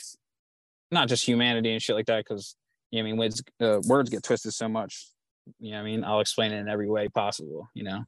not 0.90 1.08
just 1.08 1.24
humanity 1.24 1.72
and 1.72 1.80
shit 1.80 1.96
like 1.96 2.06
that. 2.06 2.26
Cause 2.26 2.56
you 2.90 2.98
know, 2.98 3.06
I 3.06 3.10
mean, 3.10 3.16
words, 3.16 3.42
uh, 3.60 3.80
words 3.86 4.10
get 4.10 4.22
twisted 4.22 4.52
so 4.52 4.68
much. 4.68 5.08
You 5.58 5.72
know, 5.72 5.80
I 5.80 5.82
mean, 5.84 6.04
I'll 6.04 6.20
explain 6.20 6.52
it 6.52 6.58
in 6.58 6.68
every 6.68 6.90
way 6.90 7.08
possible. 7.08 7.68
You 7.74 7.84
know, 7.84 8.04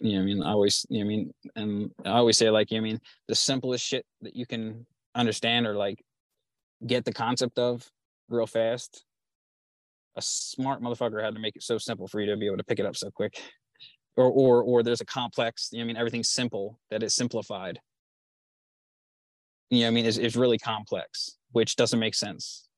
you 0.00 0.14
know, 0.14 0.22
I 0.22 0.24
mean, 0.24 0.42
I 0.42 0.50
always, 0.50 0.86
you 0.88 1.00
know, 1.00 1.04
I 1.04 1.08
mean, 1.08 1.34
and 1.56 1.90
I 2.04 2.10
always 2.10 2.38
say 2.38 2.48
like, 2.50 2.70
you 2.70 2.78
know, 2.78 2.86
I 2.86 2.90
mean, 2.90 3.00
the 3.28 3.34
simplest 3.34 3.84
shit 3.84 4.06
that 4.22 4.34
you 4.34 4.46
can 4.46 4.86
understand 5.14 5.66
or 5.66 5.74
like, 5.74 6.02
get 6.86 7.04
the 7.04 7.12
concept 7.12 7.58
of 7.58 7.88
real 8.32 8.46
fast, 8.46 9.04
a 10.16 10.22
smart 10.22 10.82
motherfucker 10.82 11.22
had 11.22 11.34
to 11.34 11.40
make 11.40 11.56
it 11.56 11.62
so 11.62 11.78
simple 11.78 12.06
for 12.08 12.20
you 12.20 12.30
to 12.30 12.36
be 12.36 12.46
able 12.46 12.58
to 12.58 12.64
pick 12.64 12.78
it 12.78 12.86
up 12.86 12.96
so 12.96 13.10
quick. 13.10 13.40
Or 14.16 14.26
or 14.26 14.62
or 14.62 14.82
there's 14.82 15.00
a 15.00 15.06
complex, 15.06 15.70
you 15.72 15.78
know, 15.78 15.84
I 15.84 15.86
mean 15.86 15.96
everything's 15.96 16.28
simple 16.28 16.78
that 16.90 17.02
is 17.02 17.14
simplified. 17.14 17.80
You 19.70 19.80
know, 19.80 19.86
I 19.86 19.90
mean, 19.90 20.04
it's, 20.04 20.18
it's 20.18 20.36
really 20.36 20.58
complex, 20.58 21.38
which 21.52 21.76
doesn't 21.76 21.98
make 21.98 22.14
sense 22.14 22.68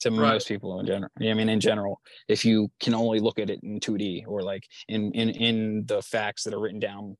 to 0.00 0.10
Right. 0.10 0.34
most 0.34 0.46
people 0.46 0.78
in 0.80 0.86
general. 0.86 1.10
I 1.18 1.32
mean, 1.32 1.48
in 1.48 1.60
general, 1.60 2.00
if 2.28 2.44
you 2.44 2.70
can 2.80 2.92
only 2.94 3.18
look 3.18 3.38
at 3.38 3.48
it 3.48 3.60
in 3.62 3.80
2D 3.80 4.24
or 4.26 4.42
like 4.42 4.64
in 4.88 5.12
in 5.12 5.30
in 5.30 5.86
the 5.86 6.02
facts 6.02 6.44
that 6.44 6.52
are 6.52 6.60
written 6.60 6.80
down. 6.80 7.16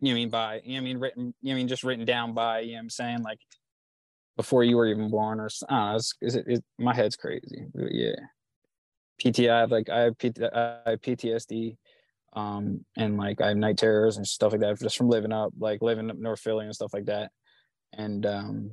You 0.00 0.08
know 0.08 0.12
I 0.12 0.14
mean 0.14 0.30
by 0.30 0.60
you 0.64 0.72
know 0.72 0.78
I 0.78 0.80
mean 0.80 0.98
written 0.98 1.34
you 1.42 1.50
know 1.50 1.52
I 1.52 1.56
mean 1.58 1.68
just 1.68 1.84
written 1.84 2.06
down 2.06 2.32
by 2.32 2.60
you 2.60 2.72
know 2.72 2.76
what 2.76 2.80
I'm 2.80 2.90
saying 2.90 3.22
like 3.22 3.38
before 4.36 4.64
you 4.64 4.76
were 4.76 4.86
even 4.86 5.10
born 5.10 5.40
or 5.40 5.48
I 5.68 5.90
know, 5.90 5.96
it's, 5.96 6.14
is 6.20 6.36
it, 6.36 6.44
it 6.46 6.64
my 6.78 6.94
head's 6.94 7.16
crazy. 7.16 7.66
But 7.74 7.92
yeah. 7.92 8.16
PTI 9.22 9.70
like 9.70 9.88
I 9.88 10.00
have, 10.00 10.18
PT, 10.18 10.42
I 10.42 10.78
have 10.86 11.00
PTSD 11.00 11.76
um 12.34 12.82
and 12.96 13.18
like 13.18 13.40
I 13.42 13.48
have 13.48 13.56
night 13.58 13.76
terrors 13.76 14.16
and 14.16 14.26
stuff 14.26 14.52
like 14.52 14.62
that 14.62 14.80
just 14.80 14.96
from 14.96 15.10
living 15.10 15.32
up 15.32 15.52
like 15.58 15.82
living 15.82 16.10
up 16.10 16.16
North 16.16 16.40
Philly 16.40 16.64
and 16.64 16.74
stuff 16.74 16.94
like 16.94 17.04
that. 17.06 17.30
And 17.92 18.24
um 18.24 18.70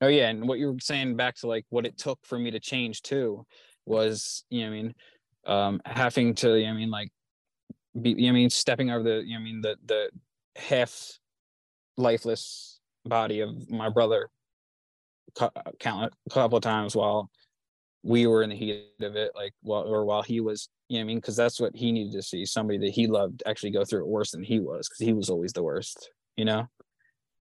oh 0.00 0.08
yeah, 0.08 0.28
and 0.28 0.48
what 0.48 0.58
you 0.58 0.72
were 0.72 0.80
saying 0.80 1.16
back 1.16 1.36
to 1.36 1.46
like 1.46 1.64
what 1.70 1.86
it 1.86 1.96
took 1.96 2.18
for 2.24 2.38
me 2.38 2.50
to 2.50 2.60
change 2.60 3.02
too 3.02 3.46
was, 3.86 4.44
you 4.50 4.62
know 4.62 4.66
I 4.66 4.70
mean, 4.70 4.94
um 5.46 5.80
having 5.86 6.34
to, 6.36 6.58
you 6.58 6.66
know 6.66 6.72
I 6.72 6.76
mean, 6.76 6.90
like 6.90 7.10
be 8.00 8.10
you 8.10 8.22
know 8.24 8.30
I 8.30 8.32
mean, 8.32 8.50
stepping 8.50 8.90
over 8.90 9.04
the, 9.04 9.22
you 9.24 9.34
know 9.34 9.40
I 9.40 9.44
mean, 9.44 9.60
the 9.60 9.76
the 9.86 10.10
half 10.56 11.18
lifeless 11.96 12.80
body 13.04 13.40
of 13.40 13.70
my 13.70 13.88
brother 13.88 14.28
count 15.80 16.12
a 16.26 16.30
couple 16.30 16.56
of 16.56 16.62
times 16.62 16.94
while 16.94 17.30
we 18.02 18.26
were 18.26 18.42
in 18.42 18.50
the 18.50 18.56
heat 18.56 18.86
of 19.00 19.16
it, 19.16 19.32
like 19.34 19.52
while 19.62 19.82
or 19.82 20.04
while 20.04 20.22
he 20.22 20.40
was, 20.40 20.68
you 20.88 20.98
know 20.98 21.02
I 21.02 21.04
mean, 21.04 21.18
because 21.18 21.36
that's 21.36 21.60
what 21.60 21.74
he 21.74 21.92
needed 21.92 22.12
to 22.12 22.22
see 22.22 22.44
somebody 22.44 22.78
that 22.78 22.90
he 22.90 23.06
loved 23.06 23.42
actually 23.46 23.70
go 23.70 23.84
through 23.84 24.00
it 24.00 24.08
worse 24.08 24.32
than 24.32 24.42
he 24.42 24.60
was, 24.60 24.88
because 24.88 25.06
he 25.06 25.12
was 25.12 25.30
always 25.30 25.52
the 25.52 25.62
worst, 25.62 26.10
you 26.36 26.44
know. 26.44 26.68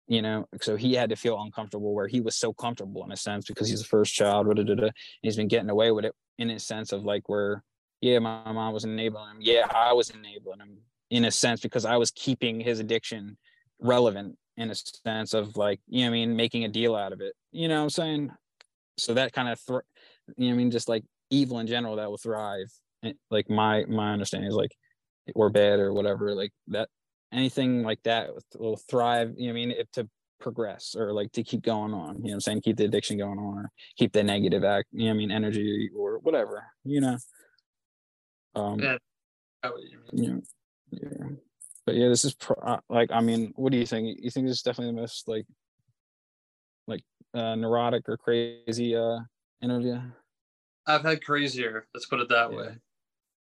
You 0.09 0.21
know, 0.21 0.47
so 0.61 0.77
he 0.77 0.95
had 0.95 1.11
to 1.11 1.17
feel 1.17 1.41
uncomfortable 1.41 1.95
where 1.95 2.09
he 2.09 2.21
was 2.21 2.37
so 2.37 2.53
comfortable 2.53 3.05
in 3.05 3.13
a 3.13 3.17
sense 3.17 3.47
because 3.47 3.69
he's 3.69 3.81
the 3.81 3.87
first 3.89 4.13
child, 4.13 4.47
da, 4.55 4.63
da, 4.63 4.73
and 4.73 4.93
he's 5.23 5.37
been 5.37 5.49
getting 5.49 5.71
away 5.71 5.91
with 5.93 6.05
it 6.05 6.15
in 6.39 6.51
a 6.51 6.59
sense 6.59 6.93
of 6.93 7.05
like 7.05 7.29
where, 7.29 7.63
yeah, 8.01 8.19
my 8.19 8.53
mom 8.53 8.75
was 8.75 8.85
enabling 8.85 9.31
him, 9.31 9.37
yeah, 9.41 9.67
I 9.73 9.93
was 9.93 10.11
enabling 10.11 10.59
him 10.59 10.79
in 11.11 11.25
a 11.25 11.31
sense 11.31 11.61
because 11.61 11.85
I 11.85 11.97
was 11.97 12.11
keeping 12.11 12.61
his 12.61 12.81
addiction 12.81 13.39
relevant 13.79 14.37
in 14.57 14.71
a 14.71 14.75
sense 14.75 15.35
of 15.35 15.57
like, 15.57 15.81
you 15.89 16.03
know 16.03 16.09
I 16.09 16.11
mean, 16.11 16.37
making 16.37 16.65
a 16.65 16.69
deal 16.69 16.95
out 16.95 17.13
of 17.13 17.21
it. 17.21 17.35
You 17.51 17.69
know 17.69 17.79
what 17.79 17.85
I'm 17.85 17.91
saying? 17.91 18.31
So 18.99 19.15
that 19.15 19.33
kind 19.33 19.49
of, 19.49 19.59
thr 19.61 19.79
you 20.37 20.49
know 20.49 20.55
I 20.55 20.57
mean, 20.57 20.71
just 20.71 20.89
like 20.89 21.05
evil 21.31 21.59
in 21.59 21.67
general 21.67 21.97
that 21.97 22.11
will 22.11 22.19
thrive. 22.19 22.71
eh, 23.05 23.13
Like 23.31 23.49
my 23.49 23.85
my 23.87 24.13
understanding 24.13 24.49
is 24.49 24.57
like, 24.57 24.75
or 25.35 25.51
bad 25.51 25.79
or 25.79 25.93
whatever, 25.93 26.35
like 26.35 26.53
that 26.69 26.89
anything 27.33 27.83
like 27.83 28.03
that 28.05 28.31
will 28.59 28.77
thrive. 28.91 29.33
You 29.37 29.49
know 29.49 29.53
what 29.55 29.61
I 29.61 29.67
mean? 29.67 29.71
If 29.71 29.91
to 29.93 30.09
progress 30.41 30.95
or 30.99 31.13
like 31.13 31.33
to 31.33 31.43
keep 31.43 31.63
going 31.63 31.95
on. 31.95 32.17
You 32.17 32.23
know 32.23 32.29
what 32.29 32.35
I'm 32.35 32.41
saying? 32.41 32.61
Keep 32.63 32.77
the 32.77 32.85
addiction 32.85 33.17
going 33.17 33.39
on 33.39 33.59
or 33.59 33.71
keep 33.97 34.13
the 34.13 34.23
negative 34.23 34.65
act. 34.65 34.89
You 34.93 35.05
know 35.05 35.11
what 35.11 35.15
I 35.15 35.19
mean? 35.19 35.31
Energy 35.31 35.91
or 35.97 36.19
whatever. 36.19 36.65
You 36.85 37.01
know. 37.01 37.17
Um, 38.55 38.81
Yeah. 38.81 38.97
I 39.63 39.69
know 39.69 39.75
what 39.75 39.83
you 40.13 40.43
yeah. 40.91 41.29
But 41.85 41.97
yeah, 41.97 42.09
this 42.09 42.25
is 42.25 42.35
pro- 42.35 42.63
uh, 42.63 42.81
like 42.89 43.11
I 43.13 43.21
mean, 43.21 43.53
what 43.57 43.73
do 43.73 43.79
you 43.79 43.87
think? 43.87 44.19
You 44.21 44.31
think 44.31 44.47
this 44.47 44.59
is 44.59 44.63
definitely 44.63 44.95
the 44.95 45.01
most 45.01 45.27
like, 45.27 45.47
like 46.87 47.03
uh, 47.35 47.55
neurotic 47.57 48.09
or 48.09 48.17
crazy 48.17 48.95
uh 48.95 49.19
interview? 49.61 50.01
I've 50.87 51.03
had 51.03 51.25
crazier. 51.25 51.87
Let's 51.95 52.07
put 52.07 52.21
it 52.21 52.29
that 52.29 52.51
Yeah. 52.51 52.57
way. 52.57 52.77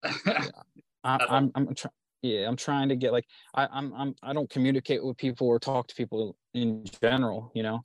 I, 0.03 0.49
I 1.03 1.19
I'm 1.29 1.51
I'm 1.55 1.75
trying. 1.75 1.93
Yeah, 2.23 2.47
I'm 2.47 2.55
trying 2.55 2.89
to 2.89 2.95
get 2.95 3.11
like 3.11 3.25
I 3.53 3.67
I'm 3.71 3.93
I'm 3.93 4.15
I 4.23 4.33
don't 4.33 4.49
communicate 4.49 5.03
with 5.05 5.17
people 5.17 5.47
or 5.47 5.59
talk 5.59 5.87
to 5.87 5.95
people 5.95 6.35
in 6.53 6.85
general. 7.01 7.51
You 7.53 7.63
know, 7.63 7.81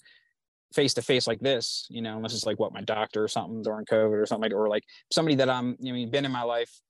face 0.73 0.95
to 0.95 1.03
face 1.03 1.27
like 1.27 1.41
this. 1.41 1.87
You 1.91 2.03
know, 2.03 2.17
unless 2.17 2.35
it's 2.35 2.47
like 2.47 2.59
what 2.59 2.73
my 2.73 2.81
doctor 2.81 3.23
or 3.23 3.29
something 3.29 3.63
during 3.63 3.85
COVID 3.85 4.21
or 4.21 4.27
something 4.27 4.51
like, 4.51 4.59
or 4.59 4.69
like 4.69 4.85
somebody 5.13 5.37
that 5.37 5.51
I'm 5.51 5.77
you 5.79 5.93
know 5.93 5.99
I 5.99 6.01
mean, 6.01 6.11
been 6.11 6.25
in 6.25 6.33
my 6.33 6.43
life. 6.43 6.81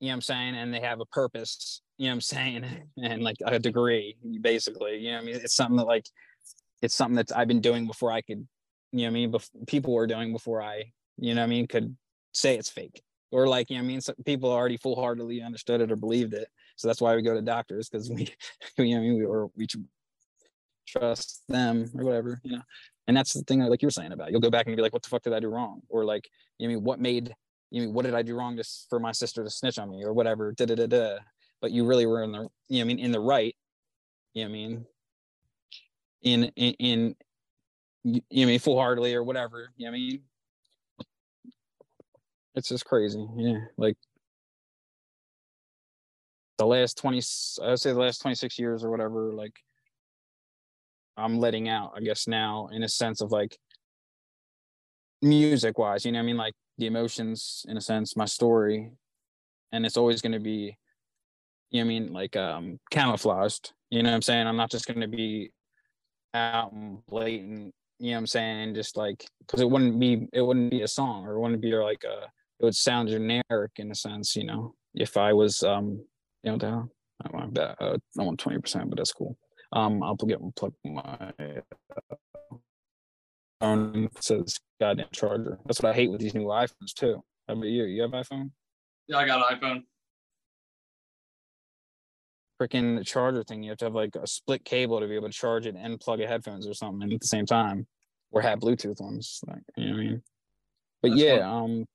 You 0.00 0.08
know 0.08 0.12
what 0.12 0.14
I'm 0.14 0.20
saying, 0.22 0.54
and 0.54 0.72
they 0.72 0.80
have 0.80 1.00
a 1.00 1.06
purpose. 1.06 1.82
You 1.96 2.06
know 2.06 2.10
what 2.10 2.14
I'm 2.14 2.20
saying, 2.20 2.64
and 3.02 3.22
like 3.22 3.36
a 3.44 3.58
degree, 3.58 4.16
basically. 4.40 4.98
You 4.98 5.10
know, 5.10 5.16
what 5.16 5.22
I 5.22 5.26
mean, 5.26 5.36
it's 5.36 5.56
something 5.56 5.76
that 5.76 5.86
like 5.86 6.06
it's 6.82 6.94
something 6.94 7.16
that 7.16 7.36
I've 7.36 7.48
been 7.48 7.60
doing 7.60 7.86
before 7.86 8.12
I 8.12 8.20
could. 8.20 8.46
You 8.92 9.02
know, 9.02 9.08
I 9.08 9.10
mean, 9.10 9.32
bef- 9.32 9.66
people 9.66 9.92
were 9.92 10.06
doing 10.06 10.32
before 10.32 10.62
I. 10.62 10.92
You 11.18 11.34
know, 11.34 11.42
I 11.42 11.46
mean, 11.46 11.66
could 11.66 11.96
say 12.32 12.56
it's 12.56 12.70
fake 12.70 13.02
or 13.30 13.48
like 13.48 13.70
you 13.70 13.76
know 13.76 13.82
I 13.82 13.86
mean 13.86 14.00
some 14.00 14.14
people 14.24 14.50
already 14.50 14.76
full 14.76 14.96
heartedly 14.96 15.42
understood 15.42 15.80
it 15.80 15.90
or 15.90 15.96
believed 15.96 16.34
it. 16.34 16.48
So 16.76 16.88
that's 16.88 17.00
why 17.00 17.14
we 17.14 17.22
go 17.22 17.34
to 17.34 17.42
doctors 17.42 17.88
because 17.88 18.10
we 18.10 18.28
you 18.78 18.94
know 18.94 18.98
I 18.98 19.00
mean 19.00 19.18
we 19.18 19.24
or 19.24 19.50
we 19.56 19.66
trust 20.86 21.42
them 21.48 21.90
or 21.94 22.04
whatever, 22.04 22.40
you 22.42 22.52
know. 22.52 22.62
And 23.06 23.16
that's 23.16 23.32
the 23.32 23.42
thing 23.42 23.60
like 23.60 23.80
you 23.80 23.86
were 23.86 23.92
saying 23.92 24.12
about 24.12 24.30
you'll 24.30 24.40
go 24.40 24.50
back 24.50 24.66
and 24.66 24.76
be 24.76 24.82
like, 24.82 24.92
what 24.92 25.02
the 25.02 25.08
fuck 25.08 25.22
did 25.22 25.32
I 25.32 25.40
do 25.40 25.48
wrong? 25.48 25.80
Or 25.88 26.04
like, 26.04 26.28
you 26.58 26.66
know 26.66 26.72
I 26.72 26.76
mean, 26.76 26.84
what 26.84 27.00
made 27.00 27.34
you 27.70 27.84
know, 27.84 27.90
what 27.90 28.04
did 28.04 28.14
I 28.14 28.22
do 28.22 28.36
wrong 28.36 28.56
just 28.56 28.86
for 28.88 28.98
my 28.98 29.12
sister 29.12 29.44
to 29.44 29.50
snitch 29.50 29.78
on 29.78 29.90
me 29.90 30.04
or 30.04 30.12
whatever, 30.12 30.52
da 30.52 30.66
da 30.66 30.74
da 30.74 30.86
da. 30.86 31.18
But 31.60 31.70
you 31.72 31.86
really 31.86 32.06
were 32.06 32.22
in 32.22 32.32
the 32.32 32.48
you 32.68 32.78
know 32.78 32.80
I 32.82 32.84
mean 32.84 32.98
in 32.98 33.12
the 33.12 33.20
right, 33.20 33.54
you 34.34 34.44
know 34.44 34.48
I 34.48 34.52
mean, 34.52 34.86
in 36.22 36.44
in, 36.56 36.74
in 36.74 37.16
you 38.04 38.22
know 38.30 38.42
I 38.42 38.44
mean 38.46 38.58
full 38.58 38.78
heartedly 38.78 39.14
or 39.14 39.22
whatever, 39.22 39.70
you 39.76 39.86
know 39.86 39.90
I 39.90 39.92
mean. 39.92 40.22
It's 42.54 42.68
just 42.68 42.84
crazy 42.84 43.24
yeah 43.36 43.60
like. 43.76 43.96
The 46.56 46.66
last 46.66 46.98
20 46.98 47.22
i 47.62 47.68
would 47.68 47.78
say 47.78 47.92
the 47.92 48.00
last 48.00 48.18
26 48.20 48.58
years 48.58 48.82
or 48.82 48.90
whatever 48.90 49.32
like. 49.32 49.56
I'm 51.16 51.38
letting 51.38 51.68
out 51.68 51.92
i 51.96 52.00
guess 52.00 52.26
now 52.26 52.68
in 52.72 52.82
a 52.82 52.88
sense 52.88 53.20
of 53.20 53.30
like. 53.30 53.56
Music 55.20 55.78
wise 55.78 56.04
you 56.04 56.12
know 56.12 56.20
i 56.20 56.22
mean 56.22 56.36
like 56.36 56.54
the 56.78 56.86
emotions 56.86 57.64
in 57.68 57.76
a 57.76 57.80
sense 57.80 58.16
my 58.16 58.24
story 58.24 58.90
and 59.72 59.84
it's 59.84 59.96
always 59.96 60.22
going 60.22 60.32
to 60.32 60.40
be 60.40 60.76
you 61.70 61.80
know 61.80 61.84
i 61.84 61.88
mean 61.88 62.12
like 62.12 62.36
um 62.36 62.78
camouflaged 62.90 63.72
you 63.90 64.02
know 64.02 64.10
what 64.10 64.16
i'm 64.16 64.22
saying 64.22 64.46
i'm 64.46 64.56
not 64.56 64.70
just 64.70 64.86
going 64.86 65.00
to 65.00 65.08
be 65.08 65.50
out 66.34 66.72
and 66.72 67.04
blatant 67.06 67.74
you 67.98 68.10
know 68.10 68.16
what 68.16 68.18
i'm 68.18 68.26
saying 68.26 68.74
just 68.74 68.96
like 68.96 69.26
because 69.40 69.60
it 69.60 69.68
wouldn't 69.68 69.98
be 69.98 70.28
it 70.32 70.42
wouldn't 70.42 70.70
be 70.70 70.82
a 70.82 70.88
song 70.88 71.26
or 71.26 71.34
it 71.34 71.40
wouldn't 71.40 71.60
be 71.60 71.72
like 71.72 72.04
a 72.04 72.28
it 72.60 72.64
would 72.64 72.74
sound 72.74 73.08
generic 73.08 73.72
in 73.76 73.90
a 73.90 73.94
sense, 73.94 74.34
you 74.34 74.44
know, 74.44 74.74
if 74.94 75.16
I 75.16 75.32
was 75.32 75.62
um 75.62 76.04
you 76.42 76.52
know 76.52 76.58
down. 76.58 76.90
I 77.20 77.36
want 77.36 77.54
that 77.54 77.76
uh, 77.80 77.98
I 78.18 78.22
want 78.22 78.40
20%, 78.40 78.88
but 78.88 78.96
that's 78.96 79.12
cool. 79.12 79.36
Um 79.72 80.02
I'll 80.02 80.14
get 80.14 80.40
plug 80.56 80.72
my 80.84 81.00
uh, 81.00 82.56
phone 83.60 84.08
says 84.20 84.58
goddamn 84.80 85.08
charger. 85.12 85.58
That's 85.66 85.82
what 85.82 85.90
I 85.90 85.94
hate 85.94 86.10
with 86.10 86.20
these 86.20 86.34
new 86.34 86.46
iPhones 86.46 86.94
too. 86.94 87.22
How 87.46 87.54
about 87.54 87.66
you? 87.66 87.84
You 87.84 88.02
have 88.02 88.10
iPhone? 88.12 88.50
yeah, 89.08 89.18
I 89.18 89.26
got 89.26 89.50
an 89.50 89.58
iPhone. 89.58 89.82
Freaking 92.60 93.06
charger 93.06 93.44
thing. 93.44 93.62
You 93.62 93.70
have 93.70 93.78
to 93.78 93.86
have 93.86 93.94
like 93.94 94.16
a 94.16 94.26
split 94.26 94.64
cable 94.64 95.00
to 95.00 95.06
be 95.06 95.14
able 95.14 95.28
to 95.28 95.32
charge 95.32 95.66
it 95.66 95.76
and 95.78 96.00
plug 96.00 96.20
a 96.20 96.26
headphones 96.26 96.66
or 96.66 96.74
something 96.74 97.12
at 97.12 97.20
the 97.20 97.26
same 97.26 97.46
time. 97.46 97.86
Or 98.30 98.42
have 98.42 98.58
Bluetooth 98.58 99.00
ones. 99.00 99.40
Like 99.46 99.62
you 99.76 99.86
know 99.86 99.92
what 99.92 100.00
I 100.00 100.04
mean? 100.04 100.22
But 101.02 101.08
That's 101.10 101.22
yeah, 101.22 101.50
um 101.50 101.86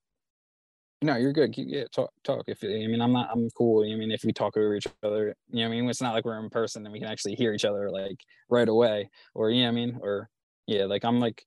No, 1.04 1.18
you're 1.18 1.34
good. 1.34 1.52
Keep, 1.54 1.68
yeah, 1.70 1.84
talk, 1.94 2.12
talk. 2.24 2.46
If 2.48 2.64
I 2.64 2.68
mean, 2.88 3.02
I'm 3.02 3.12
not, 3.12 3.30
I'm 3.32 3.50
cool. 3.52 3.84
I 3.84 3.96
mean, 3.96 4.12
if 4.12 4.24
we 4.24 4.34
talk 4.34 4.58
over 4.58 4.76
each 4.76 4.88
other, 5.04 5.36
you 5.50 5.58
know, 5.58 5.70
what 5.70 5.76
I 5.76 5.82
mean, 5.82 5.90
it's 5.90 6.02
not 6.02 6.14
like 6.14 6.26
we're 6.26 6.40
in 6.40 6.50
person 6.50 6.86
and 6.86 6.94
we 6.94 7.00
can 7.00 7.10
actually 7.10 7.36
hear 7.36 7.54
each 7.54 7.66
other 7.66 7.92
like 7.92 8.18
right 8.50 8.68
away, 8.68 9.10
or 9.36 9.52
you 9.52 9.62
know, 9.62 9.68
what 9.68 9.72
I 9.72 9.76
mean, 9.76 10.00
or 10.02 10.30
yeah, 10.68 10.86
like 10.86 11.06
I'm 11.06 11.20
like, 11.20 11.44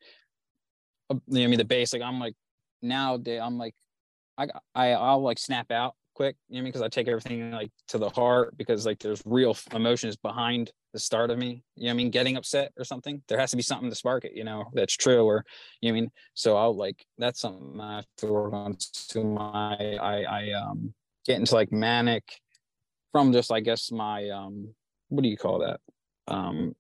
uh, 1.11 1.17
you 1.29 1.41
know, 1.41 1.45
I 1.45 1.47
mean, 1.49 1.59
the 1.59 1.65
basic. 1.65 2.03
I'm 2.03 2.21
like 2.21 2.35
nowadays, 2.83 3.41
I'm 3.43 3.59
like, 3.59 3.75
I, 4.39 4.49
I, 4.75 4.91
I'll 4.93 5.23
like 5.23 5.39
snap 5.39 5.71
out 5.71 5.95
quick, 6.17 6.37
you 6.49 6.55
know, 6.55 6.61
I 6.61 6.63
mean, 6.63 6.73
because 6.73 6.83
I 6.83 6.89
take 6.89 7.09
everything 7.09 7.53
like 7.53 7.71
to 7.89 7.99
the 7.99 8.09
heart 8.09 8.57
because 8.57 8.87
like 8.87 8.99
there's 8.99 9.23
real 9.27 9.57
emotions 9.73 10.17
behind 10.17 10.71
the 10.93 10.99
start 10.99 11.31
of 11.31 11.39
me. 11.39 11.63
You 11.77 11.87
know, 11.87 11.91
I 11.91 11.95
mean, 11.95 12.11
getting 12.11 12.37
upset 12.37 12.73
or 12.79 12.85
something. 12.85 13.23
There 13.29 13.39
has 13.39 13.51
to 13.51 13.57
be 13.57 13.63
something 13.63 13.91
to 13.91 13.95
spark 13.95 14.25
it. 14.25 14.33
You 14.35 14.45
know, 14.45 14.65
that's 14.73 14.97
true. 14.97 15.25
Or 15.25 15.45
you 15.81 15.93
know, 15.93 15.97
I 15.97 16.01
mean, 16.01 16.11
so 16.35 16.57
I'll 16.57 16.75
like 16.75 17.05
that's 17.19 17.41
something 17.41 17.79
I 17.81 17.97
have 17.97 18.07
to 18.19 18.27
work 18.27 18.53
on 18.55 18.77
to 19.11 19.25
my 19.25 19.99
I 20.01 20.25
I 20.25 20.51
um 20.53 20.95
get 21.27 21.39
into 21.39 21.55
like 21.55 21.71
manic 21.71 22.25
from 23.13 23.33
just 23.33 23.53
I 23.53 23.61
guess 23.61 23.93
my 23.93 24.31
um 24.31 24.75
what 25.09 25.23
do 25.23 25.29
you 25.29 25.37
call 25.37 25.59
that? 25.61 25.81
Um 26.29 26.75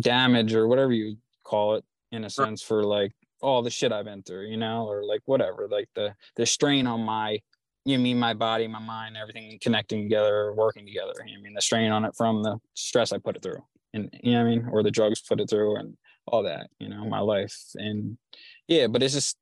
damage 0.00 0.54
or 0.54 0.66
whatever 0.68 0.92
you 0.92 1.16
call 1.48 1.76
it 1.76 1.84
in 2.12 2.24
a 2.24 2.30
sense 2.30 2.62
for 2.62 2.84
like 2.84 3.12
all 3.40 3.62
the 3.62 3.70
shit 3.70 3.92
I've 3.92 4.04
been 4.04 4.22
through, 4.22 4.46
you 4.48 4.56
know, 4.56 4.86
or 4.86 5.04
like 5.04 5.22
whatever, 5.24 5.66
like 5.70 5.88
the 5.94 6.14
the 6.36 6.44
strain 6.46 6.86
on 6.86 7.00
my 7.00 7.40
you 7.84 7.98
mean 7.98 8.18
my 8.18 8.34
body, 8.34 8.66
my 8.68 8.80
mind, 8.80 9.16
everything 9.16 9.58
connecting 9.62 10.02
together, 10.02 10.52
working 10.52 10.84
together. 10.84 11.14
You 11.24 11.32
know, 11.34 11.38
I 11.38 11.42
mean 11.42 11.54
the 11.54 11.62
strain 11.62 11.90
on 11.90 12.04
it 12.04 12.14
from 12.16 12.42
the 12.42 12.58
stress 12.74 13.12
I 13.12 13.18
put 13.18 13.36
it 13.36 13.42
through. 13.42 13.62
And 13.94 14.10
you 14.22 14.32
know 14.32 14.42
what 14.44 14.46
I 14.46 14.50
mean? 14.50 14.68
Or 14.70 14.82
the 14.82 14.90
drugs 14.90 15.22
put 15.22 15.40
it 15.40 15.48
through 15.48 15.76
and 15.76 15.96
all 16.26 16.42
that, 16.42 16.68
you 16.78 16.88
know, 16.90 17.06
my 17.06 17.20
life. 17.20 17.56
And 17.76 18.18
yeah, 18.66 18.88
but 18.88 19.02
it's 19.02 19.14
just 19.14 19.38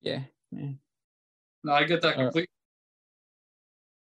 yeah, 0.00 0.22
yeah. 0.50 0.72
No, 1.62 1.72
I 1.72 1.84
get 1.84 2.02
that 2.02 2.16
Uh, 2.16 2.22
completely. 2.24 2.48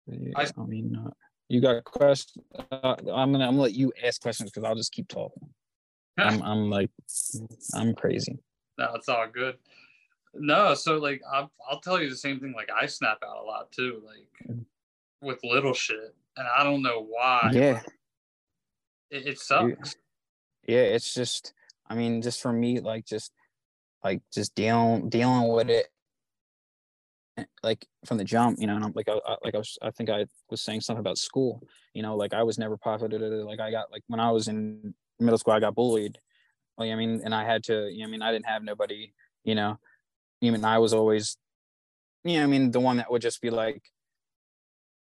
yeah 0.07 0.33
I- 0.37 0.53
I, 0.57 0.65
mean, 0.65 0.97
uh, 0.97 1.11
you 1.49 1.61
got 1.61 1.85
questions? 1.85 2.45
Uh, 2.55 2.95
I'm 3.13 3.33
gonna 3.33 3.47
I'm 3.47 3.55
gonna 3.57 3.63
let 3.63 3.75
you 3.75 3.93
ask 4.03 4.21
questions 4.23 4.51
because 4.51 4.65
I'll 4.65 4.75
just 4.83 4.93
keep 4.93 5.09
talking. 5.09 5.53
I'm 6.19 6.43
I'm 6.43 6.71
like 6.71 6.91
I'm 7.75 7.95
crazy. 7.95 8.39
No, 8.79 8.93
it's 8.95 9.09
all 9.09 9.27
good. 9.33 9.57
No, 10.35 10.75
so 10.75 10.99
like 10.99 11.23
I'll, 11.31 11.53
I'll 11.69 11.81
tell 11.81 12.01
you 12.01 12.09
the 12.09 12.17
same 12.17 12.41
thing. 12.41 12.55
Like 12.57 12.71
I 12.71 12.87
snap 12.87 13.19
out 13.25 13.43
a 13.43 13.47
lot 13.47 13.71
too, 13.71 14.03
like 14.07 14.57
with 15.21 15.41
little 15.45 15.75
shit, 15.75 16.15
and 16.37 16.47
I 16.49 16.65
don't 16.65 16.83
know 16.83 17.07
why. 17.09 17.51
Yeah, 17.53 17.83
it, 19.11 19.27
it 19.27 19.39
sucks. 19.39 19.97
yeah. 20.67 20.81
It's 20.81 21.13
just 21.13 21.53
I 21.87 21.95
mean, 21.95 22.23
just 22.23 22.41
for 22.41 22.53
me, 22.53 22.81
like 22.81 23.05
just 23.05 23.33
like 24.03 24.23
just 24.33 24.55
dealing 24.55 25.11
dealing 25.11 25.49
with 25.49 25.69
it 25.71 25.89
like 27.63 27.87
from 28.05 28.19
the 28.19 28.25
jump, 28.25 28.59
you 28.59 28.67
know, 28.67 28.77
and 28.77 28.85
I'm 28.85 28.93
like 28.95 29.09
I, 29.09 29.19
I 29.27 29.37
like 29.45 29.55
I 29.55 29.59
was 29.59 29.79
I 29.83 29.91
think 29.91 30.11
I 30.11 30.27
was 30.51 30.61
saying 30.61 30.81
something 30.81 31.01
about 31.01 31.19
school, 31.19 31.63
you 31.95 32.03
know, 32.03 32.17
like 32.17 32.35
I 32.35 32.43
was 32.43 32.59
never 32.59 32.77
popular. 32.77 33.45
Like 33.45 33.61
I 33.61 33.71
got 33.71 33.91
like 33.91 34.03
when 34.09 34.21
I 34.21 34.31
was 34.31 34.49
in 34.49 34.95
middle 35.23 35.39
school, 35.39 35.55
I 35.55 35.61
got 35.61 35.75
bullied. 35.75 36.19
I 36.79 36.95
mean, 36.95 37.21
and 37.25 37.35
I 37.35 37.45
had 37.45 37.65
to, 37.65 37.89
you 37.91 38.01
know, 38.01 38.07
I 38.07 38.11
mean, 38.11 38.23
I 38.23 38.33
didn't 38.33 38.47
have 38.47 38.65
nobody, 38.65 39.13
you 39.45 39.55
know, 39.55 39.79
even 40.41 40.65
I 40.65 40.79
was 40.79 40.93
always, 40.93 41.37
you 42.25 42.39
know, 42.39 42.45
I 42.45 42.47
mean, 42.47 42.71
the 42.71 42.81
one 42.81 42.97
that 42.97 43.11
would 43.11 43.23
just 43.23 43.41
be 43.41 43.51
like 43.51 43.83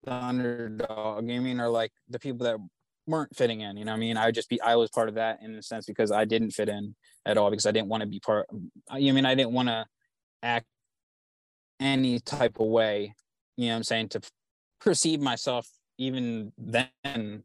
the 0.04 0.14
underdog. 0.14 1.28
You 1.28 1.34
know 1.34 1.36
I 1.36 1.40
mean, 1.40 1.60
or 1.60 1.70
like 1.70 1.92
the 2.10 2.20
people 2.20 2.46
that 2.46 2.58
weren't 3.08 3.36
fitting 3.36 3.62
in. 3.62 3.78
You 3.78 3.86
know, 3.86 3.94
I 3.94 3.98
mean, 3.98 4.18
I 4.18 4.28
would 4.28 4.36
just 4.36 4.50
be, 4.50 4.62
I 4.62 4.76
was 4.76 4.90
part 4.90 5.10
of 5.10 5.16
that 5.16 5.40
in 5.42 5.56
a 5.56 5.64
sense 5.64 5.86
because 5.86 6.12
I 6.12 6.26
didn't 6.26 6.52
fit 6.52 6.70
in 6.70 6.96
at 7.26 7.38
all 7.38 7.50
because 7.50 7.66
I 7.66 7.72
didn't 7.72 7.90
want 7.90 8.02
to 8.02 8.08
be 8.08 8.20
part. 8.20 8.48
You 8.52 8.70
know, 8.90 9.10
I 9.10 9.12
mean, 9.12 9.26
I 9.26 9.36
didn't 9.36 9.54
want 9.54 9.70
to 9.70 9.86
act 10.44 10.66
any 11.80 12.20
type 12.20 12.60
of 12.60 12.68
way. 12.68 13.16
You 13.58 13.68
know, 13.68 13.74
what 13.74 13.78
I'm 13.78 13.84
saying 13.84 14.10
to 14.10 14.22
perceive 14.80 15.20
myself 15.20 15.68
even 15.98 16.52
then. 16.58 17.44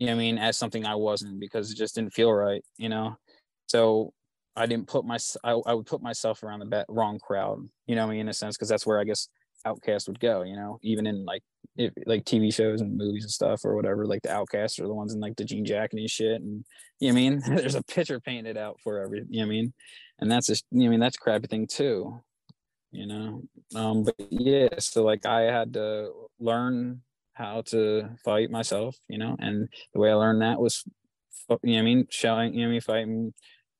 You 0.00 0.06
know, 0.06 0.12
I 0.12 0.16
mean, 0.16 0.38
as 0.38 0.56
something 0.56 0.86
I 0.86 0.94
wasn't 0.94 1.38
because 1.38 1.70
it 1.70 1.76
just 1.76 1.94
didn't 1.94 2.14
feel 2.14 2.32
right. 2.32 2.64
You 2.78 2.88
know, 2.88 3.18
so 3.66 4.14
I 4.56 4.64
didn't 4.64 4.88
put 4.88 5.04
my 5.04 5.18
I, 5.44 5.52
I 5.66 5.74
would 5.74 5.84
put 5.84 6.00
myself 6.00 6.42
around 6.42 6.60
the 6.60 6.64
bet, 6.64 6.86
wrong 6.88 7.18
crowd. 7.18 7.68
You 7.86 7.96
know, 7.96 8.06
I 8.06 8.08
mean, 8.08 8.20
in 8.20 8.28
a 8.30 8.32
sense, 8.32 8.56
because 8.56 8.70
that's 8.70 8.86
where 8.86 8.98
I 8.98 9.04
guess 9.04 9.28
outcast 9.66 10.08
would 10.08 10.18
go. 10.18 10.42
You 10.42 10.56
know, 10.56 10.78
even 10.82 11.06
in 11.06 11.26
like 11.26 11.42
if, 11.76 11.92
like 12.06 12.24
TV 12.24 12.52
shows 12.52 12.80
and 12.80 12.96
movies 12.96 13.24
and 13.24 13.30
stuff 13.30 13.62
or 13.62 13.76
whatever, 13.76 14.06
like 14.06 14.22
the 14.22 14.32
outcasts 14.32 14.78
are 14.78 14.86
the 14.86 14.94
ones 14.94 15.12
in 15.12 15.20
like 15.20 15.36
the 15.36 15.44
jean 15.44 15.66
jacket 15.66 15.98
and 15.98 16.08
shit. 16.08 16.40
And 16.40 16.64
you 16.98 17.12
know 17.12 17.18
I 17.18 17.20
mean? 17.20 17.42
There's 17.46 17.74
a 17.74 17.82
picture 17.82 18.20
painted 18.20 18.56
out 18.56 18.78
for 18.82 19.00
every, 19.00 19.24
you 19.28 19.40
know 19.40 19.46
I 19.46 19.50
mean? 19.50 19.74
And 20.18 20.30
that's 20.30 20.46
just, 20.46 20.64
you 20.70 20.80
know 20.80 20.86
I 20.86 20.88
mean? 20.90 21.00
That's 21.00 21.18
crappy 21.18 21.46
thing 21.46 21.66
too, 21.66 22.18
you 22.90 23.06
know? 23.06 23.42
Um, 23.74 24.04
but 24.04 24.14
yeah, 24.30 24.68
so 24.78 25.04
like 25.04 25.26
I 25.26 25.42
had 25.42 25.74
to 25.74 26.10
learn 26.38 27.02
how 27.40 27.62
to 27.66 28.08
fight 28.24 28.50
myself, 28.50 28.96
you 29.08 29.18
know? 29.18 29.34
And 29.38 29.68
the 29.94 30.00
way 30.00 30.10
I 30.10 30.14
learned 30.14 30.42
that 30.42 30.60
was, 30.60 30.84
you 31.62 31.74
know 31.74 31.78
I 31.78 31.82
mean? 31.82 32.06
Showing, 32.10 32.54
you 32.54 32.60
know 32.60 32.68
I 32.68 32.72
mean? 32.72 32.80
Fighting, 32.80 33.34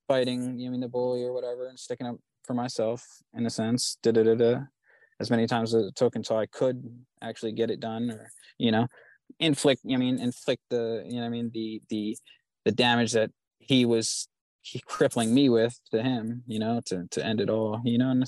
fighting, 0.09 0.59
you 0.59 0.65
know 0.65 0.71
I 0.71 0.73
mean? 0.73 0.81
The 0.81 0.89
bully 0.89 1.23
or 1.23 1.33
whatever 1.33 1.69
and 1.69 1.79
sticking 1.79 2.07
up 2.07 2.17
for 2.45 2.55
myself 2.55 3.05
in 3.35 3.47
a 3.47 3.51
sense, 3.51 3.99
da 4.03 4.13
da 4.13 4.23
da 4.23 4.35
da 4.35 4.61
as 5.21 5.31
many 5.31 5.47
times 5.47 5.75
as 5.75 5.85
it 5.85 5.95
took 5.95 6.17
until 6.17 6.39
I 6.39 6.47
could 6.47 6.83
actually 7.23 7.53
get 7.53 7.71
it 7.71 7.79
done 7.79 8.11
or, 8.11 8.31
you 8.59 8.73
know, 8.73 8.87
inflict, 9.39 9.83
you 9.85 9.97
know, 9.97 10.03
I 10.03 10.07
mean, 10.07 10.19
inflict 10.19 10.63
the, 10.71 11.05
you 11.07 11.21
know, 11.21 11.27
I 11.27 11.29
mean, 11.29 11.51
the, 11.53 11.83
the, 11.91 12.17
the 12.65 12.73
damage 12.73 13.13
that 13.13 13.31
he 13.59 13.85
was 13.85 14.27
he 14.63 14.81
crippling 14.87 15.33
me 15.33 15.49
with 15.49 15.79
to 15.91 16.03
him, 16.03 16.43
you 16.47 16.59
know, 16.59 16.81
to, 16.87 17.07
to 17.11 17.25
end 17.25 17.41
it 17.41 17.51
all, 17.51 17.81
you 17.85 17.99
know, 17.99 18.11
and 18.11 18.25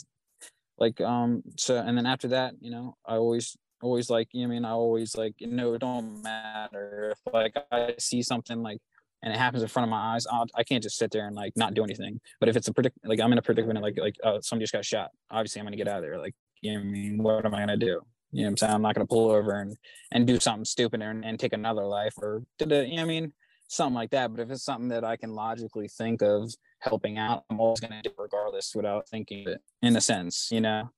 like, 0.79 1.01
um, 1.01 1.43
so, 1.57 1.77
and 1.77 1.97
then 1.97 2.07
after 2.07 2.29
that, 2.29 2.55
you 2.61 2.71
know, 2.71 2.95
I 3.07 3.17
always, 3.17 3.57
always 3.83 4.09
like, 4.11 4.29
you 4.33 4.43
know, 4.43 4.53
I 4.53 4.55
mean, 4.55 4.65
I 4.65 4.71
always 4.71 5.17
like, 5.17 5.35
you 5.39 5.49
know, 5.49 5.75
it 5.75 5.81
don't 5.81 6.23
matter 6.23 7.13
if 7.13 7.33
like 7.33 7.55
I 7.71 7.95
see 7.99 8.23
something 8.23 8.63
like, 8.63 8.79
and 9.23 9.33
it 9.33 9.39
happens 9.39 9.63
in 9.63 9.69
front 9.69 9.85
of 9.85 9.91
my 9.91 10.15
eyes, 10.15 10.27
I'll, 10.27 10.47
I 10.55 10.65
can't 10.65 10.83
just 10.83 10.97
sit 10.97 11.11
there 11.11 11.27
and 11.27 11.37
like 11.37 11.53
not 11.57 11.75
do 11.75 11.85
anything. 11.85 12.21
But 12.41 12.49
if 12.49 12.57
it's 12.57 12.69
a 12.69 12.73
predict, 12.73 12.99
like 13.05 13.21
I'm 13.21 13.33
in 13.33 13.39
a 13.39 13.43
predicament, 13.43 13.81
like 13.83 13.99
like 13.99 14.17
uh, 14.25 14.41
somebody 14.41 14.65
just 14.65 14.73
got 14.73 14.85
shot, 14.85 15.11
obviously 15.31 15.61
I'm 15.61 15.67
gonna 15.67 15.77
get 15.77 15.89
out 15.89 15.99
of 15.99 16.03
there. 16.03 16.19
Like 16.19 16.35
you 16.61 16.75
know 16.75 16.81
I 16.81 16.85
mean? 16.85 17.23
What 17.23 17.45
am 17.45 17.55
I 17.55 17.61
gonna 17.61 17.77
do? 17.77 18.01
You 18.33 18.43
know 18.43 18.45
what 18.45 18.49
I'm 18.49 18.57
saying? 18.57 18.73
I'm 18.73 18.83
not 18.83 18.95
gonna 18.95 19.07
pull 19.07 19.31
over 19.31 19.61
and 19.61 19.77
and 20.13 20.27
do 20.27 20.41
something 20.41 20.65
stupid 20.65 21.03
and, 21.03 21.25
and 21.25 21.39
take 21.39 21.53
another 21.53 21.85
life 21.85 22.15
or 22.19 22.43
you 22.59 22.67
know 22.67 23.03
I 23.03 23.05
mean? 23.05 23.33
Something 23.69 23.95
like 23.95 24.11
that. 24.11 24.35
But 24.35 24.43
if 24.43 24.51
it's 24.51 24.65
something 24.65 24.89
that 24.89 25.05
I 25.05 25.17
can 25.17 25.35
logically 25.35 25.89
think 25.89 26.23
of 26.23 26.53
helping 26.81 27.19
out, 27.19 27.45
I'm 27.51 27.61
always 27.61 27.81
gonna 27.81 28.03
do 28.03 28.11
regardless 28.19 28.75
without 28.75 29.09
thinking 29.09 29.49
it 29.49 29.61
in 29.83 29.97
a 29.97 30.01
sense, 30.01 30.49
you 30.51 30.61
know. 30.61 30.91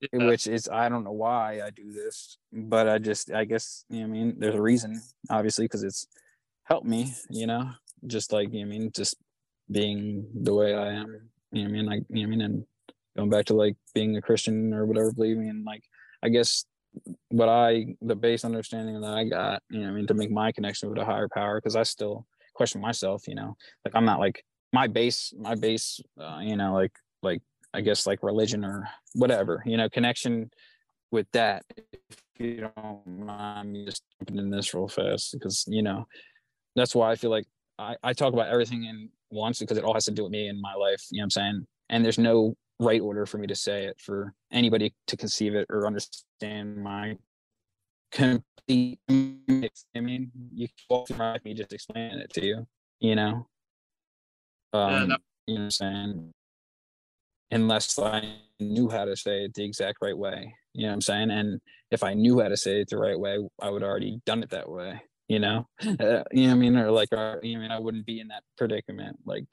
Yeah. 0.00 0.26
Which 0.26 0.46
is 0.46 0.68
I 0.68 0.88
don't 0.88 1.04
know 1.04 1.12
why 1.12 1.60
I 1.64 1.70
do 1.70 1.92
this, 1.92 2.36
but 2.52 2.88
I 2.88 2.98
just 2.98 3.30
I 3.32 3.44
guess 3.44 3.84
you 3.88 4.00
know 4.00 4.04
I 4.04 4.08
mean 4.08 4.34
there's 4.38 4.54
a 4.54 4.62
reason, 4.62 5.00
obviously, 5.30 5.64
because 5.64 5.82
it's 5.82 6.06
helped 6.64 6.86
me, 6.86 7.12
you 7.30 7.46
know, 7.46 7.70
just 8.06 8.32
like 8.32 8.52
you 8.52 8.64
know 8.64 8.74
I 8.74 8.78
mean, 8.78 8.90
just 8.92 9.16
being 9.70 10.26
the 10.34 10.54
way 10.54 10.74
I 10.74 10.92
am. 10.92 11.30
You 11.52 11.62
know 11.62 11.68
I 11.68 11.72
mean? 11.72 11.86
Like 11.86 12.02
you 12.10 12.22
know 12.22 12.28
I 12.28 12.30
mean, 12.30 12.40
and 12.42 12.64
going 13.16 13.30
back 13.30 13.46
to 13.46 13.54
like 13.54 13.76
being 13.94 14.16
a 14.16 14.22
Christian 14.22 14.74
or 14.74 14.84
whatever, 14.86 15.12
believing 15.12 15.48
and 15.48 15.64
like 15.64 15.82
I 16.22 16.28
guess 16.28 16.64
what 17.28 17.48
I 17.48 17.86
the 18.02 18.16
base 18.16 18.44
understanding 18.44 19.00
that 19.00 19.14
I 19.14 19.24
got, 19.24 19.62
you 19.70 19.80
know, 19.80 19.88
I 19.88 19.90
mean, 19.92 20.06
to 20.08 20.14
make 20.14 20.30
my 20.30 20.52
connection 20.52 20.90
with 20.90 20.98
a 20.98 21.04
higher 21.04 21.28
power, 21.28 21.60
because 21.60 21.76
I 21.76 21.82
still 21.84 22.26
question 22.54 22.80
myself, 22.80 23.26
you 23.26 23.34
know, 23.34 23.56
like 23.84 23.94
I'm 23.94 24.04
not 24.04 24.20
like 24.20 24.44
my 24.72 24.86
base, 24.86 25.32
my 25.38 25.54
base, 25.54 26.00
uh, 26.20 26.40
you 26.42 26.56
know, 26.56 26.74
like 26.74 26.92
like 27.22 27.42
I 27.74 27.80
guess 27.80 28.06
like 28.06 28.22
religion 28.22 28.64
or 28.64 28.88
whatever, 29.14 29.62
you 29.66 29.76
know, 29.76 29.88
connection 29.88 30.50
with 31.10 31.26
that. 31.32 31.64
If 31.76 32.22
you 32.38 32.60
don't 32.60 33.06
mind 33.06 33.72
me 33.72 33.84
just 33.84 34.02
jumping 34.18 34.38
in 34.38 34.50
this 34.50 34.72
real 34.72 34.88
fast, 34.88 35.32
because 35.32 35.64
you 35.66 35.82
know, 35.82 36.06
that's 36.76 36.94
why 36.94 37.10
I 37.10 37.16
feel 37.16 37.30
like 37.30 37.46
I, 37.78 37.96
I 38.02 38.12
talk 38.12 38.32
about 38.32 38.48
everything 38.48 38.84
in 38.84 39.10
once 39.30 39.58
because 39.58 39.76
it 39.76 39.84
all 39.84 39.94
has 39.94 40.04
to 40.04 40.12
do 40.12 40.22
with 40.22 40.32
me 40.32 40.48
and 40.48 40.60
my 40.60 40.74
life. 40.74 41.02
You 41.10 41.18
know 41.18 41.22
what 41.22 41.24
I'm 41.24 41.30
saying? 41.30 41.66
And 41.90 42.04
there's 42.04 42.18
no 42.18 42.54
right 42.80 43.00
order 43.00 43.26
for 43.26 43.38
me 43.38 43.46
to 43.48 43.54
say 43.54 43.84
it 43.86 44.00
for 44.00 44.34
anybody 44.52 44.94
to 45.08 45.16
conceive 45.16 45.54
it 45.54 45.66
or 45.70 45.86
understand 45.86 46.76
my 46.76 47.16
complete 48.12 49.00
I 49.08 50.00
mean, 50.00 50.30
you 50.54 50.68
can 50.68 50.74
walk 50.88 51.08
through 51.08 51.18
my 51.18 51.38
me 51.44 51.54
just 51.54 51.72
explaining 51.72 52.18
it 52.18 52.32
to 52.34 52.46
you, 52.46 52.66
you 53.00 53.14
know. 53.14 53.46
Um, 54.72 54.90
Yeah, 54.90 55.04
no. 55.04 55.16
you 55.46 55.54
know 55.54 55.60
what 55.60 55.64
I'm 55.64 55.70
saying? 55.70 56.32
Unless 57.54 57.98
I 57.98 58.36
knew 58.60 58.90
how 58.90 59.06
to 59.06 59.16
say 59.16 59.44
it 59.44 59.54
the 59.54 59.64
exact 59.64 59.98
right 60.02 60.16
way. 60.16 60.54
You 60.74 60.82
know 60.82 60.88
what 60.88 60.94
I'm 60.94 61.00
saying? 61.00 61.30
And 61.30 61.60
if 61.90 62.02
I 62.02 62.12
knew 62.12 62.40
how 62.40 62.48
to 62.48 62.56
say 62.56 62.80
it 62.80 62.90
the 62.90 62.98
right 62.98 63.18
way, 63.18 63.38
I 63.62 63.70
would 63.70 63.82
already 63.82 64.20
done 64.26 64.42
it 64.42 64.50
that 64.50 64.68
way, 64.68 65.00
you 65.28 65.38
know? 65.38 65.66
Uh, 65.82 66.24
you 66.32 66.42
know 66.42 66.48
what 66.48 66.50
I 66.50 66.54
mean? 66.54 66.76
Or 66.76 66.90
like 66.90 67.12
or, 67.12 67.40
you 67.42 67.54
know 67.54 67.60
I 67.60 67.62
mean, 67.62 67.70
I 67.70 67.78
wouldn't 67.78 68.04
be 68.04 68.20
in 68.20 68.28
that 68.28 68.42
predicament. 68.58 69.20
Like 69.24 69.46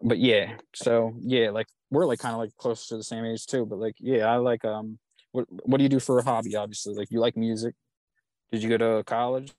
but 0.00 0.18
yeah, 0.18 0.56
so 0.74 1.14
yeah, 1.20 1.50
like 1.50 1.66
we're 1.90 2.06
like 2.06 2.20
kind 2.20 2.34
of 2.34 2.40
like 2.40 2.56
close 2.56 2.86
to 2.88 2.96
the 2.96 3.04
same 3.04 3.24
age 3.24 3.46
too. 3.46 3.66
But 3.66 3.78
like, 3.78 3.96
yeah, 3.98 4.26
I 4.26 4.36
like 4.36 4.64
um, 4.64 4.98
what 5.32 5.46
what 5.48 5.78
do 5.78 5.82
you 5.82 5.88
do 5.88 6.00
for 6.00 6.18
a 6.18 6.24
hobby? 6.24 6.56
Obviously, 6.56 6.94
like 6.94 7.10
you 7.10 7.20
like 7.20 7.36
music. 7.36 7.74
Did 8.50 8.62
you 8.62 8.70
go 8.70 8.78
to 8.78 9.04
college 9.04 9.52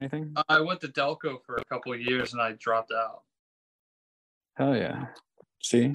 anything? 0.00 0.34
I 0.48 0.60
went 0.60 0.80
to 0.82 0.88
Delco 0.88 1.38
for 1.44 1.56
a 1.56 1.64
couple 1.64 1.92
of 1.92 2.00
years 2.00 2.32
and 2.32 2.42
I 2.42 2.52
dropped 2.52 2.92
out. 2.92 3.22
Hell 4.54 4.76
yeah! 4.76 5.06
See, 5.62 5.92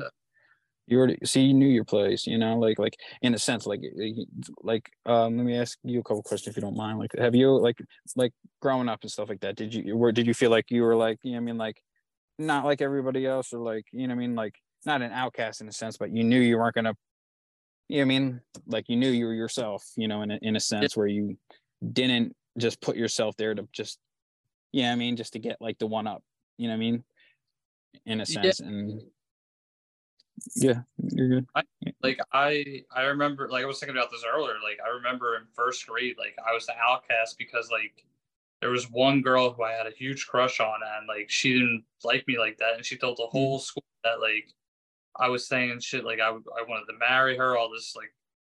you 0.91 0.97
already 0.97 1.17
see 1.23 1.41
you 1.43 1.53
knew 1.53 1.67
your 1.67 1.85
place. 1.85 2.27
You 2.27 2.37
know, 2.37 2.57
like 2.59 2.77
like 2.77 2.95
in 3.21 3.33
a 3.33 3.39
sense, 3.39 3.65
like 3.65 3.81
like 4.61 4.89
um. 5.05 5.37
Let 5.37 5.45
me 5.45 5.55
ask 5.57 5.77
you 5.83 5.99
a 5.99 6.03
couple 6.03 6.21
questions 6.23 6.51
if 6.53 6.57
you 6.57 6.61
don't 6.61 6.75
mind. 6.77 6.99
Like, 6.99 7.11
have 7.17 7.33
you 7.35 7.57
like 7.57 7.79
like 8.15 8.33
growing 8.61 8.89
up 8.89 8.99
and 9.01 9.11
stuff 9.11 9.29
like 9.29 9.39
that? 9.41 9.55
Did 9.55 9.73
you 9.73 9.97
were 9.97 10.11
did 10.11 10.27
you 10.27 10.33
feel 10.33 10.51
like 10.51 10.69
you 10.69 10.83
were 10.83 10.95
like 10.95 11.19
you 11.23 11.31
know 11.31 11.37
I 11.37 11.41
mean 11.41 11.57
like 11.57 11.81
not 12.37 12.65
like 12.65 12.81
everybody 12.81 13.25
else 13.25 13.53
or 13.53 13.59
like 13.59 13.85
you 13.91 14.07
know 14.07 14.15
what 14.15 14.19
I 14.21 14.27
mean 14.27 14.35
like 14.35 14.55
not 14.85 15.01
an 15.01 15.11
outcast 15.11 15.61
in 15.61 15.67
a 15.67 15.71
sense, 15.71 15.97
but 15.97 16.11
you 16.15 16.23
knew 16.23 16.39
you 16.39 16.57
weren't 16.57 16.75
gonna 16.75 16.93
you 17.87 17.97
know 17.97 18.01
what 18.01 18.05
I 18.15 18.19
mean 18.19 18.41
like 18.67 18.89
you 18.89 18.95
knew 18.97 19.09
you 19.09 19.25
were 19.25 19.33
yourself, 19.33 19.83
you 19.95 20.07
know, 20.07 20.21
in 20.21 20.31
a, 20.31 20.39
in 20.41 20.55
a 20.55 20.59
sense 20.59 20.95
where 20.97 21.07
you 21.07 21.37
didn't 21.93 22.35
just 22.57 22.81
put 22.81 22.95
yourself 22.97 23.35
there 23.37 23.53
to 23.55 23.67
just 23.71 23.99
yeah, 24.71 24.83
you 24.83 24.87
know 24.87 24.91
I 24.93 24.95
mean 24.95 25.15
just 25.17 25.33
to 25.33 25.39
get 25.39 25.57
like 25.61 25.77
the 25.79 25.87
one 25.87 26.07
up, 26.07 26.23
you 26.57 26.67
know 26.67 26.73
what 26.73 26.77
I 26.77 26.79
mean, 26.79 27.03
in 28.05 28.21
a 28.21 28.25
Yeah. 28.25 28.25
sense, 28.25 28.59
and 28.59 29.01
yeah, 30.55 30.81
you're 30.97 31.27
good. 31.27 31.47
Like 32.01 32.19
I 32.33 32.83
I 32.95 33.03
remember 33.03 33.49
like 33.49 33.63
I 33.63 33.67
was 33.67 33.79
thinking 33.79 33.97
about 33.97 34.11
this 34.11 34.23
earlier. 34.25 34.55
Like 34.63 34.79
I 34.85 34.89
remember 34.89 35.35
in 35.35 35.43
first 35.53 35.85
grade, 35.87 36.15
like 36.17 36.35
I 36.47 36.53
was 36.53 36.65
the 36.65 36.77
outcast 36.77 37.37
because 37.37 37.69
like 37.71 38.05
there 38.61 38.69
was 38.69 38.89
one 38.91 39.21
girl 39.21 39.53
who 39.53 39.63
I 39.63 39.71
had 39.71 39.87
a 39.87 39.91
huge 39.91 40.27
crush 40.27 40.59
on 40.59 40.79
and 40.97 41.07
like 41.07 41.29
she 41.29 41.53
didn't 41.53 41.83
like 42.03 42.27
me 42.27 42.37
like 42.37 42.57
that 42.57 42.75
and 42.75 42.85
she 42.85 42.95
told 42.97 43.17
the 43.17 43.27
whole 43.27 43.59
school 43.59 43.83
that 44.03 44.21
like 44.21 44.53
I 45.17 45.29
was 45.29 45.47
saying 45.47 45.79
shit 45.81 46.05
like 46.05 46.19
I 46.19 46.29
I 46.29 46.63
wanted 46.67 46.85
to 46.91 46.97
marry 46.99 47.37
her, 47.37 47.57
all 47.57 47.69
this 47.71 47.95
like 47.95 48.13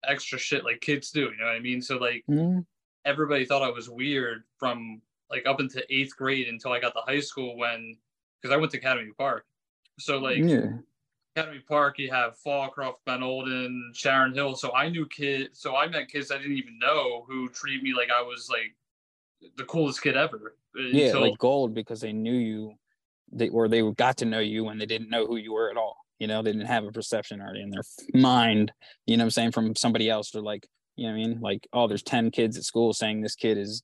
extra 0.05 0.39
shit 0.39 0.65
like 0.65 0.81
kids 0.81 1.11
do, 1.11 1.23
you 1.23 1.37
know 1.39 1.47
what 1.47 1.55
I 1.57 1.61
mean? 1.61 1.81
So 1.83 1.97
like 1.99 2.25
Mhm. 2.29 2.65
everybody 3.05 3.45
thought 3.45 3.63
I 3.63 3.71
was 3.71 3.89
weird 3.91 4.45
from 4.59 5.01
like 5.31 5.47
up 5.47 5.61
into 5.61 5.83
eighth 5.93 6.17
grade 6.17 6.49
until 6.49 6.73
I 6.73 6.81
got 6.81 6.95
to 6.95 7.01
high 7.01 7.21
school 7.21 7.57
when 7.57 7.97
because 8.41 8.53
I 8.55 8.59
went 8.59 8.71
to 8.73 8.79
Academy 8.79 9.13
Park 9.17 9.47
So 9.99 10.19
like 10.19 10.39
Yeah. 10.39 10.79
Academy 11.35 11.63
Park, 11.67 11.99
you 11.99 12.11
have 12.11 12.35
Folcroft, 12.45 12.97
Ben 13.07 13.23
Olden, 13.23 13.93
Sharon 13.95 14.35
Hill. 14.35 14.55
So 14.55 14.73
I 14.75 14.89
knew 14.89 15.07
kids. 15.07 15.61
So 15.61 15.77
I 15.77 15.89
met 15.89 16.09
kids 16.09 16.31
I 16.31 16.37
didn't 16.39 16.57
even 16.57 16.79
know 16.79 17.25
who 17.27 17.49
treat 17.49 17.83
me 17.83 17.95
like 17.95 18.11
I 18.11 18.23
was 18.23 18.49
like 18.51 18.75
the 19.57 19.65
coolest 19.65 20.03
kid 20.03 20.17
ever. 20.17 20.57
Uh, 20.77 20.83
yeah, 20.83 21.07
until- 21.07 21.21
like 21.23 21.39
gold 21.39 21.75
because 21.75 22.01
they 22.01 22.13
knew 22.13 22.35
you, 22.35 22.75
they 23.33 23.49
or 23.49 23.69
they 23.69 23.83
got 23.93 24.19
to 24.19 24.27
know 24.27 24.41
you 24.41 24.65
when 24.65 24.79
they 24.79 24.87
didn't 24.87 25.11
know 25.11 25.27
who 25.27 25.37
you 25.37 25.55
were 25.55 25.71
at 25.71 25.77
all. 25.77 25.97
You 26.19 26.27
know, 26.27 26.43
they 26.43 26.53
didn't 26.53 26.67
have 26.67 26.85
a 26.85 26.93
perception 26.93 27.41
already 27.41 27.63
in 27.63 27.71
their 27.71 27.83
mind. 28.15 28.73
You 29.07 29.17
know 29.17 29.23
what 29.23 29.27
I'm 29.27 29.31
saying 29.31 29.53
from 29.53 29.75
somebody 29.75 30.09
else. 30.09 30.31
They're 30.31 30.43
like, 30.43 30.69
you 30.97 31.07
know 31.07 31.15
what 31.15 31.21
I 31.23 31.27
mean? 31.27 31.41
Like, 31.41 31.67
oh, 31.73 31.89
there's 31.89 32.03
ten 32.03 32.31
kids 32.31 32.57
at 32.57 32.65
school 32.65 32.93
saying 32.93 33.23
this 33.23 33.35
kid 33.35 33.59
is. 33.59 33.83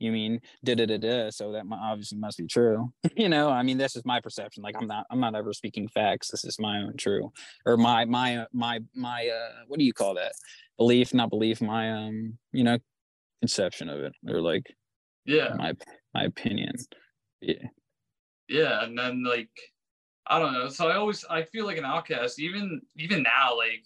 You 0.00 0.12
mean 0.12 0.40
da 0.64 0.74
da 0.74 0.86
da 0.86 0.96
da? 0.96 1.30
So 1.30 1.52
that 1.52 1.64
obviously 1.70 2.18
must 2.18 2.38
be 2.38 2.46
true. 2.46 2.92
you 3.16 3.28
know, 3.28 3.50
I 3.50 3.62
mean, 3.62 3.78
this 3.78 3.94
is 3.96 4.04
my 4.04 4.20
perception. 4.20 4.62
Like, 4.62 4.74
I'm 4.80 4.86
not, 4.86 5.06
I'm 5.10 5.20
not 5.20 5.34
ever 5.34 5.52
speaking 5.52 5.88
facts. 5.88 6.30
This 6.30 6.44
is 6.44 6.58
my 6.58 6.78
own 6.78 6.96
true, 6.96 7.30
or 7.66 7.76
my, 7.76 8.06
my, 8.06 8.38
uh, 8.38 8.46
my, 8.52 8.80
my. 8.94 9.28
uh 9.28 9.64
What 9.68 9.78
do 9.78 9.84
you 9.84 9.92
call 9.92 10.14
that? 10.14 10.32
Belief, 10.78 11.12
not 11.12 11.28
belief. 11.28 11.60
My, 11.60 11.92
um, 11.92 12.38
you 12.52 12.64
know, 12.64 12.78
conception 13.42 13.90
of 13.90 14.00
it, 14.00 14.14
or 14.26 14.40
like 14.40 14.74
yeah, 15.26 15.54
my, 15.56 15.74
my 16.14 16.24
opinion. 16.24 16.72
Yeah. 17.42 17.68
yeah, 18.48 18.84
and 18.84 18.98
then 18.98 19.22
like 19.22 19.50
I 20.26 20.38
don't 20.38 20.54
know. 20.54 20.68
So 20.68 20.88
I 20.88 20.96
always 20.96 21.24
I 21.28 21.42
feel 21.42 21.66
like 21.66 21.76
an 21.76 21.84
outcast. 21.84 22.40
Even 22.40 22.80
even 22.96 23.22
now, 23.22 23.56
like 23.56 23.84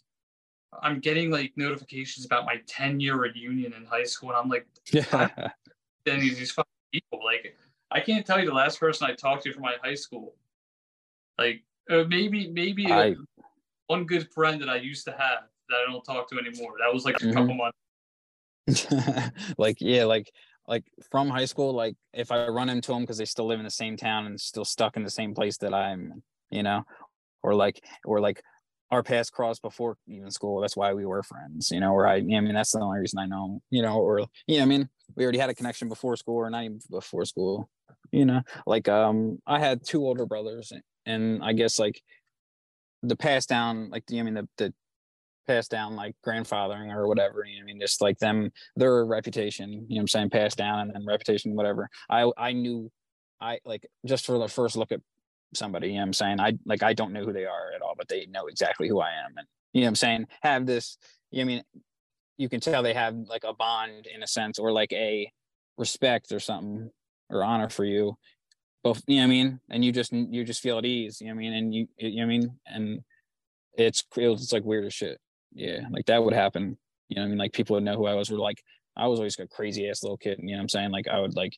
I'm 0.82 1.00
getting 1.00 1.30
like 1.30 1.52
notifications 1.56 2.26
about 2.26 2.46
my 2.46 2.60
10 2.66 3.00
year 3.00 3.16
reunion 3.16 3.72
in 3.72 3.84
high 3.84 4.04
school, 4.04 4.30
and 4.30 4.38
I'm 4.38 4.48
like, 4.48 4.66
Yeah. 4.92 5.28
Then 6.04 6.20
these 6.20 6.38
these 6.38 6.50
fucking 6.52 6.70
people. 6.92 7.20
Like 7.24 7.56
I 7.90 8.00
can't 8.00 8.26
tell 8.26 8.38
you 8.38 8.46
the 8.46 8.54
last 8.54 8.78
person 8.80 9.08
I 9.08 9.14
talked 9.14 9.44
to 9.44 9.52
from 9.52 9.62
my 9.62 9.76
high 9.82 9.94
school. 9.94 10.34
Like 11.38 11.62
uh, 11.90 12.04
maybe 12.08 12.50
maybe 12.50 12.90
I- 12.92 13.14
one 13.86 14.04
good 14.04 14.30
friend 14.32 14.60
that 14.62 14.70
I 14.70 14.76
used 14.76 15.04
to 15.04 15.12
have 15.12 15.40
that 15.68 15.76
I 15.76 15.90
don't 15.90 16.04
talk 16.04 16.28
to 16.30 16.38
anymore. 16.38 16.74
That 16.78 16.92
was 16.92 17.04
like 17.04 17.20
a 17.20 17.26
Mhm. 17.26 17.34
couple 17.34 17.54
months. 17.54 17.78
like 19.58 19.76
yeah, 19.80 20.04
like 20.04 20.30
like 20.66 20.84
from 21.10 21.28
high 21.28 21.44
school, 21.44 21.74
like 21.74 21.96
if 22.12 22.30
I 22.32 22.46
run 22.48 22.70
into 22.70 22.92
them 22.92 23.02
because 23.02 23.18
they 23.18 23.26
still 23.26 23.46
live 23.46 23.58
in 23.58 23.64
the 23.64 23.70
same 23.70 23.96
town 23.96 24.26
and 24.26 24.40
still 24.40 24.64
stuck 24.64 24.96
in 24.96 25.02
the 25.04 25.10
same 25.10 25.34
place 25.34 25.58
that 25.58 25.74
I'm, 25.74 26.22
you 26.50 26.62
know, 26.62 26.84
or 27.42 27.54
like 27.54 27.84
or 28.06 28.20
like 28.20 28.42
our 28.94 29.02
paths 29.02 29.30
crossed 29.30 29.60
before 29.60 29.96
even 30.06 30.30
school. 30.30 30.60
That's 30.60 30.76
why 30.76 30.94
we 30.94 31.04
were 31.04 31.22
friends, 31.22 31.70
you 31.70 31.80
know. 31.80 31.92
Or 31.92 32.06
I, 32.06 32.16
I 32.16 32.20
mean, 32.20 32.54
that's 32.54 32.72
the 32.72 32.80
only 32.80 33.00
reason 33.00 33.18
I 33.18 33.26
know, 33.26 33.60
you 33.70 33.82
know. 33.82 33.98
Or 33.98 34.24
yeah, 34.46 34.62
I 34.62 34.64
mean, 34.64 34.88
we 35.16 35.24
already 35.24 35.38
had 35.38 35.50
a 35.50 35.54
connection 35.54 35.88
before 35.88 36.16
school, 36.16 36.36
or 36.36 36.48
not 36.48 36.64
even 36.64 36.80
before 36.90 37.24
school, 37.24 37.68
you 38.12 38.24
know. 38.24 38.42
Like 38.66 38.88
um, 38.88 39.38
I 39.46 39.58
had 39.58 39.84
two 39.84 40.04
older 40.04 40.26
brothers, 40.26 40.72
and 41.04 41.42
I 41.42 41.52
guess 41.52 41.78
like 41.78 42.00
the 43.02 43.16
pass 43.16 43.46
down, 43.46 43.90
like 43.90 44.06
the 44.06 44.20
I 44.20 44.22
mean 44.22 44.34
the 44.34 44.48
the 44.56 44.72
passed 45.46 45.70
down 45.70 45.96
like 45.96 46.14
grandfathering 46.24 46.94
or 46.94 47.08
whatever. 47.08 47.44
You 47.44 47.58
know, 47.58 47.62
I 47.62 47.66
mean, 47.66 47.80
just 47.80 48.00
like 48.00 48.18
them, 48.18 48.50
their 48.76 49.04
reputation. 49.04 49.86
You 49.88 49.96
know, 49.96 50.02
I'm 50.02 50.08
saying 50.08 50.30
passed 50.30 50.56
down 50.56 50.80
and 50.80 50.94
then 50.94 51.04
reputation, 51.06 51.54
whatever. 51.54 51.90
I 52.08 52.30
I 52.36 52.52
knew, 52.52 52.90
I 53.40 53.58
like 53.64 53.86
just 54.06 54.24
for 54.24 54.38
the 54.38 54.48
first 54.48 54.76
look 54.76 54.92
at 54.92 55.00
somebody. 55.54 55.88
You 55.88 55.94
know, 55.94 56.00
what 56.00 56.06
I'm 56.06 56.12
saying 56.12 56.40
I 56.40 56.52
like 56.64 56.82
I 56.82 56.92
don't 56.92 57.12
know 57.12 57.24
who 57.24 57.32
they 57.32 57.44
are 57.44 57.72
at 57.74 57.82
all, 57.82 57.94
but 57.96 58.08
they 58.08 58.26
know 58.26 58.46
exactly 58.46 58.88
who 58.88 59.00
I 59.00 59.10
am, 59.10 59.34
and 59.36 59.46
you 59.72 59.80
know, 59.80 59.86
what 59.86 59.90
I'm 59.90 59.96
saying 59.96 60.26
have 60.42 60.66
this. 60.66 60.98
You 61.30 61.38
know, 61.38 61.42
I 61.42 61.46
mean, 61.46 61.62
you 62.36 62.48
can 62.48 62.60
tell 62.60 62.82
they 62.82 62.94
have 62.94 63.14
like 63.14 63.44
a 63.44 63.54
bond 63.54 64.06
in 64.06 64.22
a 64.22 64.26
sense, 64.26 64.58
or 64.58 64.72
like 64.72 64.92
a 64.92 65.30
respect 65.76 66.32
or 66.32 66.40
something 66.40 66.90
or 67.30 67.42
honor 67.42 67.68
for 67.68 67.84
you. 67.84 68.16
Both, 68.82 69.02
you 69.06 69.16
know 69.16 69.24
I 69.24 69.26
mean, 69.28 69.60
and 69.70 69.84
you 69.84 69.92
just 69.92 70.12
you 70.12 70.44
just 70.44 70.60
feel 70.60 70.78
at 70.78 70.84
ease. 70.84 71.20
You 71.20 71.28
know 71.28 71.34
what 71.34 71.38
I 71.38 71.40
mean, 71.40 71.52
and 71.54 71.74
you 71.74 71.86
you 71.98 72.16
know 72.16 72.22
I 72.24 72.26
mean, 72.26 72.58
and 72.66 73.00
it's 73.76 74.04
it's 74.16 74.52
like 74.52 74.64
weird 74.64 74.84
as 74.84 74.94
shit 74.94 75.18
yeah 75.54 75.80
like 75.90 76.06
that 76.06 76.22
would 76.22 76.34
happen 76.34 76.76
you 77.08 77.16
know 77.16 77.24
i 77.24 77.26
mean 77.26 77.38
like 77.38 77.52
people 77.52 77.74
would 77.74 77.84
know 77.84 77.96
who 77.96 78.06
i 78.06 78.14
was 78.14 78.30
were 78.30 78.38
like 78.38 78.62
i 78.96 79.06
was 79.06 79.18
always 79.18 79.38
a 79.38 79.46
crazy 79.46 79.88
ass 79.88 80.02
little 80.02 80.16
kid 80.16 80.38
you 80.40 80.50
know 80.50 80.56
what 80.56 80.62
i'm 80.62 80.68
saying 80.68 80.90
like 80.90 81.08
i 81.08 81.18
would 81.18 81.34
like 81.36 81.56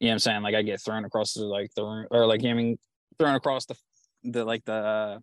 you 0.00 0.06
know 0.06 0.10
what 0.10 0.14
i'm 0.14 0.18
saying 0.18 0.42
like 0.42 0.54
i 0.54 0.62
get 0.62 0.80
thrown 0.82 1.04
across 1.04 1.32
the 1.32 1.44
like 1.44 1.70
the 1.74 1.84
room 1.84 2.06
or 2.10 2.26
like 2.26 2.42
you 2.42 2.48
know 2.48 2.54
i 2.54 2.62
mean 2.62 2.78
thrown 3.18 3.34
across 3.34 3.66
the 3.66 3.76
the 4.24 4.44
like 4.44 4.64
the 4.64 4.72
uh, 4.72 5.18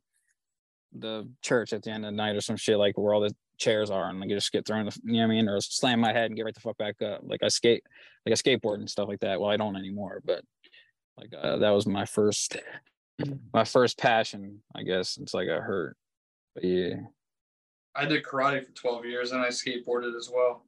the 0.93 1.27
church 1.41 1.73
at 1.73 1.83
the 1.83 1.91
end 1.91 2.05
of 2.05 2.11
the 2.11 2.15
night 2.15 2.35
or 2.35 2.41
some 2.41 2.57
shit 2.57 2.77
like 2.77 2.97
where 2.97 3.13
all 3.13 3.21
the 3.21 3.35
chairs 3.57 3.89
are 3.89 4.09
and 4.09 4.19
like 4.19 4.29
you 4.29 4.35
just 4.35 4.51
get 4.51 4.65
thrown 4.65 4.85
the 4.85 4.99
you 5.03 5.13
know 5.13 5.19
what 5.19 5.25
i 5.25 5.27
mean 5.35 5.47
or 5.47 5.61
slam 5.61 5.99
my 5.99 6.11
head 6.11 6.25
and 6.25 6.35
get 6.35 6.43
right 6.43 6.53
the 6.53 6.59
fuck 6.59 6.77
back 6.77 6.99
up 7.01 7.21
like 7.23 7.41
i 7.43 7.47
skate 7.47 7.83
like 8.25 8.33
a 8.33 8.37
skateboard 8.37 8.75
and 8.75 8.89
stuff 8.89 9.07
like 9.07 9.19
that 9.19 9.39
well 9.39 9.49
i 9.49 9.57
don't 9.57 9.75
anymore 9.75 10.21
but 10.25 10.43
like 11.17 11.29
uh, 11.39 11.57
that 11.57 11.69
was 11.69 11.85
my 11.85 12.05
first 12.05 12.57
my 13.53 13.63
first 13.63 13.97
passion 13.97 14.59
i 14.75 14.81
guess 14.81 15.17
it's 15.21 15.33
like 15.33 15.49
i 15.49 15.57
hurt 15.57 15.95
but 16.55 16.63
yeah 16.63 16.95
I 17.95 18.05
did 18.05 18.23
karate 18.23 18.65
for 18.65 18.71
12 18.71 19.05
years 19.05 19.31
and 19.31 19.41
I 19.41 19.49
skateboarded 19.49 20.17
as 20.17 20.29
well. 20.33 20.65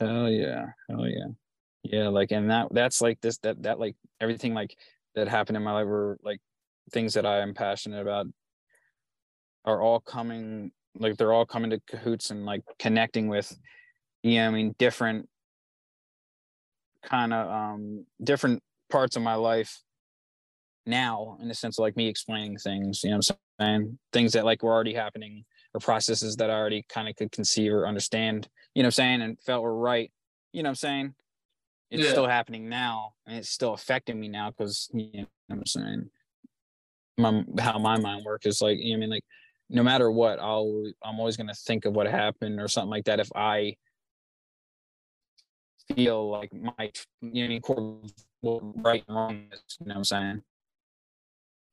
Hell 0.00 0.28
yeah. 0.28 0.66
Hell 0.88 1.06
yeah. 1.06 1.26
Yeah, 1.82 2.08
like 2.08 2.30
and 2.30 2.50
that 2.50 2.68
that's 2.72 3.00
like 3.00 3.20
this 3.20 3.38
that 3.38 3.62
that 3.62 3.80
like 3.80 3.96
everything 4.20 4.52
like 4.52 4.76
that 5.14 5.28
happened 5.28 5.56
in 5.56 5.62
my 5.62 5.72
life 5.72 5.86
were 5.86 6.18
like 6.22 6.40
things 6.92 7.14
that 7.14 7.26
I 7.26 7.40
am 7.40 7.54
passionate 7.54 8.00
about 8.00 8.26
are 9.64 9.80
all 9.80 10.00
coming 10.00 10.72
like 10.98 11.16
they're 11.16 11.32
all 11.32 11.46
coming 11.46 11.70
to 11.70 11.80
cahoots 11.88 12.30
and 12.30 12.44
like 12.44 12.62
connecting 12.78 13.28
with 13.28 13.56
yeah, 14.22 14.48
I 14.48 14.50
mean 14.50 14.74
different 14.78 15.28
kind 17.02 17.32
of 17.32 17.48
um 17.48 18.06
different 18.22 18.62
parts 18.90 19.16
of 19.16 19.22
my 19.22 19.34
life 19.34 19.80
now 20.86 21.38
in 21.40 21.48
the 21.48 21.54
sense 21.54 21.78
of 21.78 21.82
like 21.82 21.96
me 21.96 22.08
explaining 22.08 22.56
things, 22.56 23.02
you 23.04 23.10
know 23.10 23.16
what 23.16 23.30
I'm 23.58 23.66
saying? 23.66 23.98
Things 24.12 24.32
that 24.32 24.44
like 24.44 24.62
were 24.62 24.72
already 24.72 24.94
happening 24.94 25.44
or 25.74 25.80
processes 25.80 26.36
that 26.36 26.50
I 26.50 26.54
already 26.54 26.84
kind 26.88 27.08
of 27.08 27.16
could 27.16 27.32
conceive 27.32 27.72
or 27.72 27.86
understand, 27.86 28.48
you 28.74 28.82
know 28.82 28.86
what 28.86 28.88
I'm 28.88 28.92
saying, 28.92 29.22
and 29.22 29.40
felt 29.40 29.62
were 29.62 29.76
right. 29.76 30.10
You 30.52 30.62
know 30.62 30.68
what 30.68 30.72
I'm 30.72 30.76
saying? 30.76 31.14
It's 31.90 32.04
Yeah. 32.04 32.10
still 32.12 32.26
happening 32.26 32.68
now 32.68 33.14
and 33.26 33.36
it's 33.36 33.48
still 33.50 33.74
affecting 33.74 34.18
me 34.18 34.28
now 34.28 34.50
because 34.50 34.88
you 34.92 35.10
know 35.12 35.26
what 35.48 35.58
I'm 35.58 35.66
saying. 35.66 36.10
My 37.18 37.44
how 37.58 37.78
my 37.78 37.98
mind 37.98 38.24
works 38.24 38.46
is 38.46 38.62
like, 38.62 38.78
you 38.78 38.90
know 38.90 38.90
what 38.92 38.96
I 38.96 39.00
mean, 39.00 39.10
like 39.10 39.24
no 39.68 39.82
matter 39.82 40.10
what, 40.10 40.38
I'll 40.38 40.84
I'm 41.04 41.18
always 41.18 41.36
gonna 41.36 41.54
think 41.54 41.84
of 41.84 41.94
what 41.94 42.06
happened 42.06 42.60
or 42.60 42.68
something 42.68 42.90
like 42.90 43.04
that 43.06 43.20
if 43.20 43.30
I 43.34 43.76
feel 45.94 46.30
like 46.30 46.52
my 46.52 46.90
you 47.20 47.42
know 47.42 47.44
I 47.44 47.48
mean 47.48 47.60
core 47.60 48.00
right 48.42 49.04
and 49.08 49.16
wrong 49.16 49.48
is, 49.52 49.60
you 49.80 49.86
know 49.86 49.94
what 49.94 49.96
I'm 49.98 50.04
saying? 50.04 50.42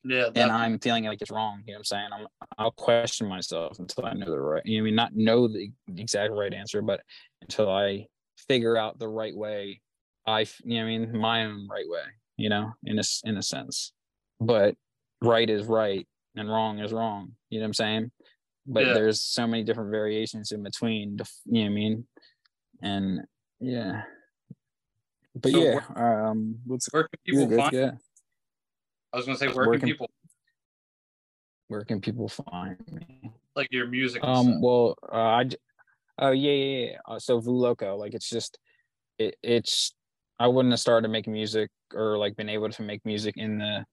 Yeah, 0.03 0.29
and 0.35 0.51
I'm 0.51 0.79
feeling 0.79 1.03
like 1.05 1.21
it's 1.21 1.31
wrong. 1.31 1.63
You 1.65 1.73
know 1.73 1.77
what 1.77 1.79
I'm 1.79 1.83
saying? 1.85 2.09
I'm 2.13 2.27
I'll 2.57 2.71
question 2.71 3.27
myself 3.27 3.77
until 3.79 4.05
I 4.05 4.13
know 4.13 4.25
the 4.31 4.39
right. 4.39 4.65
You 4.65 4.77
know, 4.77 4.83
I 4.83 4.85
mean, 4.85 4.95
not 4.95 5.15
know 5.15 5.47
the 5.47 5.71
exact 5.95 6.31
right 6.33 6.53
answer, 6.53 6.81
but 6.81 7.01
until 7.41 7.69
I 7.69 8.07
figure 8.47 8.77
out 8.77 8.99
the 8.99 9.07
right 9.07 9.35
way. 9.35 9.81
I, 10.27 10.41
you 10.63 10.77
know, 10.77 10.81
I 10.83 10.85
mean, 10.85 11.17
my 11.17 11.45
own 11.45 11.67
right 11.69 11.85
way. 11.87 12.03
You 12.35 12.49
know, 12.49 12.73
in 12.83 12.99
a 12.99 13.03
in 13.23 13.37
a 13.37 13.41
sense, 13.41 13.93
but 14.39 14.75
right 15.23 15.49
is 15.49 15.65
right 15.65 16.07
and 16.35 16.47
wrong 16.47 16.77
is 16.79 16.93
wrong. 16.93 17.31
You 17.49 17.59
know 17.59 17.63
what 17.63 17.67
I'm 17.69 17.73
saying? 17.73 18.11
But 18.67 18.85
Yeah. 18.85 18.93
there's 18.93 19.23
so 19.23 19.47
many 19.47 19.63
different 19.63 19.89
variations 19.89 20.51
in 20.51 20.61
between. 20.61 21.17
You 21.45 21.53
know 21.53 21.61
what 21.61 21.65
I 21.65 21.69
mean? 21.69 22.07
And 22.83 23.21
yeah, 23.59 24.03
but 25.33 25.51
So 25.51 25.63
yeah, 25.63 25.79
um, 25.95 26.59
what's 26.67 26.87
where 26.91 27.07
can 27.07 27.19
people 27.25 27.47
good, 27.47 27.57
find? 27.57 27.73
yeah. 27.73 27.91
I 29.13 29.17
was 29.17 29.25
gonna 29.25 29.37
say, 29.37 29.47
Where 29.47 29.65
where 29.65 29.79
can 29.79 29.89
people 29.89 30.11
Where 31.69 31.83
can 31.83 31.99
people 31.99 32.29
find 32.29 32.77
me? 32.91 33.31
like 33.55 33.69
your 33.71 33.87
music? 33.87 34.23
Um. 34.23 34.45
stuff? 34.45 34.57
Well, 34.61 34.95
uh, 35.11 35.15
I. 35.15 35.49
Oh 36.19 36.31
yeah, 36.31 36.51
yeah, 36.51 36.85
yeah. 36.85 36.97
Uh, 37.07 37.17
so 37.17 37.41
Voloco, 37.41 37.97
like 37.97 38.13
it's 38.13 38.29
just, 38.29 38.59
it, 39.17 39.35
it's. 39.41 39.95
I 40.39 40.47
wouldn't 40.47 40.71
have 40.71 40.79
started 40.79 41.09
making 41.09 41.33
music 41.33 41.69
or 41.93 42.17
like 42.17 42.35
been 42.35 42.49
able 42.49 42.69
to 42.69 42.81
make 42.81 43.05
music 43.05 43.35
in 43.37 43.57
the, 43.57 43.85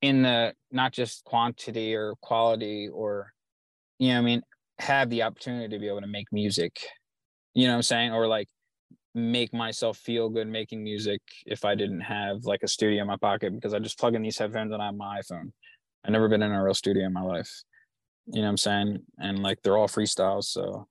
in 0.00 0.22
the 0.22 0.54
not 0.70 0.92
just 0.92 1.24
quantity 1.24 1.94
or 1.94 2.14
quality 2.22 2.88
or, 2.88 3.32
you 3.98 4.08
know, 4.08 4.18
I 4.18 4.22
mean, 4.22 4.42
have 4.78 5.10
the 5.10 5.22
opportunity 5.22 5.68
to 5.68 5.78
be 5.78 5.88
able 5.88 6.00
to 6.00 6.06
make 6.06 6.26
music, 6.32 6.80
you 7.54 7.66
know 7.66 7.74
what 7.74 7.76
I'm 7.76 7.82
saying, 7.82 8.12
or 8.12 8.26
like 8.26 8.48
make 9.14 9.52
myself 9.52 9.98
feel 9.98 10.28
good 10.28 10.46
making 10.46 10.82
music 10.82 11.20
if 11.44 11.64
I 11.64 11.74
didn't 11.74 12.00
have 12.00 12.44
like 12.44 12.62
a 12.62 12.68
studio 12.68 13.02
in 13.02 13.08
my 13.08 13.16
pocket 13.16 13.54
because 13.54 13.74
I 13.74 13.78
just 13.78 13.98
plug 13.98 14.14
in 14.14 14.22
these 14.22 14.38
headphones 14.38 14.72
and 14.72 14.80
I 14.80 14.86
have 14.86 14.94
my 14.94 15.20
iPhone. 15.20 15.50
I've 16.04 16.12
never 16.12 16.28
been 16.28 16.42
in 16.42 16.52
a 16.52 16.62
real 16.62 16.74
studio 16.74 17.06
in 17.06 17.12
my 17.12 17.22
life. 17.22 17.62
You 18.26 18.40
know 18.40 18.46
what 18.46 18.50
I'm 18.50 18.56
saying? 18.56 18.98
And 19.18 19.42
like 19.42 19.58
they're 19.62 19.76
all 19.76 19.88
freestyles. 19.88 20.44
So 20.44 20.86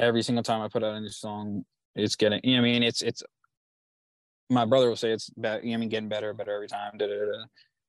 every 0.00 0.22
single 0.22 0.42
time 0.42 0.62
I 0.62 0.68
put 0.68 0.82
out 0.82 0.94
a 0.94 1.00
new 1.00 1.10
song, 1.10 1.64
it's 1.94 2.16
getting 2.16 2.40
you 2.42 2.54
know 2.54 2.62
I 2.62 2.64
mean, 2.64 2.82
it's 2.82 3.02
it's 3.02 3.22
my 4.50 4.64
brother 4.64 4.88
will 4.88 4.96
say 4.96 5.12
it's 5.12 5.30
what 5.34 5.64
I 5.64 5.76
mean, 5.76 5.88
getting 5.88 6.08
better, 6.08 6.32
better 6.32 6.54
every 6.54 6.68
time. 6.68 6.96
Da, 6.98 7.06
da, 7.06 7.14
da. 7.14 7.44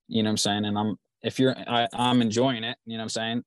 You 0.08 0.24
know 0.24 0.28
what 0.28 0.32
I'm 0.32 0.38
saying? 0.38 0.66
And 0.66 0.78
I'm 0.78 0.96
if 1.22 1.40
you're 1.40 1.58
I, 1.58 1.88
I'm 1.94 2.22
enjoying 2.22 2.64
it, 2.64 2.78
you 2.86 2.94
know 2.94 3.02
what 3.02 3.04
I'm 3.04 3.10
saying? 3.10 3.44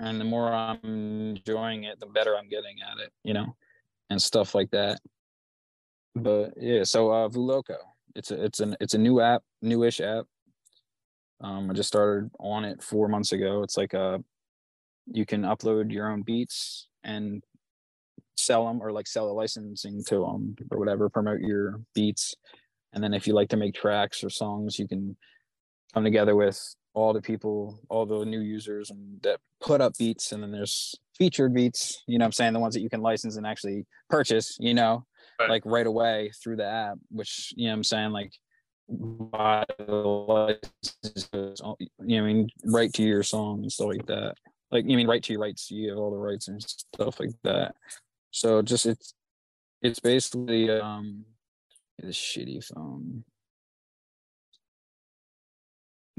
And 0.00 0.20
the 0.20 0.24
more 0.24 0.52
I'm 0.52 0.78
enjoying 0.84 1.84
it, 1.84 1.98
the 1.98 2.06
better 2.06 2.36
I'm 2.36 2.48
getting 2.48 2.76
at 2.80 3.04
it, 3.04 3.12
you 3.24 3.34
know, 3.34 3.56
and 4.10 4.20
stuff 4.20 4.54
like 4.54 4.70
that. 4.70 5.00
But 6.14 6.54
yeah, 6.56 6.84
so 6.84 7.10
uh 7.10 7.28
Voloco. 7.28 7.76
It's 8.14 8.30
a 8.30 8.44
it's 8.44 8.60
an 8.60 8.76
it's 8.80 8.94
a 8.94 8.98
new 8.98 9.20
app, 9.20 9.42
newish 9.62 10.00
app. 10.00 10.24
Um, 11.40 11.70
I 11.70 11.74
just 11.74 11.88
started 11.88 12.30
on 12.40 12.64
it 12.64 12.82
four 12.82 13.08
months 13.08 13.32
ago. 13.32 13.62
It's 13.62 13.76
like 13.76 13.94
a 13.94 14.22
you 15.06 15.24
can 15.24 15.42
upload 15.42 15.92
your 15.92 16.10
own 16.10 16.22
beats 16.22 16.88
and 17.04 17.42
sell 18.38 18.66
them 18.66 18.80
or 18.82 18.92
like 18.92 19.06
sell 19.06 19.26
the 19.26 19.32
licensing 19.32 20.02
to 20.04 20.20
them 20.20 20.56
or 20.70 20.78
whatever, 20.78 21.08
promote 21.08 21.40
your 21.40 21.80
beats. 21.94 22.34
And 22.92 23.02
then 23.02 23.14
if 23.14 23.26
you 23.26 23.34
like 23.34 23.50
to 23.50 23.56
make 23.56 23.74
tracks 23.74 24.24
or 24.24 24.30
songs, 24.30 24.78
you 24.78 24.88
can 24.88 25.16
come 25.94 26.04
together 26.04 26.34
with 26.36 26.58
all 26.94 27.12
the 27.12 27.20
people, 27.20 27.80
all 27.88 28.06
the 28.06 28.24
new 28.24 28.40
users 28.40 28.90
and 28.90 29.20
that 29.22 29.40
put 29.60 29.80
up 29.80 29.96
beats. 29.98 30.32
And 30.32 30.42
then 30.42 30.52
there's 30.52 30.94
featured 31.16 31.52
beats, 31.54 32.02
you 32.06 32.18
know 32.18 32.24
I'm 32.24 32.32
saying? 32.32 32.52
The 32.52 32.60
ones 32.60 32.74
that 32.74 32.80
you 32.80 32.88
can 32.88 33.02
license 33.02 33.36
and 33.36 33.46
actually 33.46 33.86
purchase, 34.08 34.56
you 34.58 34.74
know, 34.74 35.04
right. 35.38 35.50
like 35.50 35.62
right 35.64 35.86
away 35.86 36.32
through 36.42 36.56
the 36.56 36.66
app, 36.66 36.98
which, 37.10 37.52
you 37.56 37.68
know 37.68 37.74
I'm 37.74 37.84
saying? 37.84 38.12
Like 38.12 38.32
buy 38.88 39.64
the 39.78 39.92
licenses, 39.92 41.28
you 41.32 42.16
know, 42.16 42.24
I 42.24 42.26
mean, 42.26 42.48
right 42.64 42.92
to 42.94 43.02
your 43.02 43.22
song 43.22 43.60
and 43.62 43.72
stuff 43.72 43.88
like 43.88 44.06
that. 44.06 44.34
Like, 44.70 44.84
you 44.86 44.96
mean, 44.96 45.06
right 45.06 45.22
to 45.22 45.32
your 45.32 45.42
rights, 45.42 45.70
you 45.70 45.90
have 45.90 45.98
all 45.98 46.10
the 46.10 46.16
rights 46.16 46.48
and 46.48 46.62
stuff 46.62 47.20
like 47.20 47.30
that. 47.42 47.74
So 48.30 48.62
just 48.62 48.86
it's 48.86 49.14
it's 49.82 50.00
basically 50.00 50.70
um 50.70 51.24
a 52.02 52.06
shitty 52.06 52.64
phone. 52.64 53.24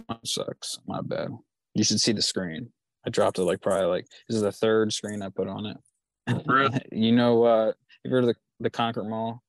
That 0.07 0.25
sucks. 0.25 0.79
My 0.87 1.01
bad. 1.01 1.29
You 1.73 1.83
should 1.83 2.01
see 2.01 2.13
the 2.13 2.21
screen. 2.21 2.71
I 3.05 3.09
dropped 3.09 3.39
it 3.39 3.43
like 3.43 3.61
probably 3.61 3.85
like 3.85 4.07
this 4.27 4.35
is 4.35 4.41
the 4.41 4.51
third 4.51 4.91
screen 4.93 5.21
I 5.21 5.29
put 5.29 5.47
on 5.47 5.65
it. 5.65 5.77
Really? 6.45 6.81
you 6.91 7.11
know 7.11 7.43
uh 7.43 7.71
you 8.03 8.11
heard 8.11 8.23
of 8.23 8.29
the, 8.29 8.35
the 8.59 8.69
Concord 8.69 9.07
Mall? 9.07 9.43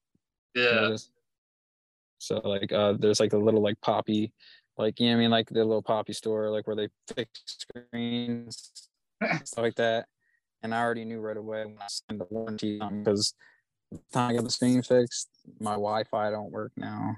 Yeah. 0.55 0.97
So 2.19 2.37
like 2.45 2.73
uh 2.73 2.95
there's 2.99 3.21
like 3.21 3.33
a 3.33 3.39
little 3.39 3.63
like 3.63 3.81
poppy 3.81 4.33
like 4.77 4.99
you 5.01 5.09
know 5.09 5.17
I 5.17 5.19
mean 5.19 5.31
like 5.31 5.49
the 5.49 5.65
little 5.65 5.83
poppy 5.83 6.13
store 6.13 6.51
like 6.51 6.67
where 6.67 6.77
they 6.77 6.89
fix 7.15 7.31
screens 7.45 8.89
stuff 9.45 9.63
like 9.63 9.77
that 9.77 10.07
and 10.63 10.75
I 10.75 10.81
already 10.81 11.05
knew 11.05 11.21
right 11.21 11.37
away 11.37 11.65
when 11.65 11.79
I 11.81 11.87
signed 11.89 12.21
the 12.21 12.27
warranty 12.31 12.81
on 12.81 13.03
because 13.03 13.35
the 13.91 13.99
time 14.13 14.31
I 14.31 14.35
got 14.35 14.45
the 14.45 14.51
screen 14.51 14.83
fixed, 14.83 15.29
my 15.59 15.73
Wi-Fi 15.73 16.31
don't 16.31 16.53
work 16.53 16.73
now. 16.77 17.17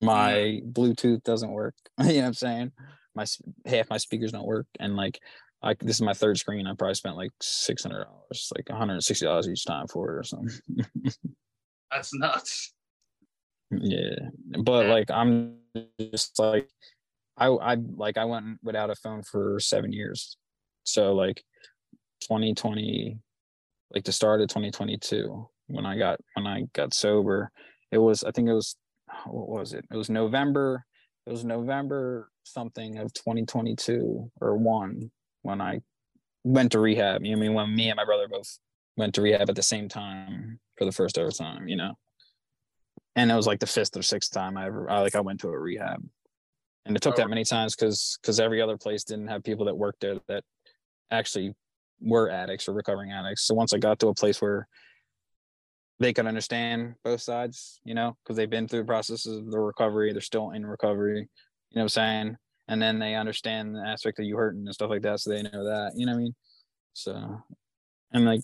My. 0.00 0.60
Bluetooth 0.64 1.24
doesn't 1.24 1.50
work. 1.50 1.74
you 1.98 2.06
know 2.06 2.14
what 2.14 2.24
I'm 2.26 2.34
saying? 2.34 2.72
My 3.14 3.24
half 3.66 3.90
my 3.90 3.96
speakers 3.96 4.32
don't 4.32 4.46
work, 4.46 4.66
and 4.78 4.94
like, 4.94 5.18
like 5.62 5.80
this 5.80 5.96
is 5.96 6.02
my 6.02 6.14
third 6.14 6.38
screen. 6.38 6.66
I 6.66 6.74
probably 6.74 6.94
spent 6.94 7.16
like 7.16 7.32
six 7.40 7.82
hundred 7.82 8.04
dollars, 8.04 8.52
like 8.54 8.68
one 8.68 8.78
hundred 8.78 8.94
and 8.94 9.04
sixty 9.04 9.26
dollars 9.26 9.48
each 9.48 9.64
time 9.64 9.88
for 9.88 10.10
it 10.10 10.18
or 10.18 10.22
something. 10.22 10.56
That's 11.90 12.14
nuts. 12.14 12.72
Yeah, 13.70 14.30
but 14.62 14.86
like 14.86 15.10
I'm 15.10 15.56
just 16.00 16.38
like 16.38 16.68
I 17.36 17.48
I 17.48 17.76
like 17.96 18.18
I 18.18 18.24
went 18.24 18.58
without 18.62 18.90
a 18.90 18.94
phone 18.94 19.22
for 19.22 19.58
seven 19.58 19.92
years, 19.92 20.36
so 20.84 21.12
like 21.14 21.42
2020 22.20 23.18
like 23.94 24.04
the 24.04 24.12
start 24.12 24.40
of 24.40 24.48
2022 24.48 25.48
when 25.68 25.86
I 25.86 25.96
got 25.96 26.20
when 26.34 26.46
I 26.46 26.64
got 26.72 26.94
sober. 26.94 27.50
It 27.90 27.98
was 27.98 28.24
I 28.24 28.30
think 28.30 28.48
it 28.48 28.54
was 28.54 28.76
what 29.26 29.48
was 29.48 29.72
it? 29.72 29.84
It 29.90 29.96
was 29.96 30.10
November. 30.10 30.84
It 31.26 31.30
was 31.30 31.44
November 31.44 32.30
something 32.44 32.98
of 32.98 33.12
2022 33.12 34.30
or 34.40 34.56
one 34.56 35.10
when 35.42 35.60
I 35.60 35.80
went 36.44 36.72
to 36.72 36.80
rehab. 36.80 37.24
You 37.24 37.32
know, 37.32 37.38
I 37.38 37.40
mean 37.40 37.54
when 37.54 37.74
me 37.74 37.88
and 37.88 37.96
my 37.96 38.04
brother 38.04 38.28
both 38.28 38.58
went 38.96 39.14
to 39.14 39.22
rehab 39.22 39.48
at 39.48 39.56
the 39.56 39.62
same 39.62 39.88
time 39.88 40.58
for 40.76 40.84
the 40.84 40.92
first 40.92 41.18
ever 41.18 41.30
time, 41.30 41.68
you 41.68 41.76
know. 41.76 41.94
And 43.16 43.30
it 43.30 43.34
was 43.34 43.46
like 43.46 43.60
the 43.60 43.66
fifth 43.66 43.96
or 43.96 44.02
sixth 44.02 44.32
time 44.32 44.56
I 44.56 44.66
ever 44.66 44.90
I 44.90 45.00
like 45.00 45.14
I 45.14 45.20
went 45.20 45.40
to 45.40 45.48
a 45.48 45.58
rehab. 45.58 46.06
And 46.84 46.96
it 46.96 47.02
took 47.02 47.14
oh. 47.14 47.16
that 47.18 47.26
oh. 47.26 47.30
many 47.30 47.44
times 47.44 47.74
because 47.74 48.18
because 48.20 48.40
every 48.40 48.60
other 48.60 48.76
place 48.76 49.04
didn't 49.04 49.28
have 49.28 49.44
people 49.44 49.66
that 49.66 49.76
worked 49.76 50.00
there 50.00 50.16
that 50.28 50.44
actually 51.10 51.54
were 52.00 52.30
addicts 52.30 52.68
or 52.68 52.72
recovering 52.72 53.12
addicts. 53.12 53.44
So 53.44 53.54
once 53.54 53.72
I 53.72 53.78
got 53.78 53.98
to 54.00 54.08
a 54.08 54.14
place 54.14 54.40
where 54.40 54.68
they 56.00 56.12
could 56.12 56.26
understand 56.26 56.94
both 57.04 57.20
sides, 57.20 57.80
you 57.84 57.94
know, 57.94 58.16
because 58.22 58.36
they've 58.36 58.48
been 58.48 58.68
through 58.68 58.80
the 58.80 58.86
processes 58.86 59.38
of 59.38 59.50
the 59.50 59.58
recovery, 59.58 60.12
they're 60.12 60.20
still 60.20 60.50
in 60.50 60.64
recovery, 60.64 61.18
you 61.18 61.76
know 61.76 61.80
what 61.80 61.82
I'm 61.82 61.88
saying? 61.88 62.36
And 62.68 62.80
then 62.80 62.98
they 62.98 63.14
understand 63.14 63.74
the 63.74 63.80
aspect 63.80 64.18
of 64.18 64.26
you 64.26 64.36
hurting 64.36 64.66
and 64.66 64.74
stuff 64.74 64.90
like 64.90 65.02
that. 65.02 65.20
So 65.20 65.30
they 65.30 65.42
know 65.42 65.64
that, 65.64 65.92
you 65.96 66.06
know 66.06 66.12
what 66.12 66.18
I 66.18 66.22
mean? 66.22 66.34
So, 66.92 67.42
and 68.12 68.24
like, 68.24 68.42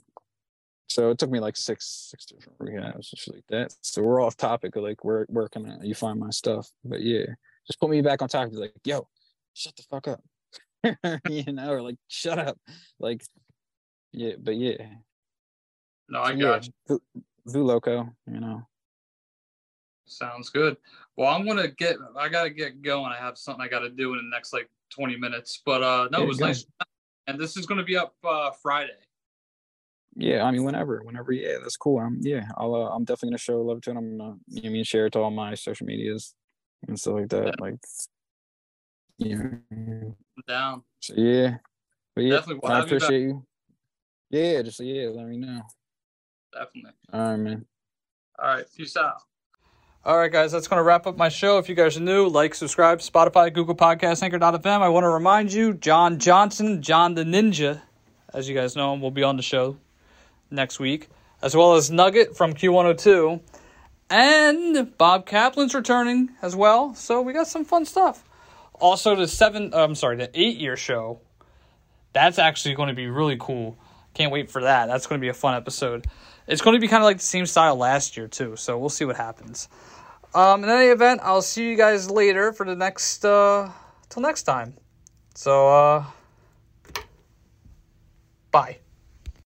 so 0.89 1.11
it 1.11 1.19
took 1.19 1.31
me 1.31 1.41
like 1.41 1.57
six, 1.57 2.09
six 2.11 2.27
different 2.27 2.59
rehabs 2.59 3.09
shit 3.15 3.35
like 3.35 3.47
that. 3.49 3.75
So 3.83 4.03
we're 4.03 4.23
off 4.23 4.37
topic 4.37 4.77
like, 4.77 5.05
where, 5.05 5.27
where 5.29 5.49
can 5.49 5.67
I, 5.67 5.85
you 5.85 5.95
find 5.95 6.19
my 6.19 6.31
stuff? 6.31 6.69
But 6.85 7.03
yeah, 7.03 7.27
just 7.67 7.81
put 7.81 7.91
me 7.91 8.01
back 8.01 8.23
on 8.23 8.29
topic. 8.29 8.55
Like, 8.55 8.75
yo, 8.85 9.07
shut 9.53 9.77
the 9.77 9.83
fuck 9.91 10.09
up. 10.09 10.21
you 11.29 11.53
know, 11.53 11.71
or 11.71 11.83
like, 11.83 11.97
shut 12.09 12.39
up. 12.39 12.59
Like, 12.99 13.23
yeah, 14.15 14.35
but 14.39 14.57
yeah. 14.57 14.87
No, 16.09 16.23
I 16.23 16.35
got 16.35 16.69
you. 16.89 17.01
Voloco, 17.49 18.11
you 18.31 18.41
know. 18.41 18.63
Sounds 20.07 20.51
good. 20.51 20.77
Well, 21.17 21.29
I'm 21.29 21.47
gonna 21.47 21.69
get. 21.69 21.97
I 22.17 22.29
gotta 22.29 22.51
get 22.51 22.83
going. 22.83 23.13
I 23.13 23.17
have 23.17 23.37
something 23.37 23.65
I 23.65 23.69
gotta 23.69 23.91
do 23.91 24.13
in 24.13 24.19
the 24.19 24.37
next 24.37 24.53
like 24.53 24.71
20 24.91 25.17
minutes. 25.17 25.63
But 25.65 25.83
uh, 25.83 26.09
no, 26.13 26.23
it 26.23 26.29
was 26.29 26.41
nice. 26.41 26.65
And 27.27 27.41
this 27.41 27.57
is 27.57 27.67
gonna 27.67 27.85
be 27.85 27.97
up 27.97 28.15
uh 28.23 28.51
Friday. 28.63 28.93
Yeah, 30.17 30.45
I 30.45 30.53
mean, 30.53 30.63
whenever, 30.63 31.01
whenever, 31.03 31.33
yeah, 31.33 31.57
that's 31.61 31.77
cool. 31.77 31.99
I'm, 31.99 32.19
yeah, 32.21 32.45
I'll, 32.57 32.73
uh, 32.77 32.89
I'm 32.91 33.03
definitely 33.03 33.31
gonna 33.31 33.39
show 33.39 33.61
love 33.63 33.81
to 33.83 33.91
it. 33.91 33.97
I'm 33.97 34.17
gonna, 34.17 34.37
you 34.47 34.63
know, 34.63 34.71
mean, 34.71 34.85
share 34.85 35.07
it 35.07 35.15
to 35.15 35.19
all 35.19 35.33
my 35.33 35.55
social 35.55 35.87
medias 35.87 36.35
and 36.87 36.99
stuff 36.99 37.15
like 37.15 37.31
that. 37.31 37.47
Yeah. 37.47 37.53
Like, 37.59 37.75
yeah, 39.19 39.37
I'm 39.37 40.15
down. 40.47 40.83
So 41.01 41.15
yeah, 41.17 41.57
but 42.15 42.25
yeah, 42.25 42.37
definitely. 42.37 42.71
I 42.71 42.81
appreciate 42.81 43.23
you. 43.23 43.45
Yeah, 44.35 44.63
just 44.63 44.81
yeah, 44.81 45.11
let 45.11 45.27
me 45.29 45.37
know. 45.37 45.63
Definitely. 46.53 46.91
All 47.13 47.21
right, 47.21 47.37
man. 47.37 47.65
All 48.37 48.49
right, 48.49 48.65
peace 48.77 48.97
out. 48.97 49.19
All 50.05 50.19
right, 50.19 50.33
guys, 50.33 50.51
that's 50.51 50.67
going 50.67 50.79
to 50.79 50.83
wrap 50.83 51.07
up 51.07 51.17
my 51.17 51.29
show. 51.29 51.59
If 51.59 51.69
you 51.69 51.77
guys 51.77 51.97
are 51.97 52.01
new, 52.01 52.27
like, 52.27 52.57
subscribe, 52.57 52.99
Spotify, 52.99 53.55
Google 53.55 53.77
Podcast, 53.77 54.25
Anchor.fm. 54.25 54.81
I 54.81 54.89
want 54.89 55.05
to 55.05 55.09
remind 55.09 55.53
you, 55.53 55.73
John 55.75 56.19
Johnson, 56.19 56.83
John 56.83 57.15
the 57.15 57.23
Ninja, 57.23 57.83
as 58.33 58.49
you 58.49 58.57
guys 58.57 58.75
know 58.75 58.93
him, 58.93 59.01
will 59.01 59.13
be 59.13 59.23
on 59.23 59.37
the 59.37 59.43
show 59.43 59.77
next 60.51 60.81
week, 60.81 61.11
as 61.41 61.55
well 61.55 61.77
as 61.77 61.93
Nugget 61.93 62.37
from 62.37 62.55
Q102. 62.55 63.41
And 64.11 64.99
Bob 64.99 65.27
Kaplan's 65.27 65.77
returning 65.77 66.31
as 66.43 66.57
well. 66.57 66.93
So 66.97 67.23
we 67.23 67.33
got 67.33 67.47
some 67.47 67.65
fun 67.65 67.85
stuff. 67.85 68.25
Also, 68.81 69.15
the 69.15 69.29
seven, 69.29 69.73
uh, 69.73 69.85
I'm 69.85 69.95
sorry, 69.95 70.17
the 70.17 70.29
eight 70.35 70.57
year 70.57 70.77
show. 70.77 71.21
That's 72.13 72.41
actually 72.41 72.75
going 72.75 72.89
to 72.89 72.95
be 72.97 73.07
really 73.07 73.37
cool. 73.39 73.79
Can't 74.15 74.33
wait 74.33 74.51
for 74.51 74.63
that. 74.63 74.87
That's 74.87 75.07
going 75.07 75.21
to 75.21 75.25
be 75.25 75.29
a 75.29 75.35
fun 75.35 75.55
episode. 75.55 76.07
It's 76.47 76.63
going 76.63 76.75
to 76.77 76.81
be 76.81 76.89
kind 76.89 77.03
of 77.03 77.07
like 77.07 77.19
the 77.19 77.25
same 77.25 77.47
style 77.47 77.77
last 77.77 78.17
year 78.17 78.29
too, 78.29 78.57
so 78.57 78.79
we'll 78.79 78.89
see 78.89 79.05
what 79.05 79.17
happens. 79.17 79.69
Um, 80.35 80.65
in 80.65 80.71
any 80.71 80.87
event, 80.87 81.21
I'll 81.23 81.43
see 81.43 81.69
you 81.69 81.77
guys 81.77 82.11
later 82.11 82.53
for 82.53 82.67
the 82.67 82.75
next 82.75 83.25
uh 83.25 83.71
till 84.09 84.23
next 84.23 84.43
time. 84.43 84.75
So 85.35 85.69
uh 85.69 86.05
bye. 88.51 88.84